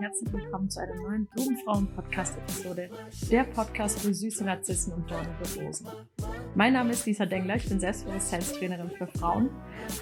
herzlich 0.00 0.32
willkommen 0.32 0.68
zu 0.68 0.80
einer 0.80 0.94
neuen 0.96 1.26
Blumenfrauen-Podcast-Episode. 1.26 2.90
Der 3.30 3.44
Podcast 3.44 4.00
für 4.00 4.12
süße 4.12 4.44
Narzissen 4.44 4.92
und 4.94 5.10
dornige 5.10 5.62
Rosen. 5.62 5.86
Mein 6.60 6.74
Name 6.74 6.90
ist 6.90 7.06
Lisa 7.06 7.24
Dengler, 7.24 7.56
ich 7.56 7.66
bin 7.66 7.80
Selbstbewusstseinstrainerin 7.80 8.90
für 8.90 9.06
Frauen 9.06 9.48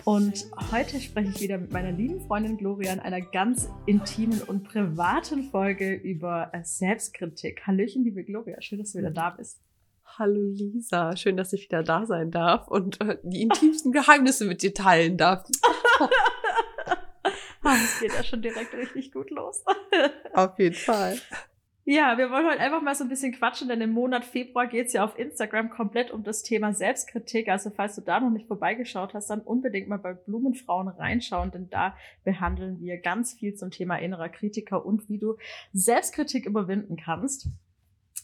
und 0.03 0.47
heute 0.73 1.01
spreche 1.01 1.31
ich 1.31 1.41
wieder 1.41 1.57
mit 1.57 1.71
meiner 1.71 1.93
lieben 1.93 2.21
Freundin 2.27 2.57
Gloria 2.57 2.93
in 2.93 2.99
einer 2.99 3.21
ganz 3.21 3.71
intimen 3.87 4.43
und 4.43 4.65
privaten 4.65 5.45
Folge 5.53 5.95
über 5.95 6.51
äh, 6.53 6.65
Selbstkritik. 6.65 7.65
Hallöchen, 7.65 8.03
liebe 8.03 8.25
Gloria, 8.25 8.61
schön, 8.61 8.81
dass 8.81 8.91
du 8.91 8.99
wieder 8.99 9.13
da 9.13 9.31
bist. 9.31 9.61
Hallo 10.05 10.51
Lisa, 10.51 11.17
schön, 11.17 11.37
dass 11.37 11.53
ich 11.53 11.67
wieder 11.67 11.85
da 11.85 12.07
sein 12.07 12.33
darf 12.33 12.67
und 12.67 13.01
äh, 13.03 13.19
die 13.23 13.43
intimsten 13.43 13.93
Geheimnisse 13.93 14.45
mit 14.45 14.61
dir 14.61 14.75
teilen 14.75 15.17
darf. 15.17 15.49
Ah, 17.65 17.77
es 17.85 18.01
geht 18.01 18.15
ja 18.15 18.25
schon 18.25 18.41
direkt 18.41 18.73
richtig 18.73 19.13
gut 19.13 19.31
los. 19.31 19.63
Auf 20.33 20.59
jeden 20.59 20.75
Fall. 20.75 21.19
Ja, 21.91 22.19
wir 22.19 22.31
wollen 22.31 22.47
heute 22.47 22.61
einfach 22.61 22.83
mal 22.83 22.95
so 22.95 23.03
ein 23.03 23.09
bisschen 23.09 23.33
quatschen, 23.33 23.67
denn 23.67 23.81
im 23.81 23.93
Monat 23.93 24.23
Februar 24.23 24.67
geht's 24.67 24.93
ja 24.93 25.03
auf 25.03 25.19
Instagram 25.19 25.71
komplett 25.71 26.11
um 26.11 26.23
das 26.23 26.43
Thema 26.43 26.75
Selbstkritik. 26.75 27.49
Also 27.49 27.71
falls 27.71 27.95
du 27.95 28.03
da 28.03 28.21
noch 28.21 28.29
nicht 28.29 28.47
vorbeigeschaut 28.47 29.15
hast, 29.15 29.31
dann 29.31 29.41
unbedingt 29.41 29.89
mal 29.89 29.97
bei 29.97 30.13
Blumenfrauen 30.13 30.89
reinschauen, 30.89 31.51
denn 31.51 31.71
da 31.71 31.97
behandeln 32.25 32.79
wir 32.79 32.99
ganz 32.99 33.33
viel 33.33 33.55
zum 33.55 33.71
Thema 33.71 33.97
innerer 33.97 34.29
Kritiker 34.29 34.85
und 34.85 35.09
wie 35.09 35.17
du 35.17 35.39
Selbstkritik 35.73 36.45
überwinden 36.45 36.99
kannst. 37.03 37.49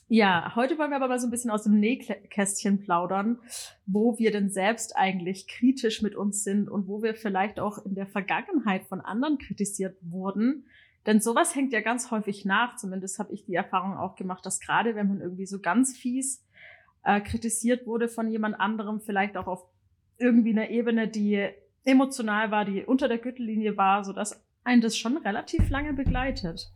Ja, 0.08 0.52
heute 0.54 0.76
wollen 0.76 0.90
wir 0.90 0.96
aber 0.96 1.08
mal 1.08 1.18
so 1.18 1.26
ein 1.26 1.30
bisschen 1.30 1.50
aus 1.50 1.62
dem 1.62 1.80
Nähkästchen 1.80 2.80
plaudern, 2.80 3.38
wo 3.86 4.18
wir 4.18 4.30
denn 4.30 4.50
selbst 4.50 4.94
eigentlich 4.94 5.48
kritisch 5.48 6.02
mit 6.02 6.14
uns 6.14 6.44
sind 6.44 6.68
und 6.68 6.86
wo 6.86 7.02
wir 7.02 7.14
vielleicht 7.14 7.58
auch 7.58 7.78
in 7.86 7.94
der 7.94 8.06
Vergangenheit 8.06 8.84
von 8.84 9.00
anderen 9.00 9.38
kritisiert 9.38 9.96
wurden. 10.02 10.66
Denn 11.06 11.20
sowas 11.20 11.54
hängt 11.54 11.72
ja 11.72 11.80
ganz 11.80 12.10
häufig 12.10 12.44
nach. 12.44 12.76
Zumindest 12.76 13.18
habe 13.18 13.32
ich 13.32 13.44
die 13.44 13.54
Erfahrung 13.54 13.96
auch 13.96 14.16
gemacht, 14.16 14.44
dass 14.46 14.60
gerade 14.60 14.94
wenn 14.94 15.08
man 15.08 15.20
irgendwie 15.20 15.46
so 15.46 15.60
ganz 15.60 15.96
fies 15.96 16.44
äh, 17.04 17.20
kritisiert 17.20 17.86
wurde 17.86 18.08
von 18.08 18.30
jemand 18.30 18.58
anderem, 18.58 19.00
vielleicht 19.00 19.36
auch 19.36 19.46
auf 19.46 19.64
irgendwie 20.18 20.52
einer 20.52 20.70
Ebene, 20.70 21.08
die 21.08 21.48
emotional 21.84 22.50
war, 22.50 22.64
die 22.64 22.84
unter 22.84 23.08
der 23.08 23.18
Gürtellinie 23.18 23.76
war, 23.76 24.04
so 24.04 24.12
dass 24.12 24.42
einen 24.64 24.80
das 24.80 24.96
schon 24.96 25.18
relativ 25.18 25.68
lange 25.68 25.92
begleitet. 25.92 26.70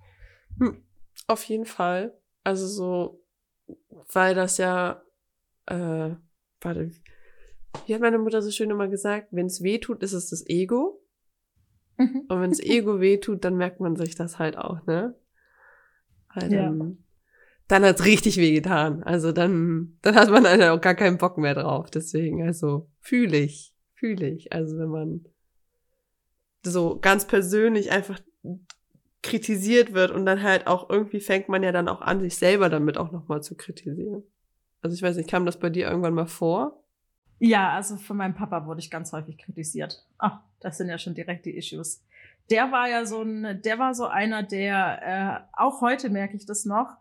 Hm, 0.59 0.83
auf 1.27 1.45
jeden 1.45 1.65
Fall. 1.65 2.13
Also 2.45 2.67
so, 2.67 3.25
weil 4.13 4.35
das 4.35 4.59
ja, 4.59 5.03
äh, 5.67 6.11
warte, 6.61 6.93
wie 7.87 7.95
hat 7.95 8.01
meine 8.01 8.19
Mutter 8.19 8.43
so 8.43 8.51
schön 8.51 8.71
immer 8.71 8.89
gesagt, 8.89 9.29
wenn 9.31 9.47
es 9.47 9.63
weh 9.63 9.79
tut, 9.79 10.03
ist 10.03 10.13
es 10.13 10.31
das 10.31 10.47
Ego. 10.49 10.98
Mhm. 11.99 12.25
Und 12.29 12.41
wenn 12.41 12.51
das 12.51 12.61
Ego 12.63 13.01
weh 13.01 13.19
tut, 13.19 13.45
dann 13.45 13.57
merkt 13.57 13.81
man 13.81 13.97
sich 13.97 14.15
das 14.15 14.39
halt 14.39 14.57
auch, 14.57 14.87
ne? 14.87 15.15
Weil 16.35 16.49
dann, 16.49 16.81
ja. 16.81 16.97
dann 17.69 17.85
hat's 17.85 18.05
richtig 18.05 18.39
weh 18.39 18.55
getan. 18.55 19.03
Also 19.03 19.33
dann, 19.33 19.99
dann 20.03 20.15
hat 20.15 20.31
man 20.31 20.47
halt 20.47 20.63
auch 20.63 20.81
gar 20.81 20.95
keinen 20.95 21.19
Bock 21.19 21.39
mehr 21.39 21.55
drauf. 21.55 21.91
Deswegen, 21.91 22.43
also 22.43 22.89
fühle 23.01 23.39
ich, 23.39 23.75
fühle 23.95 24.29
ich. 24.29 24.53
Also 24.53 24.79
wenn 24.79 24.89
man 24.89 25.25
so 26.63 26.99
ganz 26.99 27.27
persönlich 27.27 27.91
einfach 27.91 28.21
kritisiert 29.23 29.95
wird 29.95 30.11
und 30.11 30.27
dann 30.27 30.43
halt 30.43 30.67
auch 30.67 30.89
irgendwie 30.89 31.21
fängt 31.21 31.49
man 31.49 31.63
ja 31.63 31.73
dann 31.73 31.89
auch 31.89 32.01
an, 32.01 32.21
sich 32.21 32.37
selber 32.37 32.69
damit 32.69 32.99
auch 32.99 33.11
nochmal 33.11 33.43
zu 33.43 33.57
kritisieren. 33.57 34.23
Also 34.81 34.95
ich 34.95 35.03
weiß 35.03 35.17
nicht, 35.17 35.29
kam 35.29 35.45
das 35.45 35.59
bei 35.59 35.71
dir 35.71 35.89
irgendwann 35.89 36.15
mal 36.15 36.27
vor? 36.27 36.85
Ja, 37.39 37.73
also 37.73 37.97
von 37.97 38.17
meinem 38.17 38.35
Papa 38.35 38.67
wurde 38.67 38.81
ich 38.81 38.91
ganz 38.91 39.13
häufig 39.13 39.39
kritisiert. 39.39 40.05
Ach, 40.19 40.41
das 40.61 40.79
sind 40.79 40.89
ja 40.89 40.99
schon 40.99 41.15
direkt 41.15 41.47
die 41.47 41.57
Issues. 41.57 42.03
Der 42.51 42.73
war 42.73 42.89
ja 42.89 43.05
so 43.05 43.23
ein, 43.23 43.61
der 43.63 43.79
war 43.79 43.95
so 43.95 44.07
einer, 44.07 44.43
der, 44.43 45.47
äh, 45.55 45.61
auch 45.61 45.81
heute 45.81 46.09
merke 46.09 46.37
ich 46.37 46.47
das 46.47 46.65
noch, 46.65 46.97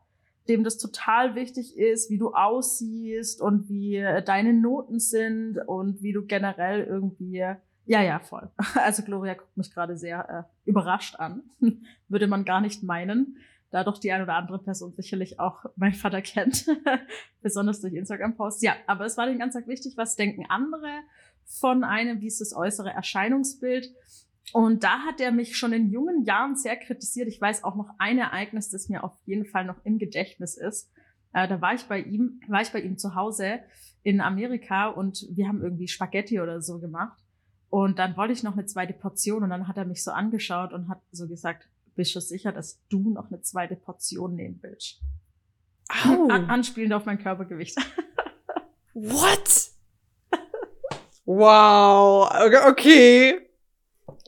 dem 0.48 0.64
das 0.64 0.78
total 0.78 1.36
wichtig 1.36 1.78
ist, 1.78 2.10
wie 2.10 2.18
du 2.18 2.34
aussiehst 2.34 3.42
und 3.42 3.70
wie 3.70 3.98
äh, 3.98 4.24
deine 4.24 4.54
Noten 4.54 5.00
sind 5.00 5.58
und 5.66 6.02
wie 6.02 6.14
du 6.14 6.26
generell 6.26 6.84
irgendwie 6.84 7.44
ja, 7.88 8.02
ja, 8.02 8.20
voll. 8.20 8.50
Also 8.76 9.02
Gloria 9.02 9.34
guckt 9.34 9.56
mich 9.58 9.74
gerade 9.74 9.98
sehr 9.98 10.30
äh, 10.30 10.70
überrascht 10.70 11.16
an. 11.16 11.44
Würde 12.10 12.28
man 12.28 12.44
gar 12.44 12.62
nicht 12.62 12.84
meinen, 12.84 13.38
da 13.70 13.84
doch 13.84 13.98
die 13.98 14.12
eine 14.12 14.24
oder 14.24 14.36
andere 14.36 14.60
Person 14.60 14.94
sicherlich 14.94 15.40
auch 15.40 15.66
mein 15.76 15.94
Vater 15.94 16.22
kennt, 16.22 16.66
besonders 17.42 17.82
durch 17.82 17.94
Instagram-Posts. 17.94 18.62
Ja, 18.62 18.76
aber 18.88 19.06
es 19.06 19.18
war 19.18 19.26
den 19.26 19.40
ganzen 19.40 19.60
Tag 19.60 19.68
wichtig, 19.68 19.94
was 19.98 20.16
denken 20.16 20.46
andere 20.50 20.90
von 21.46 21.84
einem, 21.84 22.22
wie 22.22 22.28
ist 22.28 22.42
das 22.42 22.54
äußere 22.56 22.90
Erscheinungsbild. 22.90 23.90
Und 24.54 24.84
da 24.84 25.00
hat 25.00 25.20
er 25.20 25.32
mich 25.32 25.58
schon 25.58 25.74
in 25.74 25.90
jungen 25.90 26.24
Jahren 26.24 26.56
sehr 26.56 26.78
kritisiert. 26.78 27.28
Ich 27.28 27.42
weiß 27.42 27.64
auch 27.64 27.76
noch 27.76 27.90
ein 27.98 28.18
Ereignis, 28.18 28.70
das 28.70 28.90
mir 28.90 29.04
auf 29.04 29.18
jeden 29.26 29.46
Fall 29.46 29.66
noch 29.66 29.84
im 29.84 29.98
Gedächtnis 29.98 30.56
ist. 30.58 30.90
Äh, 31.34 31.48
da 31.48 31.62
war 31.62 31.74
ich 31.74 31.84
bei 31.84 32.00
ihm, 32.00 32.40
war 32.48 32.62
ich 32.62 32.72
bei 32.72 32.82
ihm 32.82 32.98
zu 32.98 33.16
Hause 33.16 33.60
in 34.04 34.22
Amerika 34.22 34.88
und 34.88 35.26
wir 35.32 35.48
haben 35.48 35.62
irgendwie 35.62 35.88
Spaghetti 35.88 36.40
oder 36.40 36.62
so 36.62 36.80
gemacht. 36.80 37.20
Und 37.70 38.00
dann 38.00 38.16
wollte 38.16 38.32
ich 38.32 38.44
noch 38.44 38.54
eine 38.54 38.66
zweite 38.66 38.94
Portion 38.94 39.44
und 39.44 39.50
dann 39.50 39.68
hat 39.68 39.78
er 39.78 39.86
mich 39.86 40.04
so 40.04 40.12
angeschaut 40.12 40.72
und 40.72 40.88
hat 40.88 41.02
so 41.12 41.28
gesagt, 41.28 41.68
bist 41.98 42.16
du 42.16 42.22
sicher, 42.22 42.54
dass 42.54 42.82
du 42.88 43.10
noch 43.10 43.28
eine 43.28 43.42
zweite 43.42 43.76
Portion 43.76 44.36
nehmen 44.36 44.60
willst? 44.62 45.02
Au. 45.90 46.28
An 46.30 46.50
anspielend 46.50 46.94
auf 46.94 47.06
mein 47.06 47.22
Körpergewicht. 47.22 47.78
What? 48.94 49.72
wow. 51.26 52.32
Okay. 52.68 53.42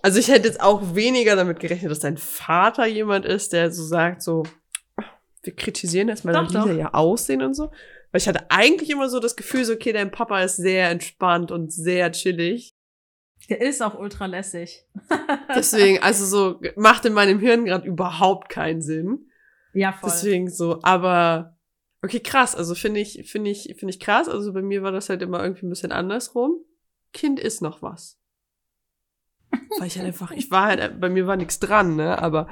Also 0.02 0.20
ich 0.20 0.28
hätte 0.28 0.48
jetzt 0.48 0.62
auch 0.62 0.96
weniger 0.96 1.36
damit 1.36 1.60
gerechnet, 1.60 1.92
dass 1.92 2.00
dein 2.00 2.18
Vater 2.18 2.86
jemand 2.86 3.26
ist, 3.26 3.54
der 3.54 3.72
so 3.72 3.84
sagt, 3.84 4.22
so, 4.22 4.44
wir 5.44 5.56
kritisieren 5.56 6.10
erstmal 6.10 6.34
dann 6.34 6.46
Lisa 6.46 6.72
ja 6.72 6.94
Aussehen 6.94 7.42
und 7.42 7.54
so. 7.54 7.72
Weil 8.12 8.22
ich 8.22 8.28
hatte 8.28 8.50
eigentlich 8.50 8.90
immer 8.90 9.10
so 9.10 9.20
das 9.20 9.36
Gefühl, 9.36 9.66
so, 9.66 9.74
okay, 9.74 9.94
dein 9.94 10.12
Papa 10.12 10.42
ist 10.42 10.56
sehr 10.58 10.90
entspannt 10.90 11.52
und 11.52 11.72
sehr 11.72 12.12
chillig. 12.12 12.76
Der 13.50 13.62
ist 13.62 13.82
auch 13.82 13.98
ultra 13.98 14.26
lässig. 14.26 14.86
Deswegen, 15.56 16.02
also 16.04 16.26
so, 16.26 16.62
macht 16.76 17.06
in 17.06 17.14
meinem 17.14 17.40
Hirn 17.40 17.66
gerade 17.66 17.88
überhaupt 17.88 18.50
keinen 18.50 18.82
Sinn. 18.82 19.28
Ja, 19.74 19.94
voll. 19.94 20.10
Deswegen 20.10 20.50
so, 20.50 20.80
aber 20.84 21.58
okay, 22.02 22.20
krass. 22.20 22.56
Also 22.56 22.76
finde 22.76 23.00
ich, 23.00 23.30
finde 23.30 23.52
ich, 23.52 23.76
finde 23.78 23.94
ich 23.94 24.00
krass. 24.00 24.30
Also 24.30 24.54
bei 24.54 24.62
mir 24.62 24.84
war 24.84 24.92
das 24.92 25.10
halt 25.10 25.22
immer 25.22 25.42
irgendwie 25.44 25.66
ein 25.66 25.70
bisschen 25.70 25.92
andersrum. 25.92 26.58
Kind 27.14 27.40
ist 27.40 27.62
noch 27.62 27.82
was. 27.82 28.20
Weil 29.80 29.88
ich 29.88 29.98
halt 29.98 30.08
einfach, 30.08 30.32
ich 30.32 30.52
war 30.52 30.66
halt, 30.66 31.00
bei 31.00 31.10
mir 31.10 31.28
war 31.28 31.36
nichts 31.36 31.60
dran, 31.60 31.96
ne? 31.96 32.22
Aber 32.22 32.48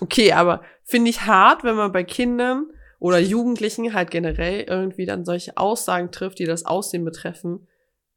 okay, 0.00 0.32
aber 0.32 0.62
finde 0.84 1.10
ich 1.10 1.22
hart, 1.22 1.64
wenn 1.64 1.76
man 1.76 1.92
bei 1.92 2.04
Kindern 2.04 2.66
oder 2.98 3.18
Jugendlichen 3.18 3.92
halt 3.94 4.10
generell 4.10 4.62
irgendwie 4.62 5.06
dann 5.06 5.24
solche 5.24 5.56
Aussagen 5.56 6.10
trifft, 6.12 6.38
die 6.38 6.44
das 6.44 6.64
Aussehen 6.64 7.04
betreffen, 7.04 7.66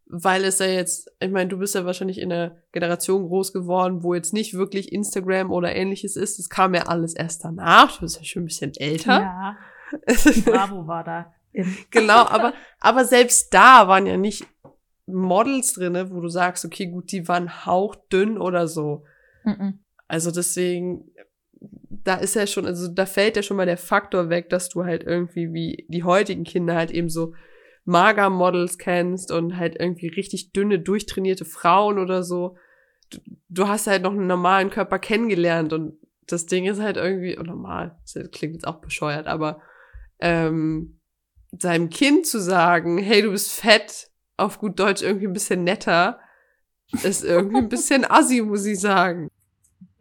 weil 0.10 0.44
es 0.44 0.58
ja 0.58 0.66
jetzt, 0.66 1.12
ich 1.20 1.30
meine, 1.30 1.50
du 1.50 1.60
bist 1.60 1.76
ja 1.76 1.86
wahrscheinlich 1.86 2.18
in 2.18 2.34
einer 2.34 2.58
Generation 2.72 3.28
groß 3.28 3.54
geworden, 3.54 4.02
wo 4.02 4.16
jetzt 4.16 4.34
nicht 4.34 4.56
wirklich 4.56 4.92
Instagram 4.92 5.52
oder 5.52 5.76
ähnliches 5.76 6.16
ist. 6.16 6.40
Das 6.40 6.50
kam 6.50 6.74
ja 6.74 6.88
alles 6.88 7.14
erst 7.14 7.46
danach. 7.46 7.96
Du 7.96 8.02
bist 8.02 8.18
ja 8.18 8.24
schon 8.24 8.42
ein 8.44 8.48
bisschen 8.48 8.74
älter. 8.76 9.20
Ja. 9.20 9.58
Bravo 10.46 10.88
war 10.88 11.04
da. 11.04 11.34
genau, 11.92 12.26
aber, 12.26 12.54
aber 12.80 13.06
selbst 13.06 13.54
da 13.54 13.88
waren 13.88 14.08
ja 14.08 14.18
nicht 14.18 14.48
Models 15.06 15.74
drinne, 15.74 16.12
wo 16.12 16.22
du 16.22 16.28
sagst, 16.28 16.66
okay, 16.66 16.88
gut, 16.88 17.12
die 17.12 17.28
waren 17.28 17.66
hauchdünn 17.66 18.40
oder 18.40 18.68
so. 18.68 19.04
Mm 19.44 19.50
-mm. 19.50 19.74
Also 20.08 20.32
deswegen, 20.32 21.12
da 21.90 22.16
ist 22.16 22.36
ja 22.36 22.48
schon, 22.48 22.66
also 22.66 22.88
da 22.88 23.06
fällt 23.06 23.36
ja 23.36 23.44
schon 23.44 23.58
mal 23.58 23.66
der 23.68 23.78
Faktor 23.78 24.30
weg, 24.30 24.50
dass 24.50 24.70
du 24.70 24.86
halt 24.86 25.04
irgendwie 25.04 25.54
wie 25.54 25.86
die 25.88 26.04
heutigen 26.04 26.44
Kinder 26.44 26.76
halt 26.76 26.90
eben 26.90 27.10
so 27.10 27.34
Mager-Models 27.90 28.78
kennst 28.78 29.32
und 29.32 29.58
halt 29.58 29.76
irgendwie 29.80 30.08
richtig 30.08 30.54
dünne, 30.54 30.80
durchtrainierte 30.80 31.46
Frauen 31.46 32.00
oder 32.00 32.24
so. 32.24 32.56
Du, 33.10 33.20
du, 33.50 33.68
hast 33.68 33.88
halt 33.88 34.04
noch 34.04 34.12
einen 34.12 34.28
normalen 34.28 34.70
Körper 34.70 35.00
kennengelernt 35.00 35.74
und 35.74 35.98
das 36.28 36.46
Ding 36.46 36.66
ist 36.66 36.80
halt 36.80 36.98
irgendwie, 36.98 37.38
oh, 37.38 37.44
normal, 37.44 37.98
das 38.02 38.30
klingt 38.32 38.54
jetzt 38.54 38.68
auch 38.68 38.82
bescheuert, 38.82 39.28
aber 39.28 39.62
ähm, 40.20 41.00
seinem 41.52 41.90
Kind 41.90 42.28
zu 42.28 42.40
sagen, 42.40 43.00
hey, 43.00 43.22
du 43.22 43.32
bist 43.32 43.52
fett, 43.52 44.10
auf 44.38 44.60
gut 44.60 44.80
Deutsch 44.80 45.02
irgendwie 45.02 45.28
ein 45.28 45.34
bisschen 45.34 45.64
netter, 45.64 46.20
ist 47.04 47.24
irgendwie 47.24 47.58
ein 47.58 47.70
bisschen 47.70 48.10
assi, 48.10 48.42
muss 48.42 48.66
ich 48.66 48.80
sagen. 48.80 49.30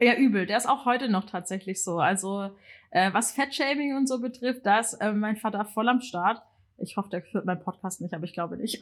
Ja, 0.01 0.15
übel. 0.15 0.47
Der 0.47 0.59
ist 0.59 0.69
auch 0.69 0.85
heute 0.85 1.09
noch 1.09 1.25
tatsächlich 1.25 1.83
so. 1.83 1.99
Also, 1.99 2.51
äh, 2.91 3.13
was 3.13 3.33
Fettshaming 3.33 3.97
und 3.97 4.07
so 4.07 4.21
betrifft, 4.21 4.65
da 4.65 4.79
ist 4.79 4.95
äh, 4.95 5.13
mein 5.13 5.37
Vater 5.37 5.65
voll 5.65 5.89
am 5.89 6.01
Start. 6.01 6.43
Ich 6.79 6.97
hoffe, 6.97 7.11
der 7.11 7.23
führt 7.23 7.45
meinen 7.45 7.63
Podcast 7.63 8.01
nicht, 8.01 8.15
aber 8.15 8.25
ich 8.25 8.33
glaube 8.33 8.57
nicht. 8.57 8.81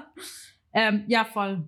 ähm, 0.72 1.04
ja, 1.06 1.24
voll. 1.24 1.64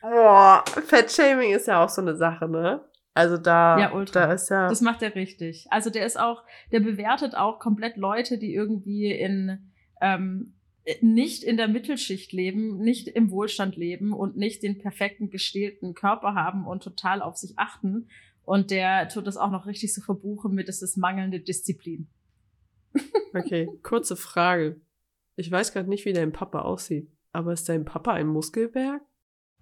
Boah, 0.00 0.64
Fettshaming 0.86 1.52
ist 1.52 1.68
ja 1.68 1.84
auch 1.84 1.88
so 1.88 2.02
eine 2.02 2.16
Sache, 2.16 2.48
ne? 2.48 2.84
Also 3.14 3.36
da, 3.36 3.78
ja, 3.78 3.92
ultra. 3.92 4.26
da 4.26 4.32
ist 4.32 4.50
ja. 4.50 4.68
Das 4.68 4.80
macht 4.80 5.00
er 5.02 5.14
richtig. 5.14 5.66
Also 5.70 5.88
der 5.88 6.04
ist 6.04 6.18
auch, 6.18 6.42
der 6.72 6.80
bewertet 6.80 7.36
auch 7.36 7.60
komplett 7.60 7.96
Leute, 7.96 8.38
die 8.38 8.52
irgendwie 8.52 9.12
in 9.12 9.70
ähm, 10.00 10.54
nicht 11.00 11.44
in 11.44 11.56
der 11.56 11.68
Mittelschicht 11.68 12.32
leben, 12.32 12.78
nicht 12.78 13.08
im 13.08 13.30
Wohlstand 13.30 13.76
leben 13.76 14.12
und 14.12 14.36
nicht 14.36 14.62
den 14.62 14.78
perfekten 14.78 15.30
gestählten 15.30 15.94
Körper 15.94 16.34
haben 16.34 16.66
und 16.66 16.82
total 16.82 17.22
auf 17.22 17.36
sich 17.36 17.58
achten. 17.58 18.08
Und 18.44 18.70
der 18.70 19.08
tut 19.08 19.26
das 19.26 19.38
auch 19.38 19.50
noch 19.50 19.66
richtig 19.66 19.94
so 19.94 20.02
verbuchen 20.02 20.52
mit, 20.52 20.68
es 20.68 20.82
ist 20.82 20.98
mangelnde 20.98 21.40
Disziplin. 21.40 22.08
Okay, 23.32 23.68
kurze 23.82 24.16
Frage. 24.16 24.80
Ich 25.36 25.50
weiß 25.50 25.72
gerade 25.72 25.88
nicht, 25.88 26.04
wie 26.04 26.12
dein 26.12 26.32
Papa 26.32 26.60
aussieht, 26.60 27.10
aber 27.32 27.52
ist 27.52 27.68
dein 27.68 27.84
Papa 27.84 28.12
ein 28.12 28.28
Muskelberg? 28.28 29.02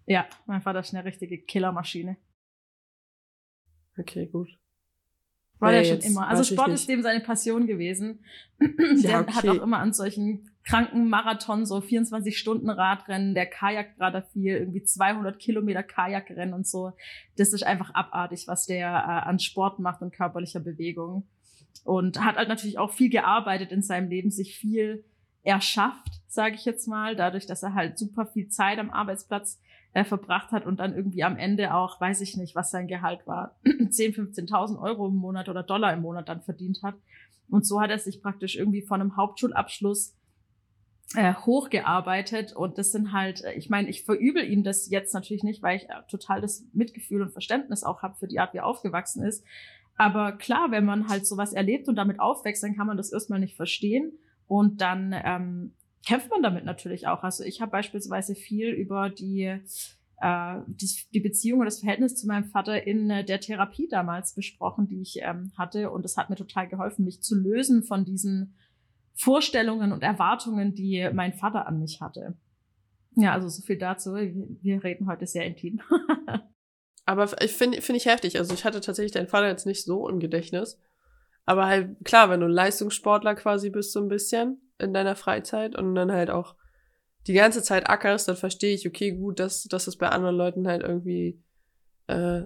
Ja, 0.06 0.26
mein 0.46 0.60
Vater 0.60 0.80
ist 0.80 0.94
eine 0.94 1.04
richtige 1.04 1.38
Killermaschine. 1.38 2.16
Okay, 3.98 4.26
gut. 4.26 4.48
War 5.58 5.70
der 5.70 5.84
schon 5.84 6.00
immer. 6.00 6.26
Also 6.26 6.42
Sport 6.42 6.70
ist 6.70 6.88
dem 6.88 7.02
seine 7.02 7.20
Passion 7.20 7.69
gewesen. 7.69 8.24
der 8.60 9.20
okay. 9.20 9.32
hat 9.32 9.48
auch 9.48 9.62
immer 9.62 9.78
an 9.78 9.92
solchen 9.92 10.50
kranken 10.64 11.08
Marathon, 11.08 11.66
so 11.66 11.80
24 11.80 12.36
Stunden 12.36 12.69
Radrennen, 12.69 13.34
der 13.34 13.46
Kajak 13.46 13.96
gerade 13.96 14.26
viel, 14.32 14.56
irgendwie 14.56 14.82
200 14.82 15.38
Kilometer 15.38 15.84
Kajakrennen 15.84 16.52
und 16.52 16.66
so. 16.66 16.92
Das 17.36 17.52
ist 17.52 17.62
einfach 17.62 17.94
abartig, 17.94 18.48
was 18.48 18.66
der 18.66 18.88
äh, 18.88 19.28
an 19.28 19.38
Sport 19.38 19.78
macht 19.78 20.02
und 20.02 20.12
körperlicher 20.12 20.60
Bewegung. 20.60 21.28
Und 21.84 22.20
hat 22.24 22.36
halt 22.36 22.48
natürlich 22.48 22.78
auch 22.78 22.92
viel 22.92 23.10
gearbeitet 23.10 23.70
in 23.70 23.82
seinem 23.82 24.08
Leben, 24.08 24.30
sich 24.30 24.56
viel 24.56 25.04
erschafft, 25.43 26.23
sage 26.29 26.55
ich 26.55 26.65
jetzt 26.65 26.87
mal, 26.87 27.17
dadurch, 27.17 27.47
dass 27.47 27.62
er 27.62 27.75
halt 27.75 27.99
super 27.99 28.27
viel 28.27 28.49
Zeit 28.49 28.79
am 28.79 28.91
Arbeitsplatz 28.91 29.61
äh, 29.93 30.05
verbracht 30.05 30.53
hat 30.53 30.65
und 30.65 30.79
dann 30.81 30.94
irgendwie 30.94 31.25
am 31.25 31.37
Ende 31.37 31.75
auch, 31.75 32.00
weiß 32.00 32.21
ich 32.21 32.37
nicht, 32.37 32.55
was 32.55 32.71
sein 32.71 32.89
Gehalt 32.89 33.27
war, 33.27 33.59
10, 33.91 34.15
15.000 34.15 34.81
Euro 34.81 35.09
im 35.09 35.17
Monat 35.17 35.49
oder 35.49 35.62
Dollar 35.62 35.93
im 35.93 36.00
Monat 36.00 36.29
dann 36.29 36.43
verdient 36.43 36.83
hat. 36.83 36.94
Und 37.50 37.67
so 37.67 37.81
hat 37.81 37.91
er 37.91 37.99
sich 37.99 38.23
praktisch 38.23 38.56
irgendwie 38.56 38.83
von 38.83 39.00
einem 39.00 39.17
Hauptschulabschluss 39.17 40.17
äh, 41.15 41.35
hochgearbeitet 41.35 42.55
und 42.55 42.79
das 42.79 42.93
sind 42.93 43.12
halt, 43.12 43.44
äh, 43.44 43.53
ich 43.53 43.69
meine, 43.69 43.91
ich 43.91 44.05
verübel 44.05 44.44
ihm 44.44 44.62
das 44.62 44.89
jetzt 44.89 45.12
natürlich 45.12 45.43
nicht, 45.43 45.62
weil 45.62 45.77
ich 45.77 45.91
äh, 45.91 46.03
total 46.09 46.41
das 46.41 46.65
Mitgefühl 46.73 47.21
und 47.21 47.33
Verständnis 47.33 47.85
auch 47.85 48.03
habe 48.03 48.15
für 48.15 48.29
die 48.29 48.39
Art, 48.39 48.55
wie 48.55 48.59
er 48.59 48.67
aufgewachsen 48.67 49.23
ist. 49.23 49.44
Aber 49.99 50.33
klar, 50.33 50.71
wenn 50.71 50.87
man 50.87 51.09
halt 51.09 51.27
sowas 51.27 51.53
erlebt 51.53 51.89
und 51.89 51.97
damit 51.97 52.19
aufwächst, 52.19 52.62
dann 52.62 52.75
kann 52.77 52.87
man 52.87 52.97
das 52.97 53.12
erstmal 53.12 53.41
nicht 53.41 53.56
verstehen 53.56 54.12
und 54.52 54.82
dann 54.82 55.14
ähm, 55.25 55.72
kämpft 56.06 56.28
man 56.31 56.43
damit 56.43 56.66
natürlich 56.66 57.06
auch. 57.06 57.22
Also 57.22 57.43
ich 57.43 57.62
habe 57.62 57.72
beispielsweise 57.72 58.34
viel 58.34 58.69
über 58.69 59.08
die, 59.08 59.44
äh, 60.19 60.56
die, 60.66 60.90
die 61.14 61.20
Beziehung 61.20 61.60
oder 61.60 61.69
das 61.69 61.81
Verhältnis 61.81 62.16
zu 62.16 62.26
meinem 62.26 62.44
Vater 62.44 62.87
in 62.87 63.08
äh, 63.08 63.25
der 63.25 63.40
Therapie 63.40 63.88
damals 63.88 64.34
besprochen, 64.34 64.88
die 64.88 65.00
ich 65.00 65.20
ähm, 65.22 65.52
hatte. 65.56 65.90
Und 65.90 66.04
es 66.04 66.19
hat 66.19 66.28
mir 66.28 66.37
total 66.37 66.69
geholfen, 66.69 67.06
mich 67.06 67.22
zu 67.22 67.34
lösen 67.34 67.82
von 67.82 68.04
diesen 68.04 68.54
Vorstellungen 69.14 69.90
und 69.90 70.02
Erwartungen, 70.02 70.75
die 70.75 71.08
mein 71.14 71.32
Vater 71.32 71.66
an 71.66 71.78
mich 71.78 72.02
hatte. 72.02 72.37
Ja, 73.16 73.32
also 73.32 73.48
so 73.48 73.62
viel 73.62 73.78
dazu. 73.78 74.12
Wir 74.12 74.84
reden 74.84 75.06
heute 75.06 75.26
sehr 75.26 75.46
intim. 75.46 75.81
Aber 77.06 77.43
ich 77.43 77.52
finde 77.52 77.81
find 77.81 77.96
ich 77.96 78.05
heftig. 78.05 78.37
Also 78.38 78.52
ich 78.52 78.66
hatte 78.66 78.82
tatsächlich 78.82 79.12
deinen 79.12 79.28
Vater 79.28 79.48
jetzt 79.48 79.64
nicht 79.64 79.84
so 79.84 80.10
im 80.10 80.20
Gedächtnis. 80.20 80.78
Aber 81.44 81.67
halt, 81.67 81.97
klar, 82.05 82.31
wenn 82.31 82.41
du 82.41 82.47
Leistungssportler 82.47 83.35
quasi 83.35 83.71
bist, 83.71 83.93
so 83.93 84.00
ein 84.00 84.09
bisschen 84.09 84.61
in 84.79 84.94
deiner 84.94 85.17
Freizeit 85.17 85.77
und 85.77 85.94
dann 85.94 86.12
halt 86.12 86.31
auch 86.31 86.55
die 87.27 87.35
ganze 87.35 87.62
Zeit 87.62 87.89
ackerst, 87.89 88.29
dann 88.29 88.37
verstehe 88.37 88.75
ich, 88.75 88.87
okay, 88.87 89.12
gut, 89.12 89.39
dass, 89.39 89.65
dass 89.65 89.87
es 89.87 89.97
bei 89.97 90.09
anderen 90.09 90.37
Leuten 90.37 90.67
halt 90.67 90.83
irgendwie 90.83 91.41
äh, 92.09 92.43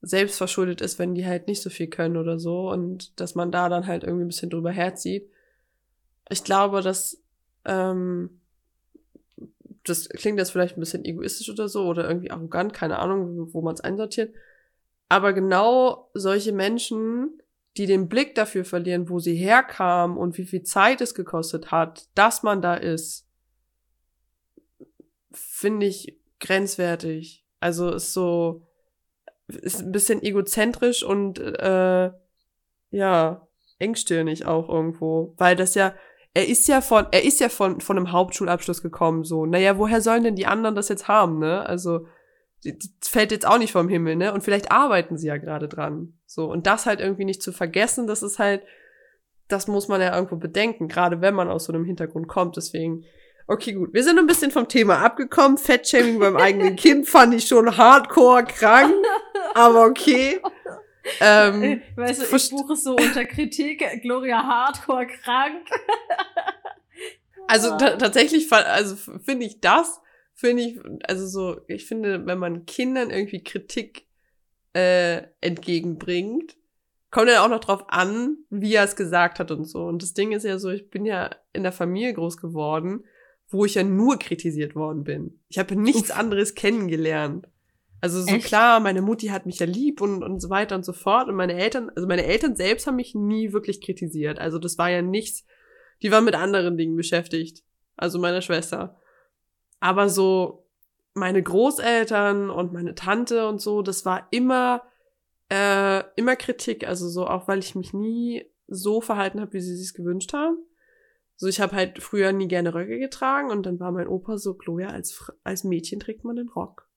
selbst 0.00 0.38
verschuldet 0.38 0.80
ist, 0.80 0.98
wenn 0.98 1.14
die 1.14 1.26
halt 1.26 1.48
nicht 1.48 1.62
so 1.62 1.70
viel 1.70 1.88
können 1.88 2.16
oder 2.16 2.38
so 2.38 2.70
und 2.70 3.18
dass 3.20 3.34
man 3.34 3.50
da 3.50 3.68
dann 3.68 3.86
halt 3.86 4.04
irgendwie 4.04 4.24
ein 4.24 4.28
bisschen 4.28 4.50
drüber 4.50 4.70
herzieht. 4.70 5.30
Ich 6.28 6.44
glaube, 6.44 6.82
dass 6.82 7.22
ähm, 7.64 8.40
das 9.84 10.08
klingt 10.08 10.38
jetzt 10.38 10.50
vielleicht 10.50 10.76
ein 10.76 10.80
bisschen 10.80 11.04
egoistisch 11.04 11.50
oder 11.50 11.68
so 11.68 11.86
oder 11.86 12.06
irgendwie 12.06 12.30
arrogant, 12.30 12.74
keine 12.74 12.98
Ahnung, 12.98 13.52
wo 13.52 13.62
man 13.62 13.74
es 13.74 13.80
einsortiert. 13.80 14.34
Aber 15.08 15.32
genau 15.32 16.10
solche 16.14 16.52
Menschen 16.52 17.40
die 17.78 17.86
den 17.86 18.08
Blick 18.08 18.34
dafür 18.34 18.64
verlieren, 18.64 19.08
wo 19.08 19.18
sie 19.20 19.36
herkam 19.36 20.18
und 20.18 20.36
wie 20.36 20.44
viel 20.44 20.62
Zeit 20.62 21.00
es 21.00 21.14
gekostet 21.14 21.70
hat, 21.70 22.08
dass 22.14 22.42
man 22.42 22.60
da 22.60 22.74
ist, 22.74 23.26
finde 25.32 25.86
ich 25.86 26.18
grenzwertig. 26.40 27.44
Also 27.60 27.90
ist 27.92 28.12
so, 28.12 28.66
ist 29.46 29.80
ein 29.80 29.92
bisschen 29.92 30.22
egozentrisch 30.22 31.02
und 31.02 31.38
äh, 31.38 32.10
ja, 32.90 33.48
engstirnig 33.78 34.46
auch 34.46 34.68
irgendwo. 34.68 35.34
Weil 35.36 35.56
das 35.56 35.74
ja, 35.74 35.94
er 36.34 36.48
ist 36.48 36.68
ja 36.68 36.80
von, 36.80 37.06
er 37.10 37.24
ist 37.24 37.40
ja 37.40 37.48
von, 37.48 37.80
von 37.80 37.96
einem 37.96 38.12
Hauptschulabschluss 38.12 38.82
gekommen, 38.82 39.24
so. 39.24 39.46
Naja, 39.46 39.78
woher 39.78 40.00
sollen 40.00 40.24
denn 40.24 40.36
die 40.36 40.46
anderen 40.46 40.74
das 40.74 40.88
jetzt 40.88 41.08
haben, 41.08 41.38
ne? 41.38 41.66
Also, 41.66 42.06
das 42.64 43.08
fällt 43.08 43.30
jetzt 43.30 43.46
auch 43.46 43.58
nicht 43.58 43.72
vom 43.72 43.88
Himmel, 43.88 44.16
ne? 44.16 44.32
Und 44.32 44.42
vielleicht 44.42 44.72
arbeiten 44.72 45.16
sie 45.16 45.28
ja 45.28 45.36
gerade 45.36 45.68
dran. 45.68 46.14
So, 46.26 46.50
und 46.50 46.66
das 46.66 46.86
halt 46.86 47.00
irgendwie 47.00 47.24
nicht 47.24 47.42
zu 47.42 47.52
vergessen, 47.52 48.06
das 48.06 48.22
ist 48.22 48.38
halt, 48.38 48.62
das 49.46 49.68
muss 49.68 49.88
man 49.88 50.00
ja 50.00 50.14
irgendwo 50.14 50.36
bedenken, 50.36 50.88
gerade 50.88 51.20
wenn 51.20 51.34
man 51.34 51.48
aus 51.48 51.64
so 51.64 51.72
einem 51.72 51.84
Hintergrund 51.84 52.28
kommt. 52.28 52.56
Deswegen, 52.56 53.04
okay, 53.46 53.72
gut. 53.72 53.94
Wir 53.94 54.02
sind 54.02 54.18
ein 54.18 54.26
bisschen 54.26 54.50
vom 54.50 54.68
Thema 54.68 54.98
abgekommen. 54.98 55.56
Fettshaming 55.56 56.18
beim 56.18 56.36
eigenen 56.36 56.76
Kind 56.76 57.08
fand 57.08 57.34
ich 57.34 57.46
schon 57.46 57.76
hardcore 57.76 58.44
krank, 58.44 58.94
aber 59.54 59.86
okay. 59.86 60.40
Ähm, 61.20 61.80
weißt 61.96 62.30
du, 62.30 62.36
ich 62.36 62.50
buche 62.50 62.76
so 62.76 62.96
unter 62.96 63.24
Kritik, 63.24 63.82
Gloria 64.02 64.42
hardcore 64.42 65.06
krank. 65.06 65.66
also 67.46 67.76
tatsächlich, 67.78 68.52
also 68.52 68.96
finde 69.24 69.46
ich 69.46 69.60
das 69.60 70.02
finde 70.38 70.62
ich, 70.62 70.80
also 71.02 71.26
so, 71.26 71.60
ich 71.66 71.86
finde, 71.86 72.24
wenn 72.26 72.38
man 72.38 72.64
Kindern 72.64 73.10
irgendwie 73.10 73.42
Kritik 73.42 74.06
äh, 74.72 75.22
entgegenbringt, 75.40 76.56
kommt 77.10 77.28
dann 77.28 77.38
auch 77.38 77.48
noch 77.48 77.60
drauf 77.60 77.86
an, 77.88 78.36
wie 78.48 78.74
er 78.74 78.84
es 78.84 78.94
gesagt 78.94 79.40
hat 79.40 79.50
und 79.50 79.64
so. 79.64 79.84
Und 79.84 80.00
das 80.00 80.14
Ding 80.14 80.30
ist 80.30 80.44
ja 80.44 80.58
so, 80.60 80.70
ich 80.70 80.90
bin 80.90 81.04
ja 81.04 81.30
in 81.52 81.64
der 81.64 81.72
Familie 81.72 82.14
groß 82.14 82.36
geworden, 82.36 83.04
wo 83.48 83.64
ich 83.64 83.74
ja 83.74 83.82
nur 83.82 84.16
kritisiert 84.18 84.76
worden 84.76 85.02
bin. 85.02 85.40
Ich 85.48 85.58
habe 85.58 85.74
nichts 85.74 86.10
Uff. 86.10 86.18
anderes 86.18 86.54
kennengelernt. 86.54 87.48
Also 88.00 88.22
so 88.22 88.32
Echt? 88.32 88.46
klar, 88.46 88.78
meine 88.78 89.02
Mutti 89.02 89.28
hat 89.28 89.44
mich 89.44 89.58
ja 89.58 89.66
lieb 89.66 90.00
und, 90.00 90.22
und 90.22 90.38
so 90.38 90.50
weiter 90.50 90.76
und 90.76 90.84
so 90.84 90.92
fort. 90.92 91.28
Und 91.28 91.34
meine 91.34 91.54
Eltern, 91.54 91.90
also 91.96 92.06
meine 92.06 92.24
Eltern 92.24 92.54
selbst 92.54 92.86
haben 92.86 92.94
mich 92.94 93.16
nie 93.16 93.52
wirklich 93.52 93.80
kritisiert. 93.80 94.38
Also 94.38 94.60
das 94.60 94.78
war 94.78 94.88
ja 94.88 95.02
nichts, 95.02 95.44
die 96.00 96.12
waren 96.12 96.24
mit 96.24 96.36
anderen 96.36 96.76
Dingen 96.76 96.94
beschäftigt. 96.94 97.64
Also 97.96 98.20
meine 98.20 98.40
Schwester. 98.40 99.00
Aber 99.80 100.08
so 100.08 100.66
meine 101.14 101.42
Großeltern 101.42 102.50
und 102.50 102.72
meine 102.72 102.94
Tante 102.94 103.48
und 103.48 103.60
so, 103.60 103.82
das 103.82 104.04
war 104.04 104.28
immer, 104.30 104.82
äh, 105.50 106.02
immer 106.16 106.36
Kritik. 106.36 106.86
Also 106.86 107.08
so, 107.08 107.26
auch 107.26 107.48
weil 107.48 107.58
ich 107.58 107.74
mich 107.74 107.92
nie 107.92 108.44
so 108.66 109.00
verhalten 109.00 109.40
habe, 109.40 109.52
wie 109.54 109.60
sie 109.60 109.76
sich 109.76 109.94
gewünscht 109.94 110.32
haben. 110.32 110.58
So, 111.36 111.46
ich 111.46 111.60
habe 111.60 111.76
halt 111.76 112.02
früher 112.02 112.32
nie 112.32 112.48
gerne 112.48 112.74
Röcke 112.74 112.98
getragen 112.98 113.50
und 113.50 113.64
dann 113.64 113.78
war 113.78 113.92
mein 113.92 114.08
Opa 114.08 114.38
so, 114.38 114.54
Chloe, 114.54 114.88
als, 114.88 115.32
als 115.44 115.62
Mädchen 115.64 116.00
trägt 116.00 116.24
man 116.24 116.36
den 116.36 116.48
Rock. 116.48 116.88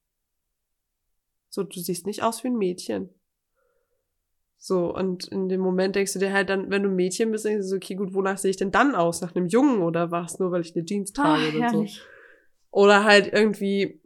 So, 1.50 1.63
du 1.63 1.79
siehst 1.79 2.07
nicht 2.07 2.23
aus 2.23 2.43
wie 2.43 2.47
ein 2.47 2.57
Mädchen. 2.57 3.09
So, 4.57 4.93
und 4.95 5.27
in 5.27 5.50
dem 5.50 5.61
Moment 5.61 5.95
denkst 5.95 6.13
du 6.13 6.19
dir 6.19 6.33
halt 6.33 6.50
dann, 6.50 6.69
wenn 6.71 6.83
du 6.83 6.89
ein 6.89 6.95
Mädchen 6.95 7.31
bist, 7.31 7.45
denkst 7.45 7.63
du 7.63 7.67
so, 7.67 7.75
okay, 7.75 7.95
gut, 7.95 8.13
wonach 8.13 8.38
sehe 8.38 8.51
ich 8.51 8.57
denn 8.57 8.71
dann 8.71 8.95
aus? 8.95 9.21
Nach 9.21 9.35
einem 9.35 9.47
Jungen 9.47 9.81
oder 9.81 10.11
was? 10.11 10.39
Nur 10.39 10.51
weil 10.51 10.61
ich 10.61 10.75
eine 10.75 10.85
Jeans 10.85 11.13
trage 11.13 11.43
oh, 11.45 11.50
oder 11.50 11.65
herrlich. 11.65 11.95
so. 11.95 12.01
Oder 12.71 13.03
halt 13.03 13.31
irgendwie, 13.31 14.01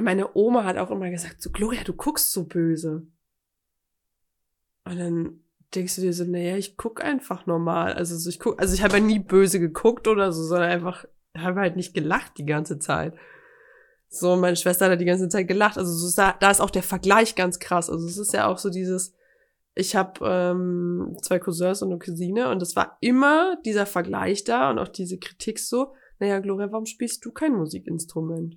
meine 0.00 0.34
Oma 0.34 0.64
hat 0.64 0.78
auch 0.78 0.90
immer 0.90 1.10
gesagt, 1.10 1.42
so, 1.42 1.50
Gloria, 1.50 1.84
du 1.84 1.92
guckst 1.92 2.32
so 2.32 2.44
böse. 2.44 3.06
Und 4.84 4.98
dann 4.98 5.40
denkst 5.74 5.96
du 5.96 6.02
dir 6.02 6.12
so, 6.12 6.24
naja, 6.24 6.56
ich 6.56 6.76
guck 6.76 7.04
einfach 7.04 7.46
normal. 7.46 7.92
Also 7.92 8.16
so, 8.16 8.30
ich 8.30 8.40
guck, 8.40 8.60
also 8.60 8.74
ich 8.74 8.82
habe 8.82 8.98
ja 8.98 9.02
nie 9.02 9.18
böse 9.18 9.60
geguckt 9.60 10.08
oder 10.08 10.32
so, 10.32 10.42
sondern 10.42 10.70
einfach, 10.70 11.04
habe 11.36 11.60
halt 11.60 11.76
nicht 11.76 11.94
gelacht 11.94 12.38
die 12.38 12.46
ganze 12.46 12.78
Zeit. 12.78 13.14
So, 14.08 14.36
meine 14.36 14.56
Schwester 14.56 14.86
hat 14.86 14.90
halt 14.90 15.00
die 15.00 15.06
ganze 15.06 15.28
Zeit 15.28 15.48
gelacht. 15.48 15.76
Also 15.76 15.92
so, 15.92 16.14
da, 16.16 16.34
da 16.38 16.50
ist 16.50 16.60
auch 16.60 16.70
der 16.70 16.82
Vergleich 16.82 17.34
ganz 17.34 17.58
krass. 17.58 17.90
Also 17.90 18.06
es 18.06 18.16
ist 18.16 18.32
ja 18.32 18.46
auch 18.46 18.58
so 18.58 18.70
dieses, 18.70 19.14
ich 19.74 19.96
habe 19.96 20.20
ähm, 20.24 21.16
zwei 21.20 21.38
Cousins 21.38 21.82
und 21.82 21.90
eine 21.90 21.98
Cousine 21.98 22.48
und 22.50 22.62
es 22.62 22.76
war 22.76 22.96
immer 23.00 23.56
dieser 23.64 23.86
Vergleich 23.86 24.44
da 24.44 24.70
und 24.70 24.78
auch 24.78 24.88
diese 24.88 25.18
Kritik 25.18 25.58
so, 25.58 25.94
naja, 26.18 26.38
Gloria, 26.40 26.70
warum 26.70 26.86
spielst 26.86 27.24
du 27.24 27.32
kein 27.32 27.54
Musikinstrument? 27.54 28.56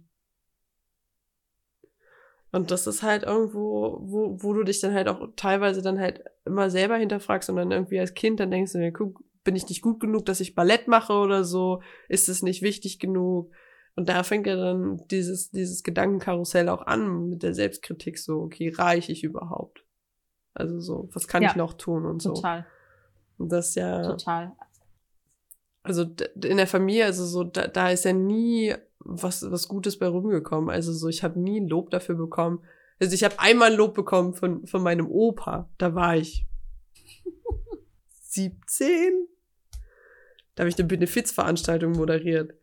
Und 2.51 2.71
das 2.71 2.87
ist 2.87 3.03
halt 3.03 3.23
irgendwo, 3.23 3.99
wo, 4.01 4.41
wo 4.41 4.53
du 4.53 4.63
dich 4.63 4.79
dann 4.79 4.93
halt 4.93 5.07
auch 5.09 5.27
teilweise 5.35 5.81
dann 5.81 5.99
halt 5.99 6.23
immer 6.45 6.69
selber 6.69 6.95
hinterfragst 6.95 7.49
und 7.49 7.57
dann 7.57 7.71
irgendwie 7.71 7.99
als 7.99 8.13
Kind 8.13 8.39
dann 8.39 8.51
denkst 8.51 8.71
du 8.71 8.79
dir, 8.79 8.91
guck, 8.91 9.21
bin 9.43 9.55
ich 9.55 9.67
nicht 9.69 9.81
gut 9.81 9.99
genug, 9.99 10.25
dass 10.25 10.39
ich 10.39 10.55
Ballett 10.55 10.87
mache 10.87 11.13
oder 11.13 11.43
so? 11.43 11.81
Ist 12.09 12.29
es 12.29 12.43
nicht 12.43 12.61
wichtig 12.61 12.99
genug? 12.99 13.51
Und 13.95 14.09
da 14.09 14.23
fängt 14.23 14.45
ja 14.45 14.55
dann 14.55 15.01
dieses, 15.09 15.51
dieses 15.51 15.83
Gedankenkarussell 15.83 16.69
auch 16.69 16.85
an 16.85 17.29
mit 17.29 17.43
der 17.43 17.53
Selbstkritik 17.53 18.17
so, 18.17 18.41
okay, 18.41 18.69
reiche 18.69 19.11
ich 19.11 19.23
überhaupt? 19.23 19.83
Also 20.53 20.79
so, 20.79 21.09
was 21.13 21.27
kann 21.27 21.43
ja, 21.43 21.49
ich 21.49 21.55
noch 21.55 21.73
tun 21.73 22.05
und 22.05 22.21
so. 22.21 22.33
Total. 22.33 22.65
Und 23.37 23.51
das 23.51 23.75
ja. 23.75 24.03
Total. 24.03 24.55
Also 25.87 26.03
in 26.03 26.57
der 26.57 26.67
Familie, 26.67 27.05
also 27.05 27.25
so, 27.25 27.43
da, 27.43 27.67
da 27.67 27.89
ist 27.89 28.05
ja 28.05 28.13
nie 28.13 28.75
was, 28.99 29.49
was 29.49 29.67
Gutes 29.67 29.97
bei 29.97 30.07
rumgekommen. 30.07 30.69
Also 30.69 30.91
so, 30.93 31.07
ich 31.07 31.23
habe 31.23 31.39
nie 31.39 31.59
Lob 31.59 31.89
dafür 31.91 32.15
bekommen. 32.15 32.63
Also 32.99 33.13
ich 33.13 33.23
habe 33.23 33.39
einmal 33.39 33.71
ein 33.71 33.77
Lob 33.77 33.93
bekommen 33.93 34.33
von, 34.33 34.67
von 34.67 34.83
meinem 34.83 35.09
Opa. 35.09 35.69
Da 35.77 35.95
war 35.95 36.17
ich 36.17 36.45
17. 38.21 39.27
Da 40.55 40.61
habe 40.61 40.69
ich 40.69 40.77
eine 40.77 40.87
Benefizveranstaltung 40.87 41.93
moderiert. 41.93 42.53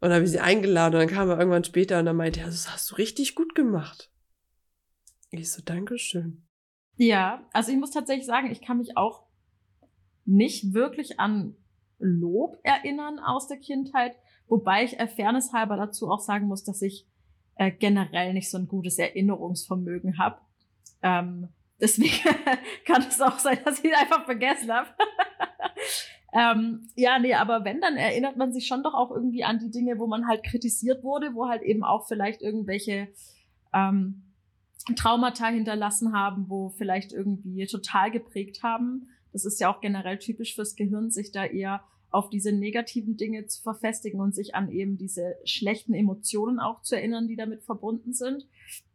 Und 0.00 0.10
da 0.10 0.14
habe 0.14 0.24
ich 0.24 0.30
sie 0.30 0.40
eingeladen 0.40 0.94
und 0.94 1.00
dann 1.00 1.08
kam 1.08 1.28
er 1.28 1.38
irgendwann 1.38 1.64
später 1.64 1.98
und 1.98 2.06
dann 2.06 2.16
meinte 2.16 2.40
er, 2.40 2.46
das 2.46 2.70
hast 2.72 2.90
du 2.90 2.94
richtig 2.96 3.34
gut 3.34 3.54
gemacht. 3.54 4.12
Ich 5.30 5.50
so, 5.50 5.60
Dankeschön. 5.62 6.46
Ja, 6.96 7.48
also 7.52 7.72
ich 7.72 7.78
muss 7.78 7.90
tatsächlich 7.90 8.26
sagen, 8.26 8.50
ich 8.50 8.60
kann 8.60 8.78
mich 8.78 8.96
auch 8.96 9.26
nicht 10.24 10.74
wirklich 10.74 11.18
an 11.18 11.56
Lob 11.98 12.58
erinnern 12.62 13.18
aus 13.18 13.48
der 13.48 13.58
Kindheit, 13.58 14.16
wobei 14.46 14.84
ich 14.84 14.98
äh, 14.98 15.08
fairnesshalber 15.08 15.76
dazu 15.76 16.10
auch 16.10 16.20
sagen 16.20 16.46
muss, 16.46 16.64
dass 16.64 16.82
ich 16.82 17.06
äh, 17.56 17.70
generell 17.70 18.32
nicht 18.32 18.50
so 18.50 18.58
ein 18.58 18.68
gutes 18.68 18.98
Erinnerungsvermögen 18.98 20.18
habe. 20.18 20.40
Ähm, 21.02 21.48
deswegen 21.80 22.16
kann 22.86 23.02
es 23.02 23.20
auch 23.20 23.38
sein, 23.38 23.58
dass 23.64 23.78
ich 23.80 23.86
ihn 23.86 23.94
einfach 23.94 24.24
vergessen 24.24 24.72
habe. 24.72 24.88
ähm, 26.32 26.88
ja, 26.94 27.18
nee, 27.18 27.34
aber 27.34 27.64
wenn, 27.64 27.80
dann 27.80 27.96
erinnert 27.96 28.36
man 28.36 28.52
sich 28.52 28.66
schon 28.66 28.82
doch 28.82 28.94
auch 28.94 29.10
irgendwie 29.10 29.44
an 29.44 29.58
die 29.58 29.70
Dinge, 29.70 29.98
wo 29.98 30.06
man 30.06 30.28
halt 30.28 30.44
kritisiert 30.44 31.02
wurde, 31.02 31.34
wo 31.34 31.48
halt 31.48 31.62
eben 31.62 31.82
auch 31.82 32.06
vielleicht 32.06 32.42
irgendwelche 32.42 33.08
ähm, 33.74 34.22
Traumata 34.94 35.46
hinterlassen 35.48 36.12
haben, 36.12 36.48
wo 36.48 36.70
vielleicht 36.70 37.12
irgendwie 37.12 37.66
total 37.66 38.10
geprägt 38.10 38.62
haben. 38.62 39.08
Das 39.38 39.44
ist 39.44 39.60
ja 39.60 39.72
auch 39.72 39.80
generell 39.80 40.18
typisch 40.18 40.56
fürs 40.56 40.74
Gehirn, 40.74 41.12
sich 41.12 41.30
da 41.30 41.44
eher 41.44 41.84
auf 42.10 42.28
diese 42.28 42.50
negativen 42.50 43.16
Dinge 43.16 43.46
zu 43.46 43.62
verfestigen 43.62 44.20
und 44.20 44.34
sich 44.34 44.56
an 44.56 44.68
eben 44.70 44.98
diese 44.98 45.36
schlechten 45.44 45.94
Emotionen 45.94 46.58
auch 46.58 46.82
zu 46.82 46.96
erinnern, 46.96 47.28
die 47.28 47.36
damit 47.36 47.62
verbunden 47.62 48.12
sind. 48.14 48.48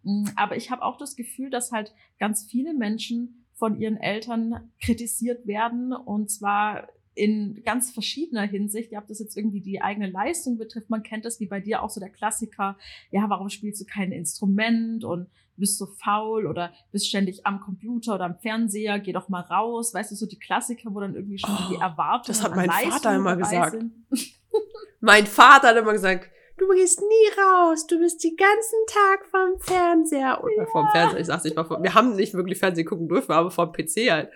Mm, 0.03 0.25
aber 0.35 0.57
ich 0.57 0.69
habe 0.69 0.81
auch 0.81 0.97
das 0.97 1.15
Gefühl, 1.15 1.49
dass 1.49 1.71
halt 1.71 1.93
ganz 2.19 2.43
viele 2.43 2.73
Menschen 2.73 3.45
von 3.53 3.79
ihren 3.79 3.97
Eltern 3.97 4.71
kritisiert 4.81 5.47
werden 5.47 5.93
und 5.93 6.29
zwar 6.29 6.89
in 7.15 7.61
ganz 7.63 7.91
verschiedener 7.91 8.41
Hinsicht, 8.41 8.91
ja, 8.91 8.99
ob 8.99 9.07
das 9.07 9.19
jetzt 9.19 9.37
irgendwie 9.37 9.61
die 9.61 9.81
eigene 9.81 10.09
Leistung 10.09 10.57
betrifft, 10.57 10.89
man 10.89 11.03
kennt 11.03 11.23
das 11.23 11.39
wie 11.39 11.45
bei 11.45 11.61
dir 11.61 11.83
auch 11.83 11.89
so 11.89 11.99
der 11.99 12.09
Klassiker, 12.09 12.77
ja, 13.11 13.29
warum 13.29 13.49
spielst 13.49 13.79
du 13.79 13.85
kein 13.85 14.11
Instrument? 14.11 15.05
Und 15.05 15.27
bist 15.57 15.77
so 15.77 15.85
faul 15.85 16.47
oder 16.47 16.73
bist 16.91 17.07
ständig 17.07 17.45
am 17.45 17.59
Computer 17.59 18.15
oder 18.15 18.25
am 18.25 18.37
Fernseher, 18.39 18.99
geh 18.99 19.13
doch 19.13 19.29
mal 19.29 19.41
raus, 19.41 19.93
weißt 19.93 20.11
du, 20.11 20.15
so 20.15 20.25
die 20.25 20.39
Klassiker, 20.39 20.93
wo 20.93 20.99
dann 20.99 21.15
irgendwie 21.15 21.37
schon 21.37 21.51
oh, 21.51 21.69
die 21.69 21.75
Erwartungen 21.75 22.23
Das 22.27 22.43
hat 22.43 22.55
mein 22.55 22.69
Vater 22.69 23.15
immer 23.15 23.35
gesagt. 23.35 23.77
mein 24.99 25.27
Vater 25.27 25.69
hat 25.69 25.77
immer 25.77 25.93
gesagt, 25.93 26.29
du 26.57 26.67
gehst 26.69 27.01
nie 27.01 27.41
raus, 27.41 27.85
du 27.87 27.99
bist 27.99 28.23
den 28.23 28.35
ganzen 28.35 28.79
Tag 28.87 29.25
vom 29.25 29.59
Fernseher 29.59 30.43
oder 30.43 30.57
ja. 30.57 30.65
vom 30.65 30.87
Fernseher, 30.89 31.19
ich 31.19 31.27
sag's 31.27 31.43
nicht 31.43 31.55
mal, 31.55 31.65
vom, 31.65 31.83
wir 31.83 31.93
haben 31.93 32.15
nicht 32.15 32.33
wirklich 32.33 32.59
Fernsehen 32.59 32.87
gucken 32.87 33.07
dürfen, 33.07 33.31
aber 33.31 33.51
vom 33.51 33.71
PC 33.71 34.09
halt. 34.09 34.29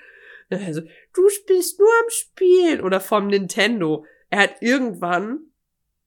Also, 0.50 0.81
du 1.13 1.29
spielst 1.29 1.77
nur 1.77 1.89
am 2.03 2.09
Spielen 2.09 2.81
oder 2.81 3.01
vom 3.01 3.27
Nintendo. 3.27 4.05
Er 4.29 4.43
hat 4.43 4.62
irgendwann, 4.62 5.39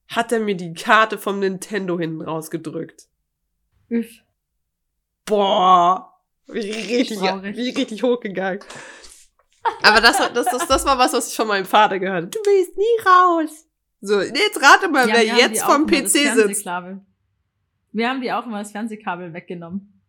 hat 0.07 0.31
er 0.31 0.39
mir 0.39 0.55
die 0.55 0.73
Karte 0.73 1.19
vom 1.19 1.39
Nintendo 1.39 1.99
hinten 1.99 2.21
rausgedrückt. 2.21 3.07
Üff. 3.89 4.23
Boah. 5.25 6.19
Wie 6.47 6.59
richtig, 6.59 7.21
wie 7.21 7.69
richtig 7.69 8.03
hochgegangen. 8.03 8.59
Aber 9.83 10.01
das, 10.01 10.17
das, 10.17 10.45
das, 10.45 10.67
das 10.67 10.85
war 10.85 10.97
was, 10.97 11.13
was 11.13 11.29
ich 11.29 11.35
von 11.35 11.47
meinem 11.47 11.65
Vater 11.65 11.99
gehört 11.99 12.23
habe. 12.23 12.27
Du 12.27 12.39
willst 12.39 12.77
nie 12.77 13.07
raus. 13.07 13.67
So, 14.01 14.19
jetzt 14.19 14.61
rate 14.61 14.89
mal, 14.89 15.07
ja, 15.07 15.15
wer 15.15 15.23
jetzt 15.23 15.61
vom 15.61 15.85
PC 15.85 16.07
sitzt. 16.07 16.65
Wir 17.93 18.09
haben 18.09 18.21
die 18.21 18.31
auch 18.31 18.45
immer 18.45 18.59
das 18.59 18.71
Fernsehkabel 18.71 19.33
weggenommen. 19.33 20.01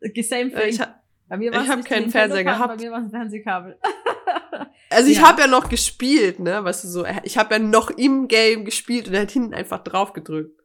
Same 0.00 0.50
thing. 0.50 0.68
Ich, 0.68 0.80
bei 1.28 1.36
mir 1.36 1.52
ich 1.52 1.68
habe 1.68 1.82
keinen 1.82 2.10
Fernseher 2.10 2.44
gehabt. 2.44 2.76
Bei 2.76 2.82
mir 2.82 2.90
war 2.90 3.00
es 3.00 3.04
ein 3.06 3.10
Fernsehkabel. 3.10 3.78
also 4.90 5.10
ich 5.10 5.18
ja. 5.18 5.28
habe 5.28 5.42
ja 5.42 5.46
noch 5.46 5.68
gespielt, 5.68 6.38
ne? 6.38 6.64
Weißt 6.64 6.84
du 6.84 6.88
so, 6.88 7.04
ich 7.22 7.36
habe 7.36 7.54
ja 7.54 7.58
noch 7.58 7.90
im 7.90 8.28
Game 8.28 8.64
gespielt 8.64 9.08
und 9.08 9.14
er 9.14 9.22
hat 9.22 9.30
hinten 9.30 9.52
einfach 9.52 9.82
drauf 9.84 10.14
gedrückt. 10.14 10.58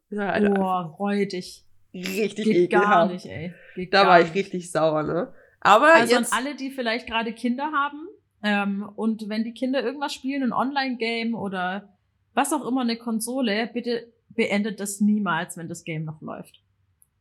Boah, 0.51 0.95
räudig. 0.99 1.65
Richtig 1.93 2.45
Geht 2.45 2.55
ekelhaft. 2.55 2.89
gar 2.89 3.07
nicht, 3.07 3.25
ey. 3.25 3.53
Geht 3.75 3.93
da 3.93 4.07
war 4.07 4.21
ich 4.21 4.33
richtig 4.33 4.71
sauer, 4.71 5.03
ne? 5.03 5.33
Aber 5.61 5.93
also 5.93 6.15
jetzt 6.15 6.33
an 6.33 6.39
alle, 6.39 6.55
die 6.55 6.71
vielleicht 6.71 7.07
gerade 7.07 7.33
Kinder 7.33 7.71
haben 7.71 8.07
ähm, 8.41 8.89
und 8.95 9.29
wenn 9.29 9.43
die 9.43 9.53
Kinder 9.53 9.83
irgendwas 9.83 10.13
spielen, 10.13 10.43
ein 10.43 10.53
Online-Game 10.53 11.35
oder 11.35 11.89
was 12.33 12.51
auch 12.51 12.67
immer, 12.67 12.81
eine 12.81 12.97
Konsole, 12.97 13.69
bitte 13.71 14.11
beendet 14.29 14.79
das 14.79 14.99
niemals, 14.99 15.55
wenn 15.55 15.69
das 15.69 15.83
Game 15.83 16.03
noch 16.03 16.21
läuft. 16.21 16.61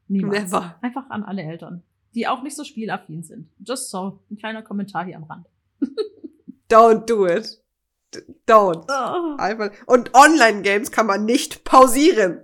Niemals. 0.09 0.51
Never. 0.51 0.77
Einfach 0.81 1.11
an 1.11 1.23
alle 1.23 1.43
Eltern 1.43 1.83
die 2.15 2.27
auch 2.27 2.43
nicht 2.43 2.57
so 2.57 2.65
spielaffin 2.65 3.23
sind. 3.23 3.49
Just 3.59 3.91
so, 3.91 4.21
ein 4.31 4.37
kleiner 4.37 4.63
Kommentar 4.63 5.05
hier 5.05 5.17
am 5.17 5.25
Rand. 5.25 5.47
Don't 6.71 7.07
do 7.07 7.27
it. 7.27 7.61
Don't. 8.47 8.85
Oh. 8.89 9.37
Einfach. 9.39 9.71
Und 9.87 10.15
Online-Games 10.15 10.91
kann 10.91 11.07
man 11.07 11.25
nicht 11.25 11.65
pausieren. 11.65 12.43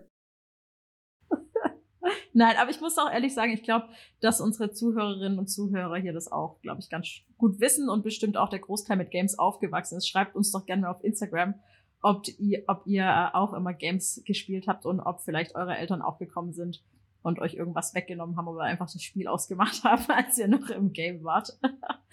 Nein, 2.33 2.57
aber 2.59 2.71
ich 2.71 2.81
muss 2.81 2.99
auch 2.99 3.11
ehrlich 3.11 3.35
sagen, 3.35 3.53
ich 3.53 3.63
glaube, 3.63 3.89
dass 4.21 4.41
unsere 4.41 4.73
Zuhörerinnen 4.73 5.39
und 5.39 5.49
Zuhörer 5.49 5.97
hier 5.97 6.13
das 6.13 6.31
auch, 6.31 6.61
glaube 6.61 6.81
ich, 6.81 6.91
ganz 6.91 7.09
gut 7.37 7.61
wissen 7.61 7.89
und 7.89 8.03
bestimmt 8.03 8.37
auch 8.37 8.49
der 8.49 8.59
Großteil 8.59 8.97
mit 8.97 9.11
Games 9.11 9.39
aufgewachsen 9.39 9.97
ist. 9.97 10.09
Schreibt 10.09 10.37
uns 10.37 10.51
doch 10.53 10.67
gerne 10.67 10.83
mal 10.83 10.91
auf 10.91 11.05
Instagram, 11.05 11.55
ob 12.03 12.27
ihr, 12.39 12.65
ob 12.67 12.87
ihr 12.87 13.35
auch 13.35 13.53
immer 13.53 13.75
Games 13.75 14.23
gespielt 14.25 14.67
habt 14.69 14.87
und 14.87 15.01
ob 15.01 15.21
vielleicht 15.21 15.55
eure 15.55 15.77
Eltern 15.77 16.03
auch 16.03 16.19
gekommen 16.19 16.53
sind 16.53 16.83
und 17.23 17.39
euch 17.41 17.55
irgendwas 17.55 17.95
weggenommen 17.95 18.37
haben 18.37 18.49
oder 18.49 18.63
einfach 18.63 18.91
das 18.91 19.03
Spiel 19.03 19.29
ausgemacht 19.29 19.85
haben, 19.85 20.05
als 20.09 20.39
ihr 20.39 20.49
noch 20.49 20.71
im 20.71 20.93
Game 20.93 21.25
wart. 21.25 21.59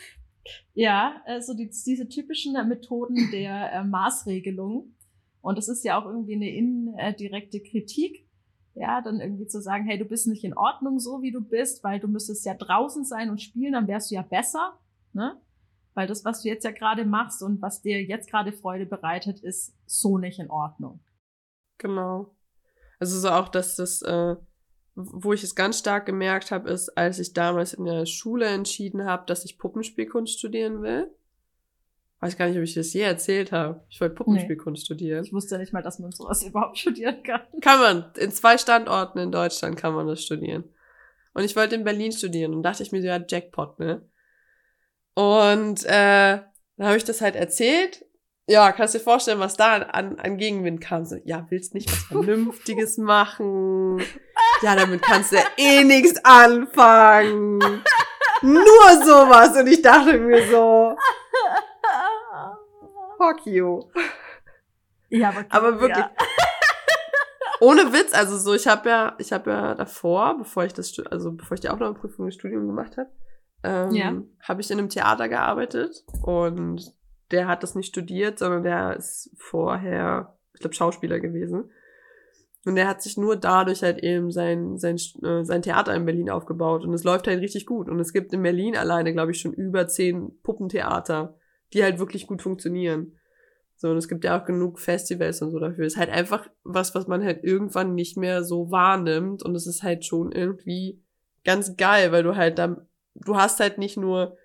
ja, 0.73 1.21
also 1.25 1.53
die, 1.53 1.69
diese 1.69 2.07
typischen 2.07 2.53
Methoden 2.67 3.29
der 3.31 3.71
äh, 3.73 3.83
Maßregelung. 3.83 4.93
Und 5.41 5.57
das 5.57 5.67
ist 5.67 5.83
ja 5.83 5.99
auch 5.99 6.05
irgendwie 6.05 6.35
eine 6.35 6.49
indirekte 6.49 7.61
Kritik. 7.61 8.24
Ja, 8.75 9.01
dann 9.01 9.19
irgendwie 9.19 9.47
zu 9.47 9.61
sagen, 9.61 9.85
hey, 9.85 9.97
du 9.97 10.05
bist 10.05 10.27
nicht 10.27 10.43
in 10.43 10.55
Ordnung 10.55 10.99
so, 10.99 11.21
wie 11.21 11.31
du 11.31 11.41
bist, 11.41 11.83
weil 11.83 11.99
du 11.99 12.07
müsstest 12.07 12.45
ja 12.45 12.53
draußen 12.53 13.05
sein 13.05 13.29
und 13.29 13.41
spielen, 13.41 13.73
dann 13.73 13.87
wärst 13.87 14.11
du 14.11 14.15
ja 14.15 14.21
besser, 14.21 14.77
ne? 15.13 15.39
Weil 15.93 16.07
das, 16.07 16.25
was 16.25 16.41
du 16.41 16.49
jetzt 16.49 16.65
ja 16.65 16.71
gerade 16.71 17.05
machst 17.05 17.41
und 17.41 17.61
was 17.61 17.81
dir 17.81 18.03
jetzt 18.03 18.29
gerade 18.29 18.51
Freude 18.51 18.85
bereitet, 18.85 19.39
ist 19.39 19.73
so 19.85 20.17
nicht 20.17 20.39
in 20.39 20.49
Ordnung. 20.49 20.99
Genau. 21.77 22.35
Also 22.99 23.17
so 23.17 23.29
auch, 23.29 23.47
dass 23.47 23.77
das 23.77 24.01
äh, 24.01 24.35
wo 24.95 25.33
ich 25.33 25.43
es 25.43 25.55
ganz 25.55 25.79
stark 25.79 26.05
gemerkt 26.05 26.51
habe, 26.51 26.69
ist, 26.69 26.89
als 26.97 27.19
ich 27.19 27.33
damals 27.33 27.73
in 27.73 27.85
der 27.85 28.05
Schule 28.05 28.45
entschieden 28.47 29.05
habe, 29.05 29.25
dass 29.25 29.43
ich 29.43 29.57
Puppenspielkunst 29.57 30.39
studieren 30.39 30.81
will. 30.81 31.13
Weiß 32.25 32.37
gar 32.37 32.47
nicht, 32.47 32.57
ob 32.57 32.63
ich 32.63 32.73
das 32.73 32.93
je 32.93 33.01
erzählt 33.01 33.51
habe. 33.51 33.83
Ich 33.89 34.01
wollte 34.01 34.15
Puppenspielkunst 34.15 34.81
nee. 34.81 34.85
studieren. 34.85 35.23
Ich 35.23 35.33
wusste 35.33 35.57
nicht 35.57 35.73
mal, 35.73 35.81
dass 35.81 35.99
man 35.99 36.11
sowas 36.11 36.43
überhaupt 36.47 36.77
studieren 36.77 37.23
kann. 37.23 37.41
Kann 37.61 37.79
man. 37.79 38.11
In 38.17 38.31
zwei 38.31 38.57
Standorten 38.57 39.19
in 39.19 39.31
Deutschland 39.31 39.77
kann 39.77 39.93
man 39.93 40.07
das 40.07 40.23
studieren. 40.23 40.63
Und 41.33 41.43
ich 41.43 41.55
wollte 41.55 41.75
in 41.75 41.83
Berlin 41.83 42.11
studieren 42.11 42.53
und 42.53 42.63
dachte 42.63 42.83
ich 42.83 42.91
mir 42.91 43.01
so, 43.01 43.07
ja, 43.07 43.19
Jackpot, 43.27 43.79
ne? 43.79 44.07
Und 45.13 45.83
äh, 45.85 46.39
dann 46.77 46.87
habe 46.87 46.97
ich 46.97 47.03
das 47.03 47.21
halt 47.21 47.35
erzählt 47.35 48.05
ja, 48.47 48.71
kannst 48.71 48.93
dir 48.93 48.99
vorstellen, 48.99 49.39
was 49.39 49.57
da 49.57 49.77
an, 49.77 50.19
an 50.19 50.37
Gegenwind 50.37 50.79
kam. 50.79 51.05
So, 51.05 51.17
ja, 51.25 51.45
willst 51.49 51.73
nicht 51.73 51.91
was 51.91 52.03
Vernünftiges 52.07 52.97
machen? 52.97 53.99
Ja, 54.61 54.75
damit 54.75 55.01
kannst 55.01 55.31
du 55.31 55.37
ja 55.37 55.43
eh 55.57 55.83
nichts 55.83 56.23
anfangen. 56.23 57.59
Nur 58.41 59.03
sowas. 59.03 59.57
Und 59.57 59.67
ich 59.67 59.81
dachte 59.81 60.17
mir 60.19 60.47
so, 60.49 60.95
fuck 63.17 63.45
you. 63.45 63.83
Ja, 65.09 65.29
aber, 65.29 65.45
aber 65.49 65.81
wirklich. 65.81 65.97
Ja. 65.97 66.11
Ohne 67.61 67.93
Witz, 67.93 68.13
also 68.13 68.37
so, 68.37 68.53
ich 68.53 68.67
habe 68.67 68.89
ja, 68.89 69.15
ich 69.17 69.31
habe 69.31 69.49
ja 69.49 69.75
davor, 69.75 70.37
bevor 70.37 70.65
ich 70.65 70.73
das, 70.73 70.93
also 71.09 71.31
bevor 71.31 71.55
ich 71.55 71.61
die 71.61 71.69
Aufnahmeprüfung 71.69 72.25
im 72.25 72.31
Studium 72.31 72.67
gemacht 72.67 72.97
habe, 72.97 73.09
ähm, 73.63 73.91
ja. 73.91 74.13
habe 74.41 74.61
ich 74.61 74.69
in 74.69 74.79
einem 74.79 74.89
Theater 74.89 75.29
gearbeitet 75.29 76.03
und 76.21 76.93
der 77.31 77.47
hat 77.47 77.63
das 77.63 77.75
nicht 77.75 77.87
studiert, 77.87 78.39
sondern 78.39 78.63
der 78.63 78.97
ist 78.97 79.31
vorher, 79.37 80.37
ich 80.53 80.59
glaube, 80.59 80.75
Schauspieler 80.75 81.19
gewesen. 81.19 81.71
Und 82.65 82.75
der 82.75 82.87
hat 82.87 83.03
sich 83.03 83.15
nur 83.15 83.35
dadurch 83.35 83.83
halt 83.83 83.99
eben 83.99 84.31
sein, 84.31 84.77
sein, 84.77 84.95
äh, 85.23 85.43
sein 85.43 85.61
Theater 85.61 85.93
in 85.93 86.05
Berlin 86.05 86.31
aufgebaut. 86.31 86.83
Und 86.83 86.93
es 86.93 87.03
läuft 87.03 87.27
halt 87.27 87.39
richtig 87.39 87.67
gut. 87.67 87.89
Und 87.89 87.99
es 87.99 88.11
gibt 88.11 88.33
in 88.33 88.41
Berlin 88.41 88.75
alleine, 88.75 89.13
glaube 89.13 89.31
ich, 89.31 89.39
schon 89.39 89.53
über 89.53 89.87
zehn 89.87 90.31
Puppentheater, 90.41 91.37
die 91.73 91.83
halt 91.83 91.99
wirklich 91.99 92.27
gut 92.27 92.41
funktionieren. 92.41 93.17
So, 93.77 93.89
und 93.89 93.97
es 93.97 94.07
gibt 94.07 94.23
ja 94.23 94.39
auch 94.39 94.45
genug 94.45 94.79
Festivals 94.79 95.41
und 95.41 95.51
so 95.51 95.59
dafür. 95.59 95.85
Es 95.85 95.93
ist 95.93 95.99
halt 95.99 96.09
einfach 96.09 96.49
was, 96.63 96.95
was 96.95 97.07
man 97.07 97.23
halt 97.23 97.43
irgendwann 97.43 97.93
nicht 97.93 98.17
mehr 98.17 98.43
so 98.43 98.71
wahrnimmt. 98.71 99.43
Und 99.43 99.53
es 99.55 99.67
ist 99.67 99.83
halt 99.83 100.05
schon 100.05 100.31
irgendwie 100.31 101.01
ganz 101.43 101.75
geil, 101.75 102.11
weil 102.11 102.23
du 102.23 102.35
halt 102.35 102.57
dann, 102.57 102.87
du 103.15 103.35
hast 103.35 103.59
halt 103.59 103.77
nicht 103.77 103.97
nur 103.97 104.37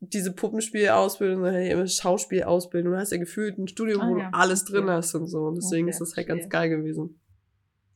diese 0.00 0.32
Puppenspielausbildung, 0.32 1.44
hey, 1.46 1.88
Schauspielausbildung. 1.88 2.92
Du 2.92 2.98
hast 2.98 3.10
ja 3.10 3.18
gefühlt 3.18 3.58
ein 3.58 3.66
Studium, 3.66 4.00
ah, 4.00 4.08
wo 4.08 4.18
ja. 4.18 4.30
du 4.30 4.36
alles 4.36 4.64
drin 4.64 4.84
okay. 4.84 4.92
hast 4.92 5.14
und 5.16 5.26
so. 5.26 5.46
Und 5.46 5.56
deswegen 5.56 5.86
okay, 5.86 5.90
ist 5.90 6.00
das 6.00 6.16
halt 6.16 6.28
ganz 6.28 6.48
geil 6.48 6.68
gewesen. 6.68 7.20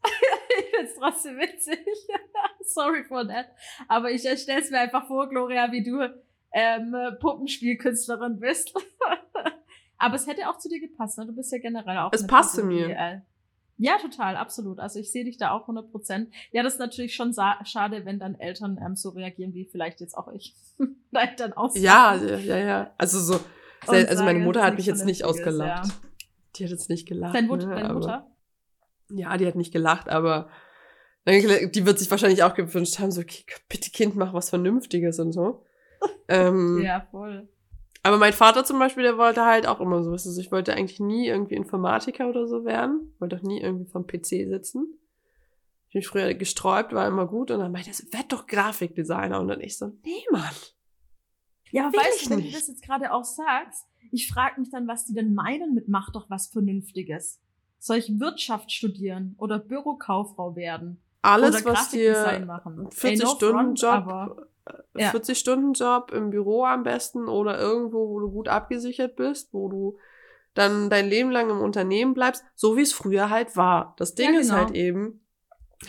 ich 0.04 0.76
find's 0.76 0.94
trotzdem 0.98 1.36
witzig. 1.36 1.78
Sorry 2.64 3.04
for 3.04 3.26
that. 3.28 3.46
Aber 3.86 4.10
ich 4.10 4.22
stelle 4.22 4.60
es 4.60 4.70
mir 4.70 4.80
einfach 4.80 5.06
vor, 5.06 5.28
Gloria, 5.28 5.70
wie 5.70 5.84
du 5.84 6.00
ähm, 6.52 6.94
Puppenspielkünstlerin 7.20 8.38
bist. 8.38 8.74
Aber 9.98 10.16
es 10.16 10.26
hätte 10.26 10.48
auch 10.48 10.58
zu 10.58 10.68
dir 10.68 10.80
gepasst, 10.80 11.18
ne? 11.18 11.26
Du 11.26 11.32
bist 11.32 11.52
ja 11.52 11.58
generell 11.58 11.98
auch. 11.98 12.10
Es 12.12 12.26
passt 12.26 12.56
zu 12.56 12.64
mir. 12.64 12.90
Äh, 12.90 13.20
ja, 13.78 13.98
total, 13.98 14.36
absolut. 14.36 14.78
Also 14.78 14.98
ich 14.98 15.10
sehe 15.10 15.24
dich 15.24 15.38
da 15.38 15.50
auch 15.50 15.62
100 15.62 15.90
Prozent. 15.90 16.32
Ja, 16.52 16.62
das 16.62 16.74
ist 16.74 16.78
natürlich 16.78 17.14
schon 17.14 17.34
schade, 17.64 18.04
wenn 18.04 18.18
dann 18.18 18.34
Eltern 18.34 18.78
ähm, 18.84 18.96
so 18.96 19.10
reagieren, 19.10 19.54
wie 19.54 19.64
vielleicht 19.64 20.00
jetzt 20.00 20.16
auch 20.16 20.28
ich. 20.32 20.54
Vielleicht 21.10 21.40
dann 21.40 21.52
aus. 21.52 21.76
Ja, 21.76 22.14
ja, 22.14 22.56
ja. 22.56 22.94
Also 22.96 23.18
so, 23.18 23.40
also 23.86 24.24
meine 24.24 24.38
Mutter 24.38 24.62
hat 24.62 24.76
mich 24.76 24.86
jetzt 24.86 25.04
nicht 25.04 25.24
ausgelacht. 25.24 25.86
Ja. 25.86 25.92
Die 26.56 26.64
hat 26.64 26.70
jetzt 26.70 26.88
nicht 26.88 27.06
gelacht. 27.06 27.34
Deine, 27.34 27.48
Mut 27.48 27.66
ne, 27.66 27.74
deine 27.74 27.92
Mutter? 27.92 28.30
Ja, 29.10 29.36
die 29.36 29.46
hat 29.46 29.56
nicht 29.56 29.72
gelacht, 29.72 30.08
aber 30.08 30.48
die 31.26 31.86
wird 31.86 31.98
sich 31.98 32.10
wahrscheinlich 32.10 32.42
auch 32.42 32.54
gewünscht 32.54 32.98
haben, 32.98 33.10
so, 33.10 33.20
okay, 33.20 33.44
bitte 33.68 33.90
Kind, 33.90 34.16
mach 34.16 34.32
was 34.32 34.48
Vernünftiges 34.48 35.18
und 35.20 35.32
so. 35.32 35.64
Ähm, 36.28 36.82
ja, 36.82 37.06
voll. 37.10 37.48
Aber 38.02 38.18
mein 38.18 38.32
Vater 38.32 38.64
zum 38.64 38.78
Beispiel, 38.78 39.04
der 39.04 39.16
wollte 39.16 39.44
halt 39.44 39.66
auch 39.66 39.80
immer 39.80 40.02
so, 40.02 40.10
also 40.10 40.40
ich 40.40 40.50
wollte 40.50 40.74
eigentlich 40.74 40.98
nie 40.98 41.28
irgendwie 41.28 41.54
Informatiker 41.54 42.28
oder 42.28 42.46
so 42.46 42.64
werden, 42.64 43.14
wollte 43.20 43.36
auch 43.36 43.42
nie 43.42 43.60
irgendwie 43.60 43.86
vom 43.86 44.06
PC 44.06 44.48
sitzen. 44.48 44.98
Ich 45.88 45.94
bin 45.94 46.02
früher 46.02 46.34
gesträubt, 46.34 46.92
war 46.92 47.06
immer 47.06 47.26
gut 47.26 47.50
und 47.50 47.60
dann 47.60 47.70
meinte 47.70 47.90
er 47.90 47.94
so, 47.94 48.04
werd 48.12 48.32
doch 48.32 48.46
Grafikdesigner 48.46 49.38
und 49.38 49.48
dann 49.48 49.60
ich 49.60 49.76
so, 49.76 49.92
nee, 50.04 50.24
Mann. 50.30 50.54
Ja, 51.70 51.86
aber 51.86 51.98
weißt 51.98 52.26
du, 52.26 52.30
wenn 52.30 52.42
du 52.42 52.50
das 52.50 52.66
jetzt 52.66 52.82
gerade 52.82 53.12
auch 53.12 53.24
sagst, 53.24 53.86
ich 54.10 54.28
frage 54.28 54.60
mich 54.60 54.70
dann, 54.70 54.88
was 54.88 55.04
die 55.04 55.14
denn 55.14 55.34
meinen 55.34 55.74
mit 55.74 55.88
mach 55.88 56.10
doch 56.10 56.28
was 56.28 56.48
Vernünftiges. 56.48 57.40
Soll 57.78 57.98
ich 57.98 58.20
Wirtschaft 58.20 58.72
studieren 58.72 59.34
oder 59.38 59.58
Bürokauffrau 59.58 60.56
werden? 60.56 61.00
Alles, 61.22 61.64
was 61.64 61.90
dir 61.90 62.16
40-Stunden-Job 62.16 64.48
40-Stunden-Job 64.94 66.12
im 66.12 66.30
Büro 66.30 66.64
am 66.64 66.82
besten 66.82 67.28
oder 67.28 67.58
irgendwo, 67.58 68.08
wo 68.08 68.20
du 68.20 68.30
gut 68.30 68.48
abgesichert 68.48 69.16
bist, 69.16 69.52
wo 69.52 69.68
du 69.68 69.98
dann 70.54 70.90
dein 70.90 71.08
Leben 71.08 71.30
lang 71.30 71.50
im 71.50 71.60
Unternehmen 71.60 72.14
bleibst, 72.14 72.44
so 72.54 72.76
wie 72.76 72.82
es 72.82 72.92
früher 72.92 73.30
halt 73.30 73.56
war. 73.56 73.94
Das 73.98 74.14
Ding 74.14 74.26
ja, 74.26 74.30
genau. 74.32 74.42
ist 74.42 74.52
halt 74.52 74.70
eben, 74.72 75.24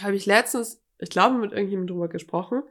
habe 0.02 0.16
ich 0.16 0.26
letztens, 0.26 0.82
ich 1.00 1.10
glaube, 1.10 1.38
mit 1.38 1.52
irgendjemandem 1.52 1.96
drüber 1.96 2.08
gesprochen, 2.08 2.64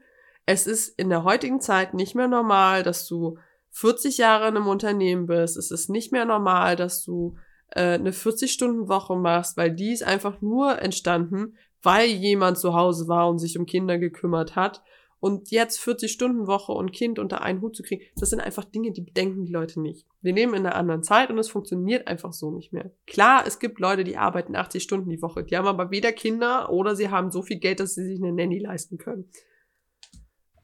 es 0.46 0.66
ist 0.66 0.98
in 0.98 1.10
der 1.10 1.24
heutigen 1.24 1.60
Zeit 1.60 1.94
nicht 1.94 2.14
mehr 2.14 2.28
normal, 2.28 2.82
dass 2.82 3.06
du 3.06 3.38
40 3.70 4.18
Jahre 4.18 4.48
in 4.48 4.56
einem 4.56 4.66
Unternehmen 4.66 5.26
bist. 5.26 5.56
Es 5.56 5.70
ist 5.70 5.88
nicht 5.88 6.12
mehr 6.12 6.24
normal, 6.24 6.76
dass 6.76 7.04
du 7.04 7.36
äh, 7.70 7.94
eine 7.94 8.10
40-Stunden-Woche 8.10 9.16
machst, 9.16 9.56
weil 9.56 9.70
die 9.70 9.92
ist 9.92 10.02
einfach 10.02 10.40
nur 10.40 10.80
entstanden, 10.82 11.56
weil 11.82 12.06
jemand 12.06 12.58
zu 12.58 12.74
Hause 12.74 13.08
war 13.08 13.28
und 13.28 13.38
sich 13.38 13.58
um 13.58 13.66
Kinder 13.66 13.98
gekümmert 13.98 14.56
hat 14.56 14.82
und 15.22 15.52
jetzt 15.52 15.78
40-Stunden-Woche 15.78 16.72
und 16.72 16.90
Kind 16.90 17.20
unter 17.20 17.42
einen 17.42 17.60
Hut 17.60 17.76
zu 17.76 17.84
kriegen, 17.84 18.02
das 18.16 18.30
sind 18.30 18.40
einfach 18.40 18.64
Dinge, 18.64 18.90
die 18.90 19.02
bedenken 19.02 19.44
die 19.44 19.52
Leute 19.52 19.80
nicht. 19.80 20.04
Wir 20.20 20.34
leben 20.34 20.52
in 20.52 20.66
einer 20.66 20.74
anderen 20.74 21.04
Zeit 21.04 21.30
und 21.30 21.38
es 21.38 21.48
funktioniert 21.48 22.08
einfach 22.08 22.32
so 22.32 22.50
nicht 22.50 22.72
mehr. 22.72 22.90
Klar, 23.06 23.44
es 23.46 23.60
gibt 23.60 23.78
Leute, 23.78 24.02
die 24.02 24.16
arbeiten 24.16 24.56
80 24.56 24.82
Stunden 24.82 25.08
die 25.08 25.22
Woche. 25.22 25.44
Die 25.44 25.56
haben 25.56 25.68
aber 25.68 25.92
weder 25.92 26.10
Kinder 26.10 26.72
oder 26.72 26.96
sie 26.96 27.08
haben 27.08 27.30
so 27.30 27.40
viel 27.42 27.60
Geld, 27.60 27.78
dass 27.78 27.94
sie 27.94 28.04
sich 28.04 28.20
eine 28.20 28.32
Nanny 28.32 28.58
leisten 28.58 28.98
können. 28.98 29.30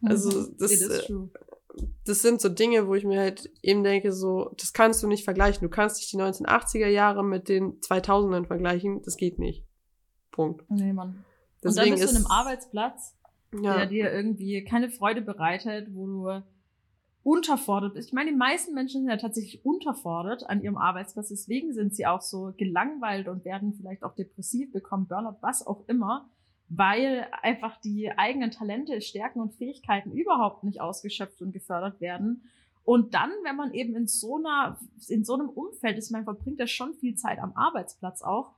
Also, 0.03 0.41
mhm. 0.41 0.57
das, 0.59 0.73
äh, 0.73 1.13
das 2.05 2.23
sind 2.23 2.41
so 2.41 2.49
Dinge, 2.49 2.89
wo 2.89 2.97
ich 2.97 3.05
mir 3.05 3.21
halt 3.21 3.49
eben 3.63 3.85
denke, 3.85 4.13
so, 4.13 4.51
das 4.59 4.73
kannst 4.73 5.05
du 5.05 5.07
nicht 5.07 5.23
vergleichen. 5.23 5.63
Du 5.63 5.71
kannst 5.71 5.99
nicht 5.99 6.13
die 6.13 6.17
1980er 6.17 6.89
Jahre 6.89 7.23
mit 7.23 7.49
den 7.49 7.79
2000ern 7.79 8.47
vergleichen. 8.47 9.03
Das 9.03 9.17
geht 9.17 9.39
nicht. 9.39 9.65
Punkt. 10.33 10.69
Nee, 10.69 10.93
Mann. 10.93 11.25
Deswegen 11.63 11.93
und 11.93 12.01
dann 12.01 12.01
bist 12.01 12.13
du 12.13 12.17
in 12.17 12.17
einem 12.17 12.27
Arbeitsplatz, 12.27 13.18
ja. 13.53 13.77
der 13.77 13.87
dir 13.87 14.13
irgendwie 14.13 14.65
keine 14.65 14.91
Freude 14.91 15.23
bereitet, 15.23 15.89
wo 15.95 16.07
du 16.07 16.43
unterfordert 17.23 17.95
bist. 17.95 18.09
Ich 18.09 18.15
meine, 18.15 18.31
die 18.31 18.37
meisten 18.37 18.75
Menschen 18.75 19.03
sind 19.03 19.11
ja 19.11 19.17
tatsächlich 19.17 19.65
unterfordert 19.65 20.49
an 20.49 20.63
ihrem 20.63 20.79
Arbeitsplatz, 20.79 21.29
deswegen 21.29 21.75
sind 21.75 21.95
sie 21.95 22.07
auch 22.07 22.23
so 22.23 22.55
gelangweilt 22.57 23.29
und 23.29 23.45
werden 23.45 23.75
vielleicht 23.75 24.03
auch 24.03 24.15
depressiv, 24.15 24.73
bekommen 24.73 25.07
Burnout, 25.09 25.37
was 25.41 25.67
auch 25.67 25.87
immer, 25.89 26.29
weil 26.69 27.27
einfach 27.43 27.81
die 27.81 28.11
eigenen 28.17 28.51
Talente, 28.51 29.01
Stärken 29.01 29.41
und 29.41 29.55
Fähigkeiten 29.55 30.13
überhaupt 30.13 30.65
nicht 30.65 30.81
ausgeschöpft 30.81 31.43
und 31.43 31.53
gefördert 31.53 32.01
werden. 32.01 32.45
Und 32.85 33.13
dann, 33.13 33.31
wenn 33.45 33.57
man 33.57 33.75
eben 33.75 33.95
in 33.95 34.07
so 34.07 34.37
einer, 34.37 34.79
in 35.09 35.25
so 35.25 35.35
einem 35.35 35.51
Umfeld 35.51 35.99
ist, 35.99 36.11
man 36.11 36.25
verbringt 36.25 36.59
ja 36.59 36.67
schon 36.67 36.95
viel 36.95 37.15
Zeit 37.17 37.39
am 37.39 37.53
Arbeitsplatz 37.55 38.23
auch, 38.23 38.55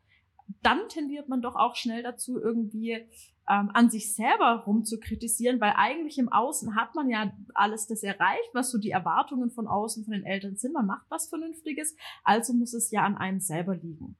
dann 0.62 0.88
tendiert 0.88 1.28
man 1.28 1.42
doch 1.42 1.56
auch 1.56 1.74
schnell 1.74 2.02
dazu, 2.02 2.40
irgendwie 2.40 3.04
ähm, 3.50 3.70
an 3.74 3.90
sich 3.90 4.14
selber 4.14 4.62
rumzukritisieren, 4.64 5.60
weil 5.60 5.72
eigentlich 5.74 6.18
im 6.18 6.28
Außen 6.28 6.76
hat 6.76 6.94
man 6.94 7.10
ja 7.10 7.32
alles 7.52 7.88
das 7.88 8.04
erreicht, 8.04 8.50
was 8.52 8.70
so 8.70 8.78
die 8.78 8.92
Erwartungen 8.92 9.50
von 9.50 9.66
außen 9.66 10.04
von 10.04 10.12
den 10.12 10.24
Eltern 10.24 10.56
sind. 10.56 10.72
Man 10.72 10.86
macht 10.86 11.06
was 11.08 11.28
Vernünftiges, 11.28 11.96
also 12.22 12.52
muss 12.52 12.74
es 12.74 12.92
ja 12.92 13.02
an 13.02 13.16
einem 13.16 13.40
selber 13.40 13.74
liegen. 13.74 14.16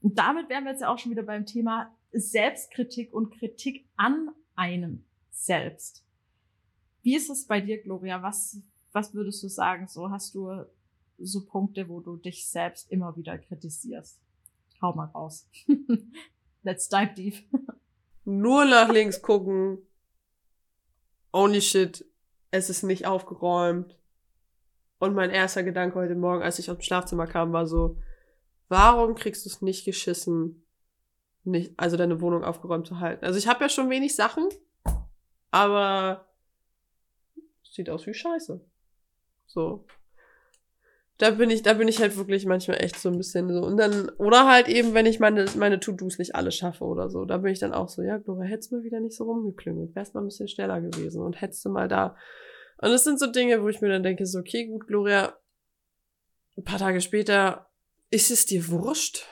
Und 0.00 0.18
damit 0.18 0.48
wären 0.48 0.62
wir 0.62 0.70
jetzt 0.70 0.82
ja 0.82 0.88
auch 0.88 0.98
schon 0.98 1.10
wieder 1.10 1.24
beim 1.24 1.44
Thema 1.44 1.92
Selbstkritik 2.12 3.12
und 3.12 3.36
Kritik 3.36 3.88
an 3.96 4.30
einem 4.54 5.04
selbst. 5.30 6.04
Wie 7.02 7.16
ist 7.16 7.28
es 7.28 7.46
bei 7.46 7.60
dir, 7.60 7.82
Gloria? 7.82 8.22
Was, 8.22 8.62
was 8.92 9.12
würdest 9.12 9.42
du 9.42 9.48
sagen? 9.48 9.88
So 9.88 10.10
hast 10.10 10.36
du 10.36 10.64
so 11.18 11.44
Punkte, 11.44 11.88
wo 11.88 12.00
du 12.00 12.16
dich 12.16 12.46
selbst 12.48 12.92
immer 12.92 13.16
wieder 13.16 13.38
kritisierst? 13.38 14.20
Hau 14.80 14.94
mal 14.94 15.06
raus. 15.06 15.48
Let's 16.62 16.88
dive 16.88 17.14
deep. 17.14 17.44
Nur 18.26 18.64
nach 18.64 18.88
links 18.88 19.22
gucken. 19.22 19.78
Only 21.32 21.62
shit. 21.62 22.04
Es 22.50 22.68
ist 22.68 22.82
nicht 22.82 23.06
aufgeräumt. 23.06 23.96
Und 24.98 25.14
mein 25.14 25.30
erster 25.30 25.62
Gedanke 25.62 25.94
heute 25.94 26.16
Morgen, 26.16 26.42
als 26.42 26.58
ich 26.58 26.68
aus 26.68 26.78
dem 26.78 26.82
Schlafzimmer 26.82 27.28
kam, 27.28 27.52
war 27.52 27.68
so, 27.68 27.98
warum 28.68 29.14
kriegst 29.14 29.44
du 29.44 29.48
es 29.48 29.62
nicht 29.62 29.84
geschissen, 29.84 30.64
nicht, 31.44 31.72
also 31.76 31.96
deine 31.96 32.20
Wohnung 32.20 32.42
aufgeräumt 32.42 32.88
zu 32.88 32.98
halten? 32.98 33.24
Also 33.24 33.38
ich 33.38 33.46
habe 33.46 33.62
ja 33.62 33.68
schon 33.68 33.90
wenig 33.90 34.16
Sachen, 34.16 34.48
aber 35.52 36.26
sieht 37.62 37.88
aus 37.90 38.06
wie 38.06 38.14
Scheiße. 38.14 38.60
So 39.46 39.86
da 41.18 41.30
bin 41.30 41.50
ich, 41.50 41.62
da 41.62 41.72
bin 41.72 41.88
ich 41.88 42.00
halt 42.00 42.16
wirklich 42.16 42.44
manchmal 42.44 42.82
echt 42.82 42.98
so 42.98 43.08
ein 43.08 43.16
bisschen 43.16 43.48
so. 43.52 43.60
Und 43.62 43.78
dann, 43.78 44.10
oder 44.18 44.46
halt 44.46 44.68
eben, 44.68 44.92
wenn 44.92 45.06
ich 45.06 45.18
meine, 45.18 45.46
meine 45.56 45.80
To-Dos 45.80 46.18
nicht 46.18 46.34
alle 46.34 46.52
schaffe 46.52 46.84
oder 46.84 47.08
so, 47.08 47.24
da 47.24 47.38
bin 47.38 47.52
ich 47.52 47.58
dann 47.58 47.72
auch 47.72 47.88
so, 47.88 48.02
ja, 48.02 48.18
Gloria, 48.18 48.44
hättest 48.44 48.70
du 48.70 48.76
mal 48.76 48.84
wieder 48.84 49.00
nicht 49.00 49.16
so 49.16 49.24
rumgeklüngelt, 49.24 49.94
wärst 49.94 50.14
mal 50.14 50.20
ein 50.20 50.26
bisschen 50.26 50.48
schneller 50.48 50.80
gewesen 50.80 51.22
und 51.22 51.40
hättest 51.40 51.64
du 51.64 51.70
mal 51.70 51.88
da. 51.88 52.16
Und 52.78 52.90
das 52.90 53.04
sind 53.04 53.18
so 53.18 53.26
Dinge, 53.26 53.62
wo 53.62 53.68
ich 53.68 53.80
mir 53.80 53.88
dann 53.88 54.02
denke, 54.02 54.26
so, 54.26 54.38
okay, 54.38 54.66
gut, 54.66 54.86
Gloria, 54.86 55.34
ein 56.58 56.64
paar 56.64 56.78
Tage 56.78 57.00
später 57.00 57.70
ist 58.10 58.30
es 58.30 58.44
dir 58.44 58.68
wurscht. 58.68 59.26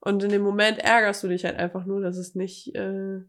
Und 0.00 0.22
in 0.22 0.30
dem 0.30 0.42
Moment 0.42 0.78
ärgerst 0.78 1.22
du 1.22 1.28
dich 1.28 1.44
halt 1.44 1.56
einfach 1.56 1.84
nur, 1.84 2.00
dass 2.00 2.16
es 2.16 2.34
nicht, 2.34 2.74
äh, 2.74 3.20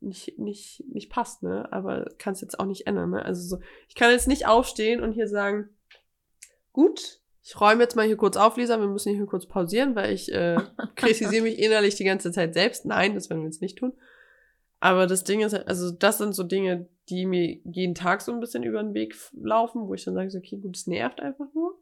nicht, 0.00 0.38
nicht, 0.38 0.84
nicht 0.92 1.10
passt, 1.10 1.42
ne? 1.42 1.72
Aber 1.72 2.10
kannst 2.18 2.42
jetzt 2.42 2.60
auch 2.60 2.66
nicht 2.66 2.86
ändern, 2.86 3.10
ne? 3.10 3.24
Also 3.24 3.56
so, 3.56 3.62
ich 3.88 3.94
kann 3.94 4.10
jetzt 4.10 4.28
nicht 4.28 4.46
aufstehen 4.46 5.02
und 5.02 5.12
hier 5.12 5.26
sagen, 5.26 5.70
gut, 6.76 7.22
ich 7.42 7.58
räume 7.58 7.82
jetzt 7.82 7.96
mal 7.96 8.06
hier 8.06 8.18
kurz 8.18 8.36
auf, 8.36 8.58
Lisa, 8.58 8.78
wir 8.78 8.86
müssen 8.86 9.14
hier 9.14 9.24
kurz 9.24 9.46
pausieren, 9.46 9.96
weil 9.96 10.12
ich 10.12 10.30
äh, 10.30 10.58
kritisiere 10.94 11.42
mich 11.42 11.58
innerlich 11.58 11.94
die 11.94 12.04
ganze 12.04 12.30
Zeit 12.32 12.52
selbst. 12.52 12.84
Nein, 12.84 13.14
das 13.14 13.30
werden 13.30 13.40
wir 13.40 13.46
jetzt 13.46 13.62
nicht 13.62 13.78
tun. 13.78 13.94
Aber 14.78 15.06
das 15.06 15.24
Ding 15.24 15.40
ist, 15.40 15.54
also 15.54 15.90
das 15.90 16.18
sind 16.18 16.34
so 16.34 16.42
Dinge, 16.42 16.86
die 17.08 17.24
mir 17.24 17.58
jeden 17.64 17.94
Tag 17.94 18.20
so 18.20 18.30
ein 18.30 18.40
bisschen 18.40 18.62
über 18.62 18.82
den 18.82 18.92
Weg 18.92 19.16
laufen, 19.32 19.88
wo 19.88 19.94
ich 19.94 20.04
dann 20.04 20.14
sage, 20.14 20.30
so, 20.30 20.38
okay, 20.38 20.58
gut, 20.58 20.76
es 20.76 20.86
nervt 20.86 21.20
einfach 21.20 21.46
nur. 21.54 21.78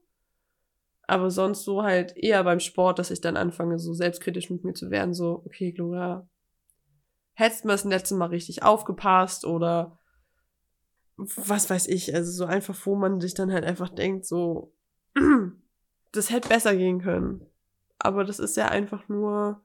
Aber 1.08 1.30
sonst 1.30 1.64
so 1.64 1.82
halt 1.82 2.16
eher 2.16 2.44
beim 2.44 2.60
Sport, 2.60 3.00
dass 3.00 3.10
ich 3.10 3.20
dann 3.20 3.36
anfange, 3.36 3.80
so 3.80 3.94
selbstkritisch 3.94 4.48
mit 4.48 4.62
mir 4.62 4.74
zu 4.74 4.90
werden, 4.92 5.12
so, 5.12 5.42
okay, 5.44 5.72
Gloria, 5.72 6.28
hättest 7.32 7.64
du 7.64 7.68
das 7.68 7.84
letzte 7.84 8.14
Mal 8.14 8.26
richtig 8.26 8.62
aufgepasst 8.62 9.44
oder 9.44 9.98
was 11.16 11.68
weiß 11.68 11.88
ich, 11.88 12.14
also 12.14 12.30
so 12.30 12.44
einfach, 12.44 12.76
wo 12.86 12.94
man 12.94 13.20
sich 13.20 13.34
dann 13.34 13.52
halt 13.52 13.64
einfach 13.64 13.88
denkt, 13.88 14.24
so, 14.24 14.72
das 16.12 16.30
hätte 16.30 16.48
besser 16.48 16.76
gehen 16.76 17.00
können. 17.00 17.46
Aber 17.98 18.24
das 18.24 18.38
ist 18.38 18.56
ja 18.56 18.68
einfach 18.68 19.08
nur, 19.08 19.60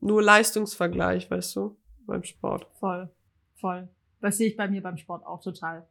nur 0.00 0.22
Leistungsvergleich, 0.22 1.30
weißt 1.30 1.56
du, 1.56 1.76
beim 2.06 2.24
Sport. 2.24 2.66
Voll, 2.80 3.10
voll. 3.56 3.88
Das 4.20 4.38
sehe 4.38 4.48
ich 4.48 4.56
bei 4.56 4.68
mir 4.68 4.82
beim 4.82 4.96
Sport 4.96 5.24
auch 5.24 5.40
total. 5.40 5.86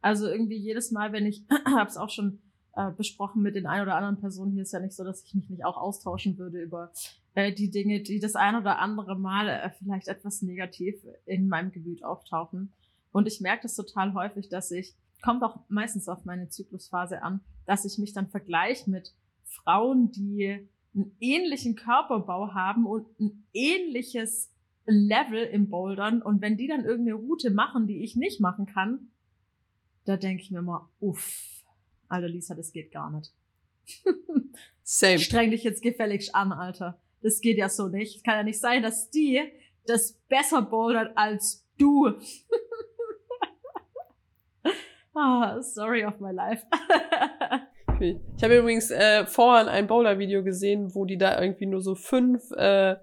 Also 0.00 0.28
irgendwie 0.28 0.56
jedes 0.56 0.90
Mal, 0.90 1.12
wenn 1.12 1.26
ich, 1.26 1.44
habe 1.66 1.90
es 1.90 1.96
auch 1.96 2.10
schon 2.10 2.38
äh, 2.74 2.90
besprochen 2.90 3.42
mit 3.42 3.56
den 3.56 3.66
ein 3.66 3.82
oder 3.82 3.96
anderen 3.96 4.18
Personen, 4.18 4.52
hier 4.52 4.62
ist 4.62 4.72
ja 4.72 4.80
nicht 4.80 4.94
so, 4.94 5.04
dass 5.04 5.24
ich 5.24 5.34
mich 5.34 5.50
nicht 5.50 5.64
auch 5.64 5.76
austauschen 5.76 6.38
würde 6.38 6.62
über 6.62 6.92
äh, 7.34 7.52
die 7.52 7.70
Dinge, 7.70 8.00
die 8.00 8.20
das 8.20 8.36
ein 8.36 8.56
oder 8.56 8.78
andere 8.78 9.16
Mal 9.16 9.48
äh, 9.48 9.70
vielleicht 9.70 10.08
etwas 10.08 10.42
negativ 10.42 10.94
in 11.24 11.48
meinem 11.48 11.72
Gemüt 11.72 12.04
auftauchen. 12.04 12.72
Und 13.12 13.26
ich 13.26 13.40
merke 13.40 13.62
das 13.62 13.74
total 13.74 14.14
häufig, 14.14 14.48
dass 14.48 14.70
ich, 14.70 14.94
kommt 15.22 15.42
auch 15.42 15.60
meistens 15.68 16.08
auf 16.08 16.24
meine 16.24 16.48
Zyklusphase 16.48 17.22
an, 17.22 17.40
dass 17.66 17.84
ich 17.84 17.98
mich 17.98 18.12
dann 18.12 18.28
vergleiche 18.28 18.90
mit 18.90 19.14
Frauen, 19.44 20.10
die 20.12 20.68
einen 20.94 21.16
ähnlichen 21.20 21.76
Körperbau 21.76 22.54
haben 22.54 22.86
und 22.86 23.06
ein 23.20 23.44
ähnliches 23.52 24.50
Level 24.86 25.42
im 25.44 25.68
Bouldern. 25.68 26.22
Und 26.22 26.40
wenn 26.40 26.56
die 26.56 26.68
dann 26.68 26.84
irgendeine 26.84 27.16
Route 27.16 27.50
machen, 27.50 27.86
die 27.86 28.02
ich 28.02 28.16
nicht 28.16 28.40
machen 28.40 28.66
kann, 28.66 29.10
da 30.04 30.16
denke 30.16 30.42
ich 30.42 30.50
mir 30.50 30.60
immer, 30.60 30.88
uff, 31.00 31.64
Alter 32.08 32.28
Lisa, 32.28 32.54
das 32.54 32.72
geht 32.72 32.92
gar 32.92 33.10
nicht. 33.10 33.32
Same. 34.82 35.18
Streng 35.18 35.50
dich 35.50 35.64
jetzt 35.64 35.82
gefälligst 35.82 36.34
an, 36.34 36.52
Alter. 36.52 37.00
Das 37.22 37.40
geht 37.40 37.58
ja 37.58 37.68
so 37.68 37.88
nicht. 37.88 38.16
Es 38.16 38.22
kann 38.22 38.36
ja 38.36 38.42
nicht 38.44 38.60
sein, 38.60 38.82
dass 38.82 39.10
die 39.10 39.40
das 39.86 40.12
besser 40.28 40.62
bouldert 40.62 41.16
als 41.16 41.66
du. 41.78 42.08
ah, 45.16 45.62
story 45.62 46.04
of 46.04 46.20
my 46.20 46.32
life. 46.32 46.64
ich 48.00 48.42
habe 48.42 48.58
übrigens 48.58 48.90
äh, 48.90 49.26
vorhin 49.26 49.68
ein 49.68 49.86
Bowler-Video 49.86 50.42
gesehen, 50.42 50.94
wo 50.94 51.04
die 51.04 51.18
da 51.18 51.40
irgendwie 51.40 51.66
nur 51.66 51.80
so 51.80 51.94
fünf 51.94 52.50
äh, 52.52 52.96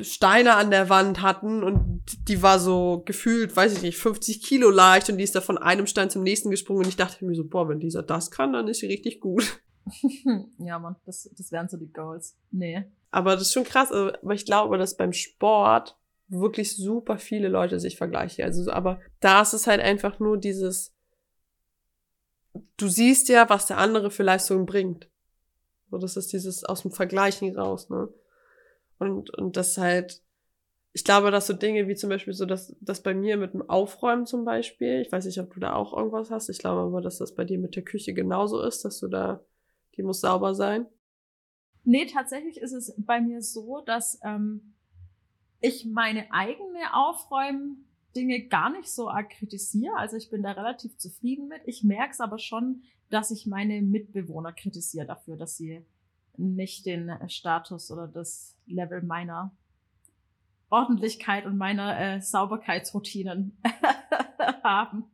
Steine 0.00 0.54
an 0.54 0.70
der 0.70 0.88
Wand 0.88 1.22
hatten 1.22 1.64
und 1.64 2.02
die 2.28 2.42
war 2.42 2.58
so 2.58 3.02
gefühlt, 3.04 3.56
weiß 3.56 3.72
ich 3.74 3.82
nicht, 3.82 3.98
50 3.98 4.42
Kilo 4.42 4.70
leicht 4.70 5.10
und 5.10 5.18
die 5.18 5.24
ist 5.24 5.34
da 5.34 5.40
von 5.40 5.58
einem 5.58 5.86
Stein 5.86 6.10
zum 6.10 6.22
nächsten 6.22 6.50
gesprungen 6.50 6.84
und 6.84 6.88
ich 6.88 6.96
dachte 6.96 7.24
mir 7.24 7.34
so, 7.34 7.44
boah, 7.44 7.68
wenn 7.68 7.80
dieser 7.80 8.02
das 8.02 8.30
kann, 8.30 8.52
dann 8.52 8.68
ist 8.68 8.80
sie 8.80 8.86
richtig 8.86 9.20
gut. 9.20 9.60
ja, 10.58 10.78
Mann, 10.78 10.96
das, 11.06 11.28
das 11.36 11.50
wären 11.50 11.68
so 11.68 11.76
die 11.76 11.92
Goals. 11.92 12.36
Nee. 12.50 12.84
Aber 13.10 13.32
das 13.32 13.42
ist 13.42 13.52
schon 13.52 13.64
krass, 13.64 13.90
also, 13.90 14.12
aber 14.14 14.34
ich 14.34 14.44
glaube, 14.44 14.78
dass 14.78 14.96
beim 14.96 15.12
Sport 15.12 15.96
wirklich 16.28 16.76
super 16.76 17.18
viele 17.18 17.48
Leute 17.48 17.80
sich 17.80 17.96
vergleichen. 17.96 18.44
Also, 18.44 18.70
aber 18.70 19.00
da 19.18 19.42
ist 19.42 19.52
es 19.52 19.66
halt 19.66 19.80
einfach 19.80 20.20
nur 20.20 20.38
dieses, 20.38 20.94
du 22.76 22.88
siehst 22.88 23.28
ja, 23.28 23.48
was 23.48 23.66
der 23.66 23.78
andere 23.78 24.10
für 24.10 24.22
Leistungen 24.22 24.66
bringt. 24.66 25.08
So, 25.90 25.98
das 25.98 26.16
ist 26.16 26.32
dieses 26.32 26.64
aus 26.64 26.82
dem 26.82 26.92
Vergleichen 26.92 27.56
raus, 27.56 27.90
ne? 27.90 28.08
Und, 28.98 29.30
und 29.36 29.56
das 29.56 29.78
halt, 29.78 30.22
ich 30.92 31.04
glaube, 31.04 31.30
dass 31.30 31.46
so 31.46 31.54
Dinge 31.54 31.88
wie 31.88 31.94
zum 31.94 32.10
Beispiel 32.10 32.34
so, 32.34 32.44
dass 32.44 32.76
das 32.80 33.02
bei 33.02 33.14
mir 33.14 33.36
mit 33.36 33.54
dem 33.54 33.68
Aufräumen 33.68 34.26
zum 34.26 34.44
Beispiel, 34.44 35.00
ich 35.00 35.10
weiß 35.10 35.24
nicht, 35.24 35.40
ob 35.40 35.54
du 35.54 35.60
da 35.60 35.74
auch 35.74 35.96
irgendwas 35.96 36.30
hast, 36.30 36.48
ich 36.50 36.58
glaube 36.58 36.82
aber, 36.82 37.00
dass 37.00 37.18
das 37.18 37.34
bei 37.34 37.44
dir 37.44 37.58
mit 37.58 37.76
der 37.76 37.82
Küche 37.82 38.12
genauso 38.12 38.62
ist, 38.62 38.84
dass 38.84 39.00
du 39.00 39.08
da, 39.08 39.42
die 39.96 40.02
muss 40.02 40.20
sauber 40.20 40.54
sein. 40.54 40.86
Nee, 41.84 42.06
tatsächlich 42.06 42.60
ist 42.60 42.72
es 42.72 42.94
bei 42.98 43.20
mir 43.20 43.40
so, 43.40 43.80
dass 43.80 44.20
ähm, 44.22 44.74
ich 45.60 45.86
meine 45.86 46.30
eigene 46.32 46.92
Aufräumen-Dinge 48.10 48.48
gar 48.48 48.70
nicht 48.70 48.90
so 48.90 49.08
arg 49.08 49.30
kritisiere. 49.30 49.96
Also 49.96 50.16
ich 50.16 50.30
bin 50.30 50.42
da 50.42 50.52
relativ 50.52 50.96
zufrieden 50.98 51.48
mit. 51.48 51.62
Ich 51.66 51.82
merke 51.82 52.12
es 52.12 52.20
aber 52.20 52.38
schon, 52.38 52.82
dass 53.08 53.30
ich 53.30 53.46
meine 53.46 53.82
Mitbewohner 53.82 54.52
kritisiere 54.52 55.06
dafür, 55.06 55.36
dass 55.36 55.56
sie 55.56 55.84
nicht 56.36 56.86
den 56.86 57.12
Status 57.28 57.90
oder 57.90 58.06
das 58.06 58.56
Level 58.66 59.02
meiner 59.02 59.52
Ordentlichkeit 60.70 61.46
und 61.46 61.56
meiner 61.56 61.98
äh, 61.98 62.20
Sauberkeitsroutinen 62.20 63.58
haben. 64.62 65.04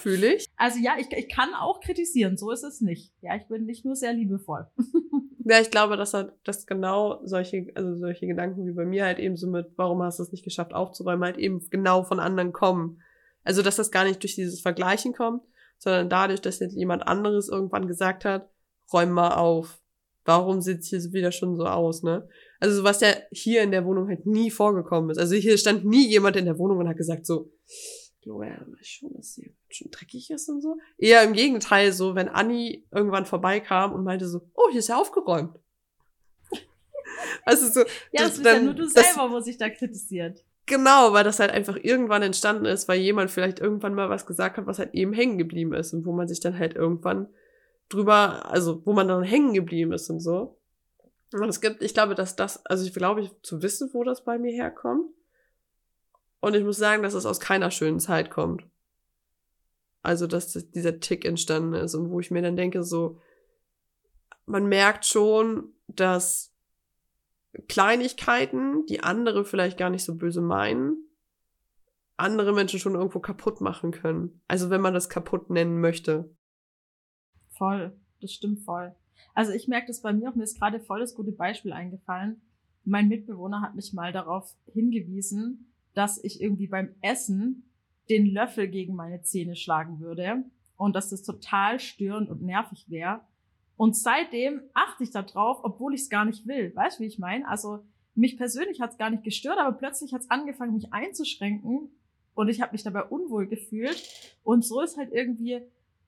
Fühle 0.00 0.34
ich. 0.34 0.46
Also 0.56 0.78
ja, 0.78 0.96
ich, 0.98 1.10
ich 1.12 1.28
kann 1.28 1.54
auch 1.54 1.80
kritisieren, 1.80 2.36
so 2.36 2.50
ist 2.50 2.62
es 2.62 2.80
nicht. 2.80 3.12
Ja, 3.20 3.36
ich 3.36 3.46
bin 3.48 3.64
nicht 3.64 3.84
nur 3.84 3.96
sehr 3.96 4.12
liebevoll. 4.12 4.66
ja, 5.44 5.60
ich 5.60 5.70
glaube, 5.70 5.96
dass 5.96 6.14
halt, 6.14 6.32
dass 6.44 6.66
genau 6.66 7.20
solche, 7.24 7.66
also 7.74 7.96
solche 7.96 8.26
Gedanken 8.26 8.66
wie 8.66 8.72
bei 8.72 8.84
mir 8.84 9.04
halt 9.04 9.18
eben 9.18 9.36
so 9.36 9.48
mit, 9.48 9.66
warum 9.76 10.02
hast 10.02 10.18
du 10.18 10.22
es 10.22 10.32
nicht 10.32 10.44
geschafft 10.44 10.74
aufzuräumen, 10.74 11.24
halt 11.24 11.38
eben 11.38 11.60
genau 11.70 12.02
von 12.04 12.20
anderen 12.20 12.52
kommen. 12.52 13.02
Also, 13.44 13.62
dass 13.62 13.76
das 13.76 13.90
gar 13.90 14.04
nicht 14.04 14.22
durch 14.22 14.34
dieses 14.34 14.60
Vergleichen 14.60 15.14
kommt, 15.14 15.42
sondern 15.78 16.08
dadurch, 16.08 16.40
dass 16.40 16.58
jetzt 16.58 16.76
jemand 16.76 17.06
anderes 17.06 17.48
irgendwann 17.48 17.86
gesagt 17.86 18.24
hat, 18.24 18.50
räum 18.92 19.10
mal 19.10 19.34
auf 19.34 19.80
warum 20.28 20.60
sieht 20.60 20.80
es 20.80 20.88
hier 20.88 21.00
wieder 21.14 21.32
schon 21.32 21.56
so 21.56 21.64
aus, 21.64 22.02
ne? 22.02 22.28
Also 22.60 22.84
was 22.84 23.00
ja 23.00 23.08
hier 23.32 23.62
in 23.62 23.70
der 23.70 23.86
Wohnung 23.86 24.08
halt 24.08 24.26
nie 24.26 24.50
vorgekommen 24.50 25.08
ist. 25.08 25.18
Also 25.18 25.34
hier 25.34 25.56
stand 25.56 25.86
nie 25.86 26.06
jemand 26.06 26.36
in 26.36 26.44
der 26.44 26.58
Wohnung 26.58 26.78
und 26.78 26.88
hat 26.88 26.98
gesagt 26.98 27.24
so, 27.24 27.50
Gloria, 28.22 28.66
ich 28.80 28.88
schon, 28.88 29.14
dass 29.14 29.34
hier 29.34 29.50
schon 29.68 29.90
dreckig 29.90 30.30
ist 30.30 30.48
und 30.48 30.60
so. 30.60 30.76
Eher 30.96 31.22
im 31.22 31.32
Gegenteil, 31.32 31.92
so 31.92 32.14
wenn 32.14 32.28
Anni 32.28 32.84
irgendwann 32.90 33.26
vorbeikam 33.26 33.92
und 33.92 34.04
meinte 34.04 34.28
so, 34.28 34.42
oh, 34.54 34.68
hier 34.70 34.80
ist 34.80 34.88
ja 34.88 34.98
aufgeräumt. 34.98 35.58
also 37.44 37.68
so. 37.68 37.80
Ja, 37.80 38.22
das, 38.22 38.30
das 38.30 38.36
ist 38.38 38.46
dann, 38.46 38.56
ja 38.56 38.62
nur 38.62 38.74
du 38.74 38.88
selber, 38.88 39.30
wo 39.30 39.40
sich 39.40 39.56
da 39.56 39.70
kritisiert. 39.70 40.44
Genau, 40.66 41.14
weil 41.14 41.24
das 41.24 41.40
halt 41.40 41.50
einfach 41.50 41.78
irgendwann 41.80 42.22
entstanden 42.22 42.66
ist, 42.66 42.88
weil 42.88 43.00
jemand 43.00 43.30
vielleicht 43.30 43.58
irgendwann 43.58 43.94
mal 43.94 44.10
was 44.10 44.26
gesagt 44.26 44.58
hat, 44.58 44.66
was 44.66 44.78
halt 44.78 44.92
eben 44.94 45.14
hängen 45.14 45.38
geblieben 45.38 45.72
ist 45.72 45.94
und 45.94 46.04
wo 46.04 46.12
man 46.12 46.28
sich 46.28 46.40
dann 46.40 46.58
halt 46.58 46.74
irgendwann 46.74 47.28
drüber, 47.88 48.50
also 48.50 48.82
wo 48.84 48.92
man 48.92 49.08
dann 49.08 49.22
hängen 49.22 49.54
geblieben 49.54 49.92
ist 49.92 50.10
und 50.10 50.20
so. 50.20 50.58
Und 51.32 51.48
es 51.48 51.60
gibt, 51.60 51.82
ich 51.82 51.94
glaube, 51.94 52.14
dass 52.14 52.36
das, 52.36 52.64
also 52.66 52.84
ich 52.84 52.92
glaube, 52.92 53.22
ich 53.22 53.30
zu 53.42 53.62
wissen, 53.62 53.90
wo 53.92 54.04
das 54.04 54.24
bei 54.24 54.38
mir 54.38 54.52
herkommt. 54.52 55.10
Und 56.40 56.54
ich 56.54 56.64
muss 56.64 56.76
sagen, 56.76 57.02
dass 57.02 57.14
es 57.14 57.26
aus 57.26 57.40
keiner 57.40 57.70
schönen 57.70 58.00
Zeit 58.00 58.30
kommt. 58.30 58.66
Also, 60.02 60.26
dass 60.26 60.52
dieser 60.70 61.00
Tick 61.00 61.24
entstanden 61.24 61.74
ist 61.74 61.94
und 61.94 62.10
wo 62.10 62.20
ich 62.20 62.30
mir 62.30 62.42
dann 62.42 62.56
denke, 62.56 62.82
so, 62.84 63.20
man 64.46 64.66
merkt 64.66 65.04
schon, 65.04 65.72
dass 65.88 66.54
Kleinigkeiten, 67.68 68.86
die 68.86 69.02
andere 69.02 69.44
vielleicht 69.44 69.78
gar 69.78 69.90
nicht 69.90 70.04
so 70.04 70.14
böse 70.14 70.40
meinen, 70.40 70.96
andere 72.16 72.52
Menschen 72.52 72.78
schon 72.78 72.94
irgendwo 72.94 73.20
kaputt 73.20 73.60
machen 73.60 73.90
können. 73.90 74.40
Also, 74.46 74.70
wenn 74.70 74.80
man 74.80 74.94
das 74.94 75.08
kaputt 75.08 75.50
nennen 75.50 75.80
möchte. 75.80 76.34
Voll, 77.50 77.98
das 78.20 78.32
stimmt 78.32 78.60
voll. 78.60 78.94
Also 79.34 79.52
ich 79.52 79.68
merke 79.68 79.88
das 79.88 80.02
bei 80.02 80.12
mir 80.12 80.30
auch, 80.30 80.34
mir 80.34 80.44
ist 80.44 80.58
gerade 80.58 80.80
voll 80.80 81.00
das 81.00 81.14
gute 81.14 81.32
Beispiel 81.32 81.72
eingefallen. 81.72 82.40
Mein 82.84 83.08
Mitbewohner 83.08 83.60
hat 83.60 83.74
mich 83.74 83.92
mal 83.92 84.12
darauf 84.12 84.56
hingewiesen, 84.66 85.72
dass 85.98 86.22
ich 86.22 86.40
irgendwie 86.40 86.68
beim 86.68 86.94
Essen 87.02 87.64
den 88.08 88.26
Löffel 88.26 88.68
gegen 88.68 88.94
meine 88.94 89.22
Zähne 89.22 89.56
schlagen 89.56 89.98
würde 89.98 90.44
und 90.76 90.94
dass 90.94 91.10
das 91.10 91.24
total 91.24 91.80
störend 91.80 92.30
und 92.30 92.40
nervig 92.40 92.88
wäre. 92.88 93.20
Und 93.76 93.96
seitdem 93.96 94.62
achte 94.74 95.02
ich 95.02 95.10
da 95.10 95.22
drauf, 95.22 95.58
obwohl 95.62 95.94
ich 95.94 96.02
es 96.02 96.08
gar 96.08 96.24
nicht 96.24 96.46
will. 96.46 96.74
Weißt 96.74 96.98
du, 96.98 97.02
wie 97.02 97.08
ich 97.08 97.18
meine? 97.18 97.46
Also 97.48 97.80
mich 98.14 98.36
persönlich 98.36 98.80
hat 98.80 98.92
es 98.92 98.98
gar 98.98 99.10
nicht 99.10 99.24
gestört, 99.24 99.58
aber 99.58 99.76
plötzlich 99.76 100.12
hat 100.12 100.22
es 100.22 100.30
angefangen, 100.30 100.74
mich 100.74 100.92
einzuschränken 100.92 101.90
und 102.34 102.48
ich 102.48 102.60
habe 102.60 102.72
mich 102.72 102.84
dabei 102.84 103.02
unwohl 103.02 103.48
gefühlt. 103.48 104.00
Und 104.44 104.64
so 104.64 104.80
ist 104.80 104.96
halt 104.96 105.12
irgendwie 105.12 105.60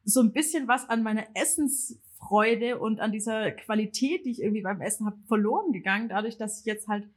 so 0.05 0.21
ein 0.21 0.33
bisschen 0.33 0.69
was 0.69 0.89
an 0.89 1.03
meiner 1.03 1.25
Essensfreude 1.35 2.79
und 2.79 3.01
an 3.01 3.11
dieser 3.11 3.51
Qualität, 3.51 4.25
die 4.25 4.31
ich 4.31 4.41
irgendwie 4.41 4.63
beim 4.63 4.81
Essen 4.81 5.07
habe, 5.07 5.19
verloren 5.27 5.73
gegangen, 5.73 6.09
dadurch, 6.09 6.37
dass 6.37 6.61
ich 6.61 6.67
jetzt 6.67 6.87
halt 6.87 7.09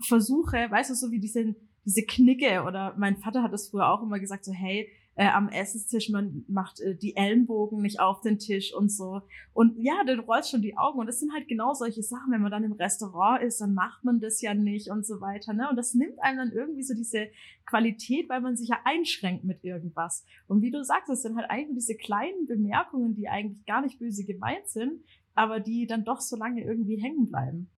versuche, 0.00 0.70
weißt 0.70 0.90
du, 0.90 0.94
so 0.94 1.10
wie 1.10 1.18
diese, 1.18 1.54
diese 1.86 2.02
Knicke 2.02 2.64
oder 2.64 2.94
mein 2.98 3.16
Vater 3.16 3.42
hat 3.42 3.52
das 3.52 3.68
früher 3.68 3.88
auch 3.88 4.02
immer 4.02 4.18
gesagt, 4.18 4.44
so 4.44 4.52
hey, 4.52 4.90
äh, 5.16 5.28
am 5.28 5.48
Essenstisch, 5.48 6.10
man 6.10 6.44
macht 6.46 6.80
äh, 6.80 6.94
die 6.94 7.16
Ellenbogen 7.16 7.80
nicht 7.80 8.00
auf 8.00 8.20
den 8.20 8.38
Tisch 8.38 8.74
und 8.74 8.92
so. 8.92 9.22
Und 9.54 9.78
ja, 9.78 10.04
dann 10.04 10.20
rollst 10.20 10.50
schon 10.50 10.60
die 10.60 10.76
Augen. 10.76 10.98
Und 10.98 11.06
das 11.06 11.20
sind 11.20 11.32
halt 11.32 11.48
genau 11.48 11.72
solche 11.72 12.02
Sachen, 12.02 12.32
wenn 12.32 12.42
man 12.42 12.50
dann 12.50 12.64
im 12.64 12.72
Restaurant 12.72 13.42
ist, 13.42 13.60
dann 13.60 13.72
macht 13.72 14.04
man 14.04 14.20
das 14.20 14.42
ja 14.42 14.52
nicht 14.52 14.90
und 14.90 15.06
so 15.06 15.22
weiter. 15.22 15.54
Ne? 15.54 15.70
Und 15.70 15.76
das 15.76 15.94
nimmt 15.94 16.22
einem 16.22 16.36
dann 16.36 16.52
irgendwie 16.52 16.82
so 16.82 16.94
diese 16.94 17.28
Qualität, 17.64 18.28
weil 18.28 18.42
man 18.42 18.56
sich 18.56 18.68
ja 18.68 18.78
einschränkt 18.84 19.44
mit 19.44 19.64
irgendwas. 19.64 20.26
Und 20.48 20.60
wie 20.60 20.70
du 20.70 20.84
sagst, 20.84 21.08
das 21.08 21.22
sind 21.22 21.36
halt 21.36 21.50
eigentlich 21.50 21.78
diese 21.78 21.96
kleinen 21.96 22.46
Bemerkungen, 22.46 23.14
die 23.14 23.28
eigentlich 23.28 23.64
gar 23.64 23.80
nicht 23.80 23.98
böse 23.98 24.24
gemeint 24.24 24.68
sind, 24.68 25.02
aber 25.34 25.60
die 25.60 25.86
dann 25.86 26.04
doch 26.04 26.20
so 26.20 26.36
lange 26.36 26.62
irgendwie 26.62 27.00
hängen 27.00 27.28
bleiben. 27.28 27.70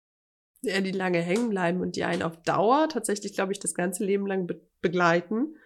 Ja, 0.66 0.80
die 0.80 0.92
lange 0.92 1.18
hängen 1.18 1.50
bleiben 1.50 1.80
und 1.80 1.96
die 1.96 2.04
einen 2.04 2.22
auf 2.22 2.36
Dauer 2.42 2.88
tatsächlich, 2.88 3.34
glaube 3.34 3.52
ich, 3.52 3.58
das 3.58 3.74
ganze 3.74 4.04
Leben 4.04 4.26
lang 4.26 4.46
be 4.46 4.60
begleiten. 4.82 5.56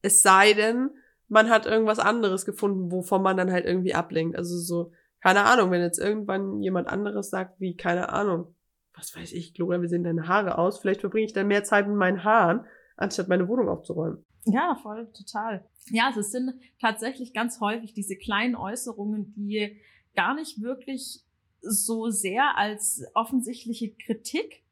Es 0.00 0.22
sei 0.22 0.54
denn, 0.54 0.90
man 1.28 1.50
hat 1.50 1.66
irgendwas 1.66 1.98
anderes 1.98 2.46
gefunden, 2.46 2.90
wovon 2.90 3.22
man 3.22 3.36
dann 3.36 3.52
halt 3.52 3.66
irgendwie 3.66 3.94
ablenkt. 3.94 4.36
Also 4.36 4.56
so, 4.58 4.92
keine 5.20 5.44
Ahnung, 5.44 5.70
wenn 5.70 5.82
jetzt 5.82 5.98
irgendwann 5.98 6.62
jemand 6.62 6.88
anderes 6.88 7.30
sagt, 7.30 7.60
wie, 7.60 7.76
keine 7.76 8.10
Ahnung, 8.10 8.54
was 8.94 9.14
weiß 9.14 9.32
ich, 9.32 9.54
Gloria, 9.54 9.82
wie 9.82 9.88
sehen 9.88 10.04
deine 10.04 10.28
Haare 10.28 10.58
aus? 10.58 10.78
Vielleicht 10.78 11.00
verbringe 11.00 11.26
ich 11.26 11.32
dann 11.32 11.48
mehr 11.48 11.64
Zeit 11.64 11.86
mit 11.88 11.96
meinen 11.96 12.24
Haaren, 12.24 12.64
anstatt 12.96 13.28
meine 13.28 13.48
Wohnung 13.48 13.68
aufzuräumen. 13.68 14.24
Ja, 14.44 14.76
voll, 14.82 15.10
total. 15.12 15.64
Ja, 15.90 16.12
es 16.16 16.30
sind 16.30 16.54
tatsächlich 16.80 17.34
ganz 17.34 17.60
häufig 17.60 17.92
diese 17.92 18.16
kleinen 18.16 18.56
Äußerungen, 18.56 19.34
die 19.34 19.80
gar 20.16 20.34
nicht 20.34 20.62
wirklich 20.62 21.22
so 21.62 22.10
sehr 22.10 22.56
als 22.56 23.04
offensichtliche 23.14 23.92
Kritik 23.94 24.62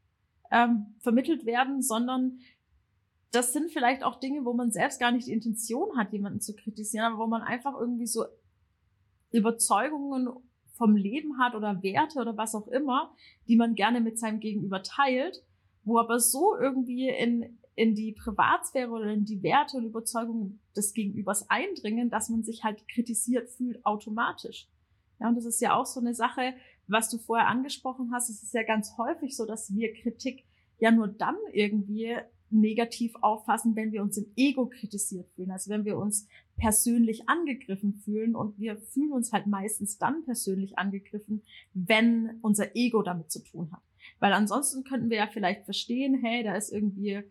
ähm, 0.51 0.95
vermittelt 1.01 1.47
werden, 1.47 1.83
sondern 1.83 2.41
das 3.31 3.53
sind 3.53 3.71
vielleicht 3.71 4.03
auch 4.03 4.21
Dinge, 4.21 4.45
wo 4.45 4.55
man 4.55 4.71
selbst 4.71 4.99
gar 4.99 5.13
nicht 5.13 5.27
die 5.27 5.33
Intention 5.33 5.97
hat, 5.99 6.13
jemanden 6.13 6.41
zu 6.41 6.55
kritisieren, 6.55 7.13
aber 7.13 7.19
wo 7.23 7.27
man 7.27 7.43
einfach 7.43 7.79
irgendwie 7.79 8.07
so 8.07 8.25
Überzeugungen 9.31 10.29
vom 10.73 10.97
Leben 10.97 11.39
hat 11.39 11.55
oder 11.55 11.83
Werte 11.83 12.21
oder 12.21 12.37
was 12.37 12.55
auch 12.55 12.69
immer, 12.69 13.13
die 13.47 13.57
man 13.57 13.75
gerne 13.75 14.01
mit 14.01 14.19
seinem 14.19 14.41
Gegenüber 14.41 14.83
teilt, 14.83 15.43
wo 15.85 15.99
aber 15.99 16.21
so 16.21 16.57
irgendwie 16.57 17.09
in, 17.09 17.59
in 17.75 17.95
die 17.95 18.13
Privatsphäre 18.13 18.91
oder 18.91 19.13
in 19.13 19.25
die 19.25 19.43
Werte 19.43 19.77
und 19.77 19.85
Überzeugungen 19.85 20.61
des 20.77 20.95
Gegenübers 20.95 21.51
eindringen, 21.51 22.11
dass 22.11 22.29
man 22.29 22.45
sich 22.45 22.65
halt 22.65 22.87
kritisiert 22.89 23.51
fühlt 23.51 23.85
automatisch. 23.85 24.69
Ja, 25.21 25.29
und 25.29 25.35
das 25.35 25.45
ist 25.45 25.61
ja 25.61 25.75
auch 25.75 25.87
so 25.87 26.01
eine 26.01 26.15
Sache, 26.15 26.55
was 26.89 27.09
du 27.11 27.19
vorher 27.19 27.49
angesprochen 27.49 28.11
hast. 28.13 28.31
Es 28.31 28.43
ist 28.43 28.55
ja 28.55 28.63
ganz 28.63 28.97
häufig 28.99 29.37
so, 29.37 29.47
dass 29.47 29.75
wir 29.75 29.93
Kritik 29.95 30.45
ja 30.79 30.91
nur 30.91 31.09
dann 31.09 31.37
irgendwie 31.53 32.17
negativ 32.51 33.15
auffassen, 33.21 33.77
wenn 33.77 33.93
wir 33.93 34.03
uns 34.03 34.17
im 34.17 34.27
Ego 34.37 34.67
kritisiert 34.67 35.29
fühlen. 35.35 35.51
Also 35.51 35.71
wenn 35.71 35.85
wir 35.85 35.99
uns 35.99 36.27
persönlich 36.57 37.29
angegriffen 37.29 37.95
fühlen 37.95 38.35
und 38.35 38.59
wir 38.59 38.79
fühlen 38.79 39.13
uns 39.13 39.33
halt 39.33 39.47
meistens 39.47 39.99
dann 39.99 40.25
persönlich 40.25 40.79
angegriffen, 40.79 41.43
wenn 41.75 42.39
unser 42.41 42.75
Ego 42.75 43.03
damit 43.03 43.31
zu 43.31 43.43
tun 43.43 43.71
hat. 43.73 43.83
Weil 44.19 44.33
ansonsten 44.33 44.85
könnten 44.85 45.11
wir 45.11 45.19
ja 45.19 45.27
vielleicht 45.27 45.65
verstehen, 45.65 46.19
hey, 46.23 46.43
da 46.43 46.57
ist 46.57 46.73
irgendwie 46.73 47.23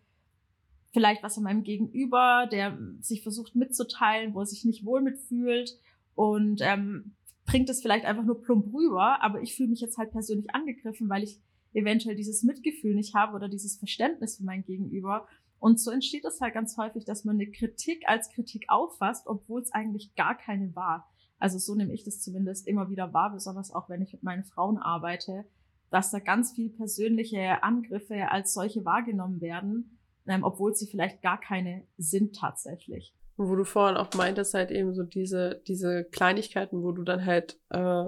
vielleicht 0.93 1.23
was 1.23 1.37
an 1.37 1.43
meinem 1.43 1.63
Gegenüber, 1.63 2.47
der 2.51 2.77
sich 3.01 3.23
versucht 3.23 3.55
mitzuteilen, 3.55 4.33
wo 4.33 4.41
er 4.41 4.45
sich 4.45 4.65
nicht 4.65 4.85
wohl 4.85 5.01
mitfühlt 5.01 5.77
und 6.15 6.61
ähm, 6.61 7.15
bringt 7.47 7.69
es 7.69 7.81
vielleicht 7.81 8.05
einfach 8.05 8.25
nur 8.25 8.41
plump 8.43 8.71
rüber, 8.73 9.23
aber 9.23 9.41
ich 9.41 9.55
fühle 9.55 9.69
mich 9.69 9.79
jetzt 9.81 9.97
halt 9.97 10.11
persönlich 10.11 10.53
angegriffen, 10.53 11.09
weil 11.09 11.23
ich 11.23 11.39
eventuell 11.73 12.15
dieses 12.15 12.43
Mitgefühl 12.43 12.93
nicht 12.93 13.15
habe 13.15 13.35
oder 13.35 13.49
dieses 13.49 13.77
Verständnis 13.77 14.37
für 14.37 14.43
mein 14.43 14.63
Gegenüber. 14.63 15.27
Und 15.57 15.79
so 15.79 15.89
entsteht 15.89 16.25
es 16.25 16.41
halt 16.41 16.53
ganz 16.53 16.77
häufig, 16.77 17.05
dass 17.05 17.23
man 17.23 17.37
eine 17.37 17.49
Kritik 17.49 18.03
als 18.07 18.29
Kritik 18.29 18.65
auffasst, 18.67 19.25
obwohl 19.27 19.61
es 19.61 19.71
eigentlich 19.71 20.13
gar 20.15 20.37
keine 20.37 20.75
war. 20.75 21.09
Also 21.39 21.57
so 21.57 21.73
nehme 21.73 21.93
ich 21.93 22.03
das 22.03 22.21
zumindest 22.21 22.67
immer 22.67 22.89
wieder 22.89 23.13
wahr, 23.13 23.31
besonders 23.31 23.73
auch 23.73 23.89
wenn 23.89 24.01
ich 24.01 24.13
mit 24.13 24.23
meinen 24.23 24.43
Frauen 24.43 24.77
arbeite, 24.77 25.45
dass 25.89 26.11
da 26.11 26.19
ganz 26.19 26.51
viel 26.51 26.69
persönliche 26.69 27.63
Angriffe 27.63 28.29
als 28.29 28.53
solche 28.53 28.83
wahrgenommen 28.83 29.39
werden, 29.39 29.97
ähm, 30.27 30.43
obwohl 30.43 30.75
sie 30.75 30.87
vielleicht 30.87 31.21
gar 31.21 31.39
keine 31.39 31.83
sind 31.97 32.35
tatsächlich. 32.35 33.13
Wo 33.37 33.55
du 33.55 33.63
vorhin 33.63 33.97
auch 33.97 34.13
meintest, 34.15 34.55
halt 34.55 34.71
eben 34.71 34.93
so 34.95 35.03
diese, 35.03 35.61
diese 35.67 36.05
Kleinigkeiten, 36.05 36.81
wo 36.81 36.91
du 36.91 37.03
dann 37.03 37.25
halt, 37.25 37.59
äh, 37.69 38.05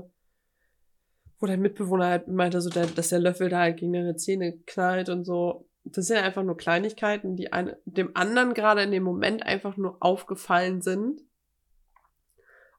wo 1.39 1.45
dein 1.45 1.61
Mitbewohner 1.61 2.07
halt 2.07 2.27
meinte, 2.27 2.61
so 2.61 2.69
der, 2.69 2.87
dass 2.87 3.09
der 3.09 3.19
Löffel 3.19 3.49
da 3.49 3.59
halt 3.59 3.77
gegen 3.77 3.93
deine 3.93 4.15
Zähne 4.15 4.57
knallt 4.65 5.09
und 5.09 5.23
so. 5.23 5.67
Das 5.85 6.07
sind 6.07 6.17
einfach 6.17 6.43
nur 6.43 6.57
Kleinigkeiten, 6.57 7.35
die 7.35 7.53
ein, 7.53 7.75
dem 7.85 8.15
anderen 8.15 8.53
gerade 8.53 8.81
in 8.81 8.91
dem 8.91 9.03
Moment 9.03 9.45
einfach 9.45 9.77
nur 9.77 9.97
aufgefallen 9.99 10.81
sind 10.81 11.21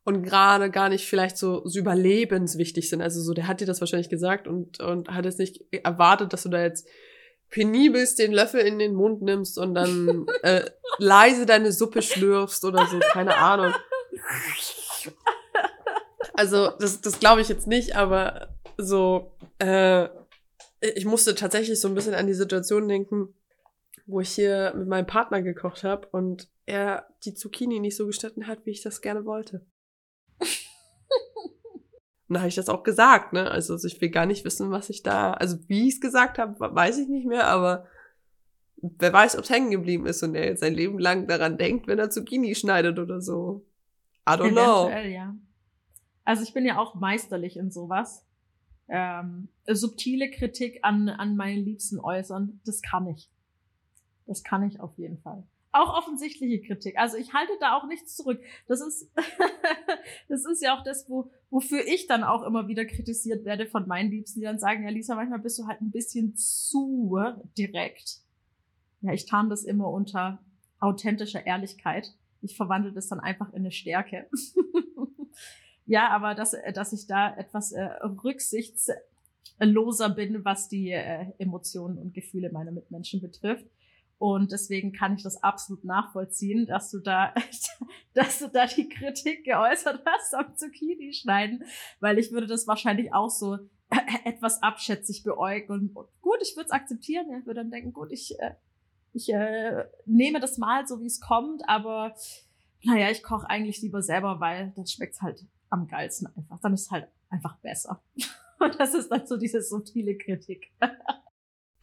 und 0.04 0.22
gerade 0.22 0.70
gar 0.70 0.88
nicht 0.88 1.06
vielleicht 1.06 1.36
so, 1.36 1.66
so 1.66 1.78
überlebenswichtig 1.78 2.88
sind. 2.88 3.02
Also 3.02 3.20
so, 3.20 3.32
der 3.32 3.46
hat 3.46 3.60
dir 3.60 3.66
das 3.66 3.80
wahrscheinlich 3.80 4.08
gesagt 4.08 4.48
und, 4.48 4.80
und 4.80 5.08
hat 5.08 5.26
es 5.26 5.38
nicht 5.38 5.64
erwartet, 5.72 6.32
dass 6.32 6.42
du 6.42 6.48
da 6.48 6.62
jetzt 6.62 6.88
penibelst 7.50 8.18
den 8.18 8.32
Löffel 8.32 8.60
in 8.60 8.78
den 8.78 8.94
Mund 8.94 9.22
nimmst 9.22 9.58
und 9.58 9.74
dann 9.74 10.26
äh, 10.42 10.70
leise 10.98 11.46
deine 11.46 11.72
Suppe 11.72 12.02
schlürfst 12.02 12.64
oder 12.64 12.86
so, 12.86 12.98
keine 13.12 13.36
Ahnung. 13.36 13.74
Also, 16.34 16.70
das, 16.78 17.00
das 17.00 17.18
glaube 17.18 17.40
ich 17.40 17.48
jetzt 17.48 17.66
nicht, 17.66 17.96
aber 17.96 18.48
so, 18.76 19.36
äh, 19.58 20.08
ich 20.80 21.04
musste 21.04 21.34
tatsächlich 21.34 21.80
so 21.80 21.88
ein 21.88 21.94
bisschen 21.94 22.14
an 22.14 22.26
die 22.26 22.34
Situation 22.34 22.88
denken, 22.88 23.34
wo 24.06 24.20
ich 24.20 24.30
hier 24.30 24.72
mit 24.74 24.88
meinem 24.88 25.06
Partner 25.06 25.42
gekocht 25.42 25.84
habe 25.84 26.08
und 26.12 26.48
er 26.66 27.08
die 27.24 27.34
Zucchini 27.34 27.80
nicht 27.80 27.96
so 27.96 28.06
geschnitten 28.06 28.46
hat, 28.46 28.64
wie 28.64 28.70
ich 28.70 28.82
das 28.82 29.02
gerne 29.02 29.24
wollte. 29.24 29.66
Und 32.30 32.34
da 32.34 32.40
habe 32.42 32.48
ich 32.48 32.54
das 32.54 32.68
auch 32.68 32.84
gesagt, 32.84 33.32
ne? 33.32 33.50
Also 33.50 33.76
ich 33.84 34.00
will 34.00 34.08
gar 34.08 34.24
nicht 34.24 34.44
wissen, 34.44 34.70
was 34.70 34.88
ich 34.88 35.02
da, 35.02 35.32
also 35.32 35.58
wie 35.66 35.88
ich 35.88 35.94
es 35.94 36.00
gesagt 36.00 36.38
habe, 36.38 36.54
weiß 36.60 36.98
ich 36.98 37.08
nicht 37.08 37.26
mehr, 37.26 37.48
aber 37.48 37.88
wer 38.76 39.12
weiß, 39.12 39.36
ob 39.36 39.42
es 39.42 39.50
hängen 39.50 39.72
geblieben 39.72 40.06
ist 40.06 40.22
und 40.22 40.36
er 40.36 40.44
jetzt 40.44 40.60
sein 40.60 40.74
Leben 40.74 41.00
lang 41.00 41.26
daran 41.26 41.58
denkt, 41.58 41.88
wenn 41.88 41.98
er 41.98 42.08
Zucchini 42.08 42.54
schneidet 42.54 43.00
oder 43.00 43.20
so. 43.20 43.66
I 44.28 44.34
don't 44.34 44.52
Eventuell, 44.52 45.02
know. 45.06 45.12
ja. 45.12 45.34
Also 46.24 46.44
ich 46.44 46.54
bin 46.54 46.64
ja 46.64 46.78
auch 46.78 46.94
meisterlich 46.94 47.56
in 47.56 47.72
sowas. 47.72 48.24
Ähm, 48.86 49.48
subtile 49.66 50.30
Kritik 50.30 50.78
an, 50.82 51.08
an 51.08 51.34
meinen 51.34 51.64
Liebsten 51.64 51.98
äußern, 51.98 52.60
das 52.64 52.80
kann 52.80 53.08
ich. 53.08 53.28
Das 54.26 54.44
kann 54.44 54.62
ich 54.62 54.78
auf 54.78 54.96
jeden 54.96 55.18
Fall 55.18 55.42
auch 55.72 55.96
offensichtliche 55.96 56.60
Kritik. 56.60 56.98
Also 56.98 57.16
ich 57.16 57.32
halte 57.32 57.52
da 57.60 57.76
auch 57.76 57.86
nichts 57.86 58.16
zurück. 58.16 58.42
Das 58.66 58.80
ist, 58.80 59.10
das 60.28 60.44
ist 60.44 60.62
ja 60.62 60.76
auch 60.76 60.82
das, 60.82 61.08
wo, 61.08 61.30
wofür 61.50 61.86
ich 61.86 62.06
dann 62.06 62.24
auch 62.24 62.42
immer 62.42 62.66
wieder 62.68 62.84
kritisiert 62.84 63.44
werde 63.44 63.66
von 63.66 63.86
meinen 63.86 64.10
Liebsten, 64.10 64.40
die 64.40 64.46
dann 64.46 64.58
sagen, 64.58 64.82
ja, 64.84 64.90
Lisa, 64.90 65.14
manchmal 65.14 65.38
bist 65.38 65.58
du 65.58 65.66
halt 65.66 65.80
ein 65.80 65.90
bisschen 65.90 66.34
zu 66.36 67.16
direkt. 67.56 68.18
Ja, 69.02 69.12
ich 69.12 69.26
tarn 69.26 69.48
das 69.48 69.64
immer 69.64 69.88
unter 69.88 70.42
authentischer 70.80 71.46
Ehrlichkeit. 71.46 72.12
Ich 72.42 72.56
verwandle 72.56 72.92
das 72.92 73.08
dann 73.08 73.20
einfach 73.20 73.50
in 73.52 73.60
eine 73.60 73.70
Stärke. 73.70 74.28
ja, 75.86 76.08
aber 76.08 76.34
dass, 76.34 76.56
dass 76.74 76.92
ich 76.92 77.06
da 77.06 77.36
etwas 77.36 77.70
äh, 77.72 77.84
rücksichtsloser 78.24 80.10
bin, 80.10 80.44
was 80.44 80.68
die 80.68 80.90
äh, 80.90 81.26
Emotionen 81.38 81.96
und 81.98 82.12
Gefühle 82.12 82.50
meiner 82.50 82.72
Mitmenschen 82.72 83.20
betrifft. 83.20 83.66
Und 84.20 84.52
deswegen 84.52 84.92
kann 84.92 85.14
ich 85.14 85.22
das 85.22 85.42
absolut 85.42 85.82
nachvollziehen, 85.82 86.66
dass 86.66 86.90
du 86.90 86.98
da, 86.98 87.32
dass 88.12 88.38
du 88.38 88.48
da 88.48 88.66
die 88.66 88.86
Kritik 88.86 89.44
geäußert 89.44 90.02
hast 90.04 90.34
am 90.34 90.54
Zucchini 90.54 91.14
schneiden, 91.14 91.64
weil 92.00 92.18
ich 92.18 92.30
würde 92.30 92.46
das 92.46 92.66
wahrscheinlich 92.66 93.14
auch 93.14 93.30
so 93.30 93.56
etwas 94.26 94.62
abschätzig 94.62 95.24
beäugen. 95.24 95.72
Und 95.72 95.94
gut, 96.20 96.36
ich 96.42 96.54
würde 96.54 96.66
es 96.66 96.70
akzeptieren. 96.70 97.28
Ich 97.40 97.46
würde 97.46 97.60
dann 97.60 97.70
denken, 97.70 97.94
gut, 97.94 98.12
ich, 98.12 98.38
äh, 98.40 98.56
ich 99.14 99.32
äh, 99.32 99.86
nehme 100.04 100.38
das 100.38 100.58
mal 100.58 100.86
so, 100.86 101.00
wie 101.00 101.06
es 101.06 101.22
kommt, 101.22 101.66
aber 101.66 102.14
naja, 102.82 103.10
ich 103.10 103.22
koche 103.22 103.48
eigentlich 103.48 103.80
lieber 103.80 104.02
selber, 104.02 104.38
weil 104.38 104.74
dann 104.76 104.86
schmeckt's 104.86 105.22
halt 105.22 105.46
am 105.70 105.86
geilsten 105.86 106.28
einfach. 106.36 106.60
Dann 106.60 106.74
ist 106.74 106.82
es 106.82 106.90
halt 106.90 107.08
einfach 107.30 107.56
besser. 107.60 108.02
Und 108.58 108.78
das 108.78 108.92
ist 108.92 109.08
dann 109.08 109.26
so 109.26 109.38
diese 109.38 109.62
subtile 109.62 110.18
Kritik. 110.18 110.70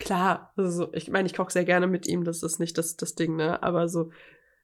klar, 0.08 0.54
also 0.56 0.88
ich 0.94 1.10
meine, 1.10 1.28
ich 1.28 1.36
koche 1.36 1.52
sehr 1.52 1.66
gerne 1.66 1.86
mit 1.86 2.08
ihm, 2.08 2.24
das 2.24 2.42
ist 2.42 2.60
nicht 2.60 2.78
das, 2.78 2.96
das 2.96 3.14
Ding, 3.14 3.36
ne? 3.36 3.62
Aber 3.62 3.90
so, 3.90 4.10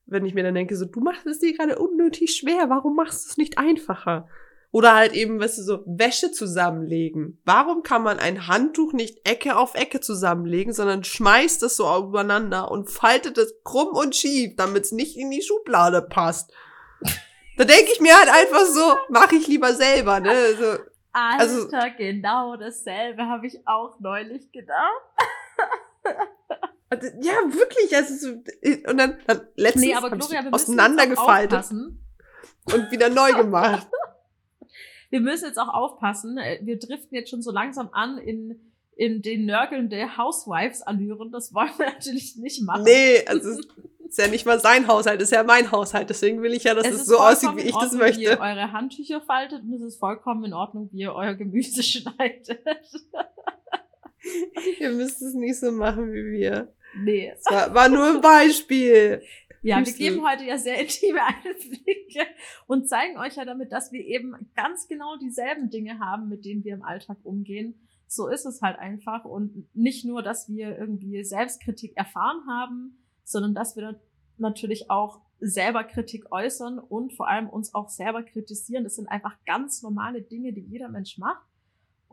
wenn 0.05 0.25
ich 0.25 0.33
mir 0.33 0.43
dann 0.43 0.55
denke, 0.55 0.75
so, 0.77 0.85
du 0.85 1.01
machst 1.01 1.25
es 1.27 1.39
dir 1.39 1.55
gerade 1.55 1.77
unnötig 1.77 2.33
schwer, 2.35 2.69
warum 2.69 2.95
machst 2.95 3.25
du 3.25 3.29
es 3.29 3.37
nicht 3.37 3.57
einfacher? 3.57 4.27
Oder 4.71 4.95
halt 4.95 5.13
eben, 5.13 5.39
weißt 5.39 5.59
du, 5.59 5.63
so 5.63 5.83
Wäsche 5.85 6.31
zusammenlegen. 6.31 7.39
Warum 7.45 7.83
kann 7.83 8.03
man 8.03 8.19
ein 8.19 8.47
Handtuch 8.47 8.93
nicht 8.93 9.27
Ecke 9.29 9.55
auf 9.55 9.75
Ecke 9.75 9.99
zusammenlegen, 9.99 10.73
sondern 10.73 11.03
schmeißt 11.03 11.61
es 11.63 11.75
so 11.75 11.85
übereinander 11.95 12.71
und 12.71 12.89
faltet 12.89 13.37
es 13.37 13.53
krumm 13.63 13.89
und 13.89 14.15
schief, 14.15 14.55
damit 14.55 14.85
es 14.85 14.91
nicht 14.93 15.17
in 15.17 15.29
die 15.29 15.43
Schublade 15.43 16.01
passt? 16.01 16.51
Da 17.55 17.65
denke 17.65 17.91
ich 17.93 18.01
mir 18.01 18.17
halt 18.17 18.29
einfach 18.29 18.65
so, 18.65 18.95
mache 19.09 19.35
ich 19.35 19.47
lieber 19.47 19.75
selber, 19.75 20.19
ne? 20.19 20.31
So, 20.57 20.65
also 20.65 20.83
Alter, 21.13 21.39
also, 21.39 21.95
genau 21.97 22.55
dasselbe 22.55 23.27
habe 23.27 23.45
ich 23.45 23.67
auch 23.67 23.99
neulich 23.99 24.51
gedacht. 24.51 25.03
Also, 26.89 27.07
ja, 27.21 27.33
wirklich. 27.51 27.95
Also 27.95 28.15
so, 28.15 28.29
und 28.89 28.97
dann, 28.97 29.17
dann 29.25 29.41
letztens 29.55 29.85
nee, 29.85 29.95
aber 29.95 30.11
Gloria, 30.11 30.43
wir 30.43 30.53
auseinandergefaltet 30.53 31.71
und 31.71 32.91
wieder 32.91 33.09
neu 33.09 33.33
gemacht. 33.37 33.87
wir 35.09 35.19
müssen 35.19 35.45
jetzt 35.45 35.57
auch 35.57 35.73
aufpassen. 35.73 36.37
Wir 36.61 36.77
driften 36.77 37.15
jetzt 37.15 37.31
schon 37.31 37.41
so 37.41 37.51
langsam 37.51 37.89
an 37.93 38.19
in 38.19 38.59
in 38.95 39.21
den 39.21 39.45
Nörgeln 39.45 39.89
der 39.89 40.17
Housewives-Allüren. 40.17 41.31
Das 41.31 41.53
wollen 41.53 41.71
wir 41.77 41.85
natürlich 41.93 42.35
nicht 42.37 42.61
machen. 42.61 42.83
Nee, 42.83 43.25
also 43.25 43.59
ist 44.07 44.19
ja 44.19 44.27
nicht 44.27 44.45
mal 44.45 44.59
sein 44.59 44.87
Haushalt, 44.87 45.21
ist 45.21 45.31
ja 45.31 45.43
mein 45.43 45.71
Haushalt. 45.71 46.09
Deswegen 46.09 46.41
will 46.43 46.53
ich 46.53 46.65
ja, 46.65 46.75
dass 46.75 46.87
es, 46.87 47.01
es 47.01 47.05
so 47.07 47.17
aussieht, 47.17 47.55
wie 47.55 47.61
ich 47.61 47.73
Ordnung, 47.73 47.91
das 47.91 47.99
möchte. 47.99 48.19
Wie 48.19 48.25
ihr 48.25 48.39
eure 48.39 48.71
Handtücher 48.71 49.21
faltet 49.21 49.63
und 49.63 49.73
es 49.73 49.81
ist 49.81 49.99
vollkommen 49.99 50.43
in 50.43 50.53
Ordnung, 50.53 50.89
wie 50.91 50.99
ihr 50.99 51.15
euer 51.15 51.33
Gemüse 51.33 51.81
schneidet. 51.83 52.59
ihr 54.79 54.91
müsst 54.91 55.21
es 55.21 55.33
nicht 55.33 55.59
so 55.59 55.71
machen 55.71 56.13
wie 56.13 56.31
wir. 56.31 56.73
Nee. 57.03 57.33
Es 57.35 57.45
war, 57.45 57.73
war 57.73 57.89
nur 57.89 58.15
ein 58.15 58.21
Beispiel. 58.21 59.21
Ja, 59.65 59.77
wir 59.77 59.93
geben 59.93 60.27
heute 60.27 60.43
ja 60.43 60.57
sehr 60.57 60.77
intime 60.77 61.21
Einblicke 61.23 62.27
und 62.67 62.89
zeigen 62.89 63.17
euch 63.17 63.37
ja 63.37 63.45
damit, 63.45 63.71
dass 63.71 63.93
wir 63.93 64.05
eben 64.05 64.51
ganz 64.57 64.89
genau 64.89 65.15
dieselben 65.15 65.69
Dinge 65.69 65.99
haben, 65.99 66.27
mit 66.27 66.43
denen 66.43 66.65
wir 66.65 66.73
im 66.73 66.83
Alltag 66.83 67.15
umgehen. 67.23 67.87
So 68.05 68.27
ist 68.27 68.45
es 68.45 68.61
halt 68.61 68.77
einfach 68.77 69.23
und 69.23 69.73
nicht 69.73 70.03
nur, 70.03 70.21
dass 70.21 70.49
wir 70.49 70.77
irgendwie 70.77 71.23
Selbstkritik 71.23 71.95
erfahren 71.95 72.43
haben, 72.45 73.05
sondern 73.23 73.55
dass 73.55 73.77
wir 73.77 74.01
natürlich 74.37 74.91
auch 74.91 75.21
selber 75.39 75.85
Kritik 75.85 76.29
äußern 76.31 76.77
und 76.77 77.13
vor 77.13 77.29
allem 77.29 77.49
uns 77.49 77.73
auch 77.73 77.87
selber 77.87 78.23
kritisieren. 78.23 78.83
Das 78.83 78.95
sind 78.95 79.07
einfach 79.07 79.37
ganz 79.45 79.81
normale 79.81 80.21
Dinge, 80.21 80.51
die 80.51 80.61
jeder 80.61 80.89
Mensch 80.89 81.17
macht. 81.17 81.45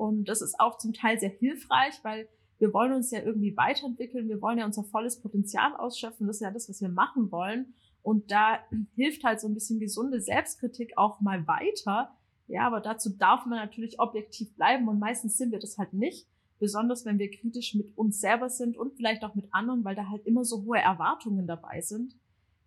Und 0.00 0.30
das 0.30 0.40
ist 0.40 0.58
auch 0.58 0.78
zum 0.78 0.94
Teil 0.94 1.20
sehr 1.20 1.28
hilfreich, 1.28 1.92
weil 2.04 2.26
wir 2.58 2.72
wollen 2.72 2.94
uns 2.94 3.10
ja 3.10 3.20
irgendwie 3.20 3.54
weiterentwickeln. 3.54 4.30
Wir 4.30 4.40
wollen 4.40 4.56
ja 4.56 4.64
unser 4.64 4.82
volles 4.82 5.20
Potenzial 5.20 5.76
ausschöpfen. 5.76 6.26
Das 6.26 6.36
ist 6.36 6.40
ja 6.40 6.50
das, 6.50 6.70
was 6.70 6.80
wir 6.80 6.88
machen 6.88 7.30
wollen. 7.30 7.74
Und 8.00 8.30
da 8.30 8.60
hilft 8.96 9.24
halt 9.24 9.42
so 9.42 9.46
ein 9.46 9.52
bisschen 9.52 9.78
gesunde 9.78 10.22
Selbstkritik 10.22 10.96
auch 10.96 11.20
mal 11.20 11.46
weiter. 11.46 12.16
Ja, 12.48 12.66
aber 12.66 12.80
dazu 12.80 13.10
darf 13.10 13.44
man 13.44 13.58
natürlich 13.58 14.00
objektiv 14.00 14.56
bleiben 14.56 14.88
und 14.88 14.98
meistens 14.98 15.36
sind 15.36 15.52
wir 15.52 15.58
das 15.58 15.76
halt 15.76 15.92
nicht. 15.92 16.26
besonders 16.58 17.04
wenn 17.04 17.18
wir 17.18 17.30
kritisch 17.30 17.74
mit 17.74 17.96
uns 17.96 18.20
selber 18.20 18.48
sind 18.48 18.78
und 18.78 18.94
vielleicht 18.94 19.22
auch 19.22 19.34
mit 19.34 19.52
anderen, 19.52 19.84
weil 19.84 19.94
da 19.94 20.08
halt 20.08 20.26
immer 20.26 20.44
so 20.44 20.64
hohe 20.64 20.78
Erwartungen 20.78 21.46
dabei 21.46 21.82
sind. 21.82 22.16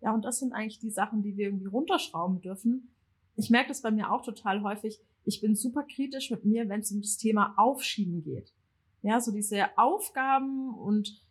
Ja, 0.00 0.14
und 0.14 0.24
das 0.24 0.38
sind 0.38 0.52
eigentlich 0.52 0.78
die 0.78 0.90
Sachen, 0.90 1.22
die 1.22 1.36
wir 1.36 1.46
irgendwie 1.46 1.66
runterschrauben 1.66 2.40
dürfen. 2.40 2.94
Ich 3.36 3.50
merke 3.50 3.68
das 3.68 3.82
bei 3.82 3.90
mir 3.90 4.12
auch 4.12 4.22
total 4.22 4.62
häufig. 4.62 5.00
Ich 5.24 5.40
bin 5.40 5.56
super 5.56 5.84
kritisch 5.84 6.30
mit 6.30 6.44
mir, 6.44 6.68
wenn 6.68 6.80
es 6.80 6.92
um 6.92 7.00
das 7.00 7.16
Thema 7.16 7.54
Aufschieben 7.56 8.22
geht. 8.22 8.52
Ja, 9.02 9.20
so 9.20 9.32
diese 9.32 9.76
Aufgaben 9.76 10.74
und 10.74 11.22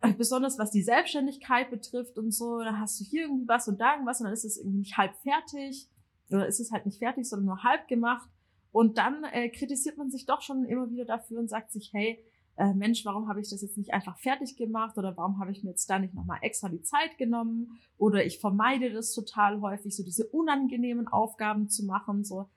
äh, 0.00 0.12
besonders 0.12 0.58
was 0.58 0.70
die 0.70 0.82
Selbstständigkeit 0.82 1.70
betrifft 1.70 2.18
und 2.18 2.32
so, 2.32 2.60
da 2.60 2.78
hast 2.78 3.00
du 3.00 3.04
hier 3.04 3.22
irgendwie 3.22 3.48
was 3.48 3.68
und 3.68 3.80
da 3.80 3.94
irgendwas 3.94 4.20
und 4.20 4.24
dann 4.24 4.34
ist 4.34 4.44
es 4.44 4.58
irgendwie 4.58 4.78
nicht 4.78 4.96
halb 4.96 5.14
fertig 5.16 5.88
oder 6.30 6.46
ist 6.46 6.60
es 6.60 6.70
halt 6.70 6.86
nicht 6.86 6.98
fertig, 6.98 7.28
sondern 7.28 7.46
nur 7.46 7.62
halb 7.62 7.88
gemacht. 7.88 8.28
Und 8.70 8.98
dann 8.98 9.24
äh, 9.24 9.48
kritisiert 9.48 9.96
man 9.96 10.10
sich 10.10 10.26
doch 10.26 10.42
schon 10.42 10.64
immer 10.64 10.90
wieder 10.90 11.04
dafür 11.04 11.40
und 11.40 11.48
sagt 11.48 11.72
sich, 11.72 11.90
hey, 11.92 12.22
äh, 12.56 12.74
Mensch, 12.74 13.04
warum 13.04 13.28
habe 13.28 13.40
ich 13.40 13.48
das 13.48 13.62
jetzt 13.62 13.78
nicht 13.78 13.94
einfach 13.94 14.18
fertig 14.18 14.56
gemacht 14.56 14.98
oder 14.98 15.16
warum 15.16 15.38
habe 15.38 15.52
ich 15.52 15.62
mir 15.62 15.70
jetzt 15.70 15.88
da 15.88 15.98
nicht 15.98 16.14
nochmal 16.14 16.38
extra 16.42 16.68
die 16.68 16.82
Zeit 16.82 17.16
genommen 17.16 17.78
oder 17.96 18.24
ich 18.24 18.40
vermeide 18.40 18.92
das 18.92 19.14
total 19.14 19.60
häufig, 19.60 19.96
so 19.96 20.02
diese 20.02 20.26
unangenehmen 20.26 21.08
Aufgaben 21.08 21.68
zu 21.68 21.84
machen, 21.84 22.24
so. 22.24 22.48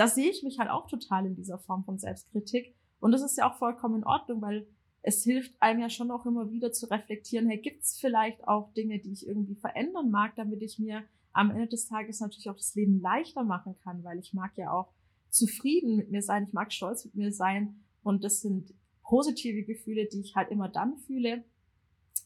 Da 0.00 0.08
sehe 0.08 0.30
ich 0.30 0.42
mich 0.42 0.58
halt 0.58 0.70
auch 0.70 0.86
total 0.86 1.26
in 1.26 1.36
dieser 1.36 1.58
Form 1.58 1.84
von 1.84 1.98
Selbstkritik 1.98 2.74
und 3.00 3.12
das 3.12 3.20
ist 3.20 3.36
ja 3.36 3.50
auch 3.50 3.58
vollkommen 3.58 3.96
in 3.96 4.04
Ordnung, 4.04 4.40
weil 4.40 4.66
es 5.02 5.22
hilft 5.24 5.60
einem 5.60 5.80
ja 5.80 5.90
schon 5.90 6.10
auch 6.10 6.24
immer 6.24 6.50
wieder 6.50 6.72
zu 6.72 6.86
reflektieren, 6.86 7.50
hey, 7.50 7.58
gibt 7.58 7.82
es 7.82 7.98
vielleicht 8.00 8.48
auch 8.48 8.72
Dinge, 8.72 8.98
die 8.98 9.12
ich 9.12 9.26
irgendwie 9.26 9.56
verändern 9.56 10.10
mag, 10.10 10.36
damit 10.36 10.62
ich 10.62 10.78
mir 10.78 11.02
am 11.34 11.50
Ende 11.50 11.66
des 11.66 11.86
Tages 11.86 12.18
natürlich 12.20 12.48
auch 12.48 12.56
das 12.56 12.74
Leben 12.74 13.02
leichter 13.02 13.44
machen 13.44 13.76
kann, 13.84 14.02
weil 14.02 14.18
ich 14.18 14.32
mag 14.32 14.56
ja 14.56 14.72
auch 14.72 14.90
zufrieden 15.28 15.96
mit 15.96 16.10
mir 16.10 16.22
sein, 16.22 16.44
ich 16.44 16.54
mag 16.54 16.72
stolz 16.72 17.04
mit 17.04 17.14
mir 17.14 17.30
sein 17.30 17.84
und 18.02 18.24
das 18.24 18.40
sind 18.40 18.72
positive 19.02 19.64
Gefühle, 19.64 20.06
die 20.06 20.20
ich 20.20 20.34
halt 20.34 20.50
immer 20.50 20.70
dann 20.70 20.96
fühle, 20.96 21.44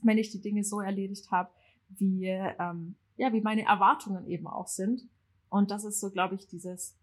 wenn 0.00 0.18
ich 0.18 0.30
die 0.30 0.40
Dinge 0.40 0.62
so 0.62 0.78
erledigt 0.78 1.32
habe, 1.32 1.50
wie 1.88 2.26
ähm, 2.26 2.94
ja, 3.16 3.32
wie 3.32 3.40
meine 3.40 3.64
Erwartungen 3.64 4.28
eben 4.28 4.46
auch 4.46 4.68
sind. 4.68 5.08
Und 5.48 5.72
das 5.72 5.84
ist 5.84 5.98
so, 5.98 6.12
glaube 6.12 6.36
ich, 6.36 6.46
dieses 6.46 6.96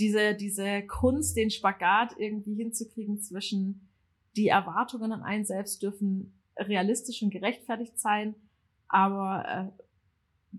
diese 0.00 0.34
diese 0.34 0.82
Kunst, 0.86 1.36
den 1.36 1.50
Spagat 1.50 2.14
irgendwie 2.18 2.54
hinzukriegen 2.54 3.20
zwischen 3.20 3.88
die 4.36 4.48
Erwartungen 4.48 5.12
an 5.12 5.22
einen 5.22 5.44
selbst 5.44 5.82
dürfen 5.82 6.40
realistisch 6.56 7.22
und 7.22 7.30
gerechtfertigt 7.30 7.98
sein, 7.98 8.34
aber 8.88 9.44
äh, 9.46 9.82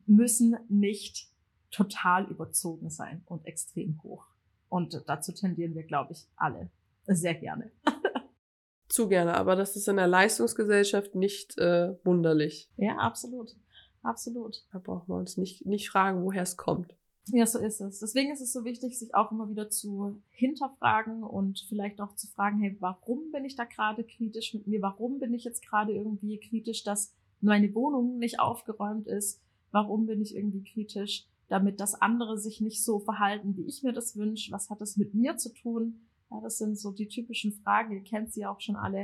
müssen 0.05 0.55
nicht 0.69 1.27
total 1.69 2.25
überzogen 2.25 2.89
sein 2.89 3.23
und 3.25 3.45
extrem 3.45 4.01
hoch. 4.03 4.25
Und 4.69 5.03
dazu 5.07 5.33
tendieren 5.33 5.75
wir, 5.75 5.83
glaube 5.83 6.13
ich, 6.13 6.27
alle 6.35 6.69
sehr 7.07 7.35
gerne. 7.35 7.71
Zu 8.87 9.07
gerne, 9.07 9.35
aber 9.35 9.55
das 9.55 9.75
ist 9.75 9.87
in 9.87 9.95
der 9.95 10.07
Leistungsgesellschaft 10.07 11.15
nicht 11.15 11.57
äh, 11.57 11.95
wunderlich. 12.03 12.69
Ja, 12.77 12.97
absolut. 12.97 13.55
Absolut. 14.03 14.65
Da 14.71 14.79
brauchen 14.79 15.07
wir 15.07 15.15
uns 15.15 15.37
nicht, 15.37 15.65
nicht 15.65 15.89
fragen, 15.89 16.23
woher 16.23 16.41
es 16.41 16.57
kommt. 16.57 16.95
Ja, 17.27 17.45
so 17.45 17.59
ist 17.59 17.79
es. 17.81 17.99
Deswegen 17.99 18.31
ist 18.31 18.41
es 18.41 18.51
so 18.51 18.65
wichtig, 18.65 18.97
sich 18.97 19.13
auch 19.13 19.31
immer 19.31 19.49
wieder 19.49 19.69
zu 19.69 20.21
hinterfragen 20.31 21.23
und 21.23 21.65
vielleicht 21.69 22.01
auch 22.01 22.15
zu 22.15 22.27
fragen, 22.27 22.59
hey, 22.59 22.75
warum 22.79 23.31
bin 23.31 23.45
ich 23.45 23.55
da 23.55 23.63
gerade 23.63 24.03
kritisch 24.03 24.53
mit 24.53 24.67
mir? 24.67 24.81
Warum 24.81 25.19
bin 25.19 25.33
ich 25.33 25.43
jetzt 25.43 25.63
gerade 25.65 25.93
irgendwie 25.93 26.39
kritisch, 26.39 26.83
dass 26.83 27.13
meine 27.39 27.73
Wohnung 27.75 28.17
nicht 28.17 28.39
aufgeräumt 28.39 29.07
ist? 29.07 29.39
Warum 29.71 30.07
bin 30.07 30.21
ich 30.21 30.35
irgendwie 30.35 30.63
kritisch, 30.63 31.25
damit 31.47 31.79
das 31.79 31.95
andere 31.95 32.37
sich 32.37 32.59
nicht 32.59 32.83
so 32.83 32.99
verhalten, 32.99 33.55
wie 33.55 33.65
ich 33.65 33.83
mir 33.83 33.93
das 33.93 34.17
wünsche? 34.17 34.51
Was 34.51 34.69
hat 34.69 34.81
das 34.81 34.97
mit 34.97 35.13
mir 35.13 35.37
zu 35.37 35.53
tun? 35.53 36.01
Ja, 36.31 36.41
das 36.41 36.57
sind 36.57 36.77
so 36.77 36.91
die 36.91 37.07
typischen 37.07 37.53
Fragen. 37.53 37.93
Ihr 37.93 38.03
kennt 38.03 38.33
sie 38.33 38.45
auch 38.45 38.59
schon 38.59 38.75
alle, 38.75 39.01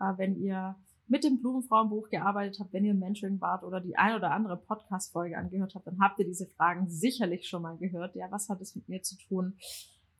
äh, 0.00 0.12
wenn 0.16 0.42
ihr 0.42 0.76
mit 1.10 1.24
dem 1.24 1.40
Blumenfrauenbuch 1.40 2.08
gearbeitet 2.08 2.60
habt, 2.60 2.72
wenn 2.72 2.84
ihr 2.84 2.94
Mentoring 2.94 3.40
wart 3.40 3.64
oder 3.64 3.80
die 3.80 3.96
ein 3.96 4.14
oder 4.14 4.30
andere 4.30 4.56
Podcast-Folge 4.56 5.36
angehört 5.36 5.74
habt, 5.74 5.88
dann 5.88 5.98
habt 6.00 6.20
ihr 6.20 6.24
diese 6.24 6.46
Fragen 6.46 6.88
sicherlich 6.88 7.48
schon 7.48 7.62
mal 7.62 7.76
gehört. 7.76 8.14
Ja, 8.14 8.30
was 8.30 8.48
hat 8.48 8.60
es 8.60 8.76
mit 8.76 8.88
mir 8.88 9.02
zu 9.02 9.16
tun? 9.18 9.56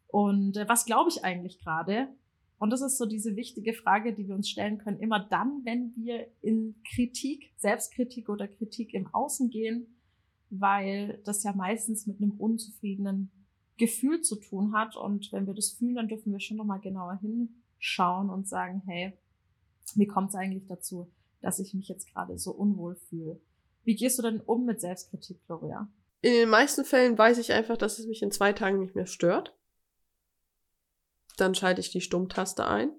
Und 0.08 0.56
äh, 0.56 0.68
was 0.68 0.84
glaube 0.84 1.08
ich 1.08 1.24
eigentlich 1.24 1.60
gerade? 1.60 2.08
Und 2.58 2.70
das 2.70 2.82
ist 2.82 2.98
so 2.98 3.06
diese 3.06 3.36
wichtige 3.36 3.72
Frage, 3.72 4.12
die 4.12 4.26
wir 4.26 4.34
uns 4.34 4.50
stellen 4.50 4.78
können, 4.78 4.98
immer 4.98 5.20
dann, 5.20 5.62
wenn 5.64 5.94
wir 5.94 6.26
in 6.42 6.74
Kritik, 6.92 7.52
Selbstkritik 7.56 8.28
oder 8.28 8.48
Kritik 8.48 8.92
im 8.92 9.06
Außen 9.14 9.48
gehen, 9.48 9.86
weil 10.50 11.22
das 11.24 11.44
ja 11.44 11.54
meistens 11.54 12.08
mit 12.08 12.20
einem 12.20 12.32
unzufriedenen 12.32 13.30
Gefühl 13.78 14.22
zu 14.22 14.34
tun 14.34 14.72
hat. 14.74 14.96
Und 14.96 15.30
wenn 15.30 15.46
wir 15.46 15.54
das 15.54 15.70
fühlen, 15.70 15.94
dann 15.94 16.08
dürfen 16.08 16.32
wir 16.32 16.40
schon 16.40 16.56
nochmal 16.56 16.80
genauer 16.80 17.20
hinschauen 17.20 18.28
und 18.28 18.48
sagen, 18.48 18.82
hey, 18.86 19.16
wie 19.98 20.06
kommt 20.06 20.30
es 20.30 20.34
eigentlich 20.34 20.66
dazu, 20.66 21.10
dass 21.40 21.58
ich 21.58 21.74
mich 21.74 21.88
jetzt 21.88 22.12
gerade 22.12 22.38
so 22.38 22.52
unwohl 22.52 22.96
fühle? 22.96 23.40
Wie 23.84 23.94
gehst 23.94 24.18
du 24.18 24.22
denn 24.22 24.40
um 24.40 24.66
mit 24.66 24.80
Selbstkritik, 24.80 25.44
Gloria? 25.46 25.88
In 26.22 26.32
den 26.32 26.48
meisten 26.50 26.84
Fällen 26.84 27.16
weiß 27.16 27.38
ich 27.38 27.52
einfach, 27.52 27.78
dass 27.78 27.98
es 27.98 28.06
mich 28.06 28.22
in 28.22 28.30
zwei 28.30 28.52
Tagen 28.52 28.80
nicht 28.80 28.94
mehr 28.94 29.06
stört. 29.06 29.56
Dann 31.38 31.54
schalte 31.54 31.80
ich 31.80 31.90
die 31.90 32.02
Stummtaste 32.02 32.66
ein. 32.66 32.92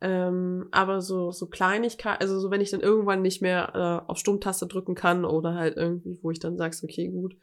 Ähm, 0.00 0.68
aber 0.70 1.02
so, 1.02 1.30
so 1.30 1.46
Kleinigkeit, 1.46 2.20
also 2.20 2.40
so 2.40 2.50
wenn 2.50 2.62
ich 2.62 2.70
dann 2.70 2.80
irgendwann 2.80 3.20
nicht 3.20 3.42
mehr 3.42 3.72
äh, 4.06 4.10
auf 4.10 4.16
Stummtaste 4.16 4.66
drücken 4.66 4.94
kann 4.94 5.26
oder 5.26 5.54
halt 5.54 5.76
irgendwie, 5.76 6.18
wo 6.22 6.30
ich 6.30 6.38
dann 6.38 6.56
sagst, 6.56 6.82
okay, 6.82 7.08
gut, 7.08 7.36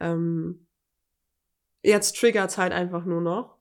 ähm, 0.00 0.66
jetzt 1.82 2.16
triggert's 2.16 2.56
halt 2.56 2.72
einfach 2.72 3.04
nur 3.04 3.20
noch. 3.20 3.58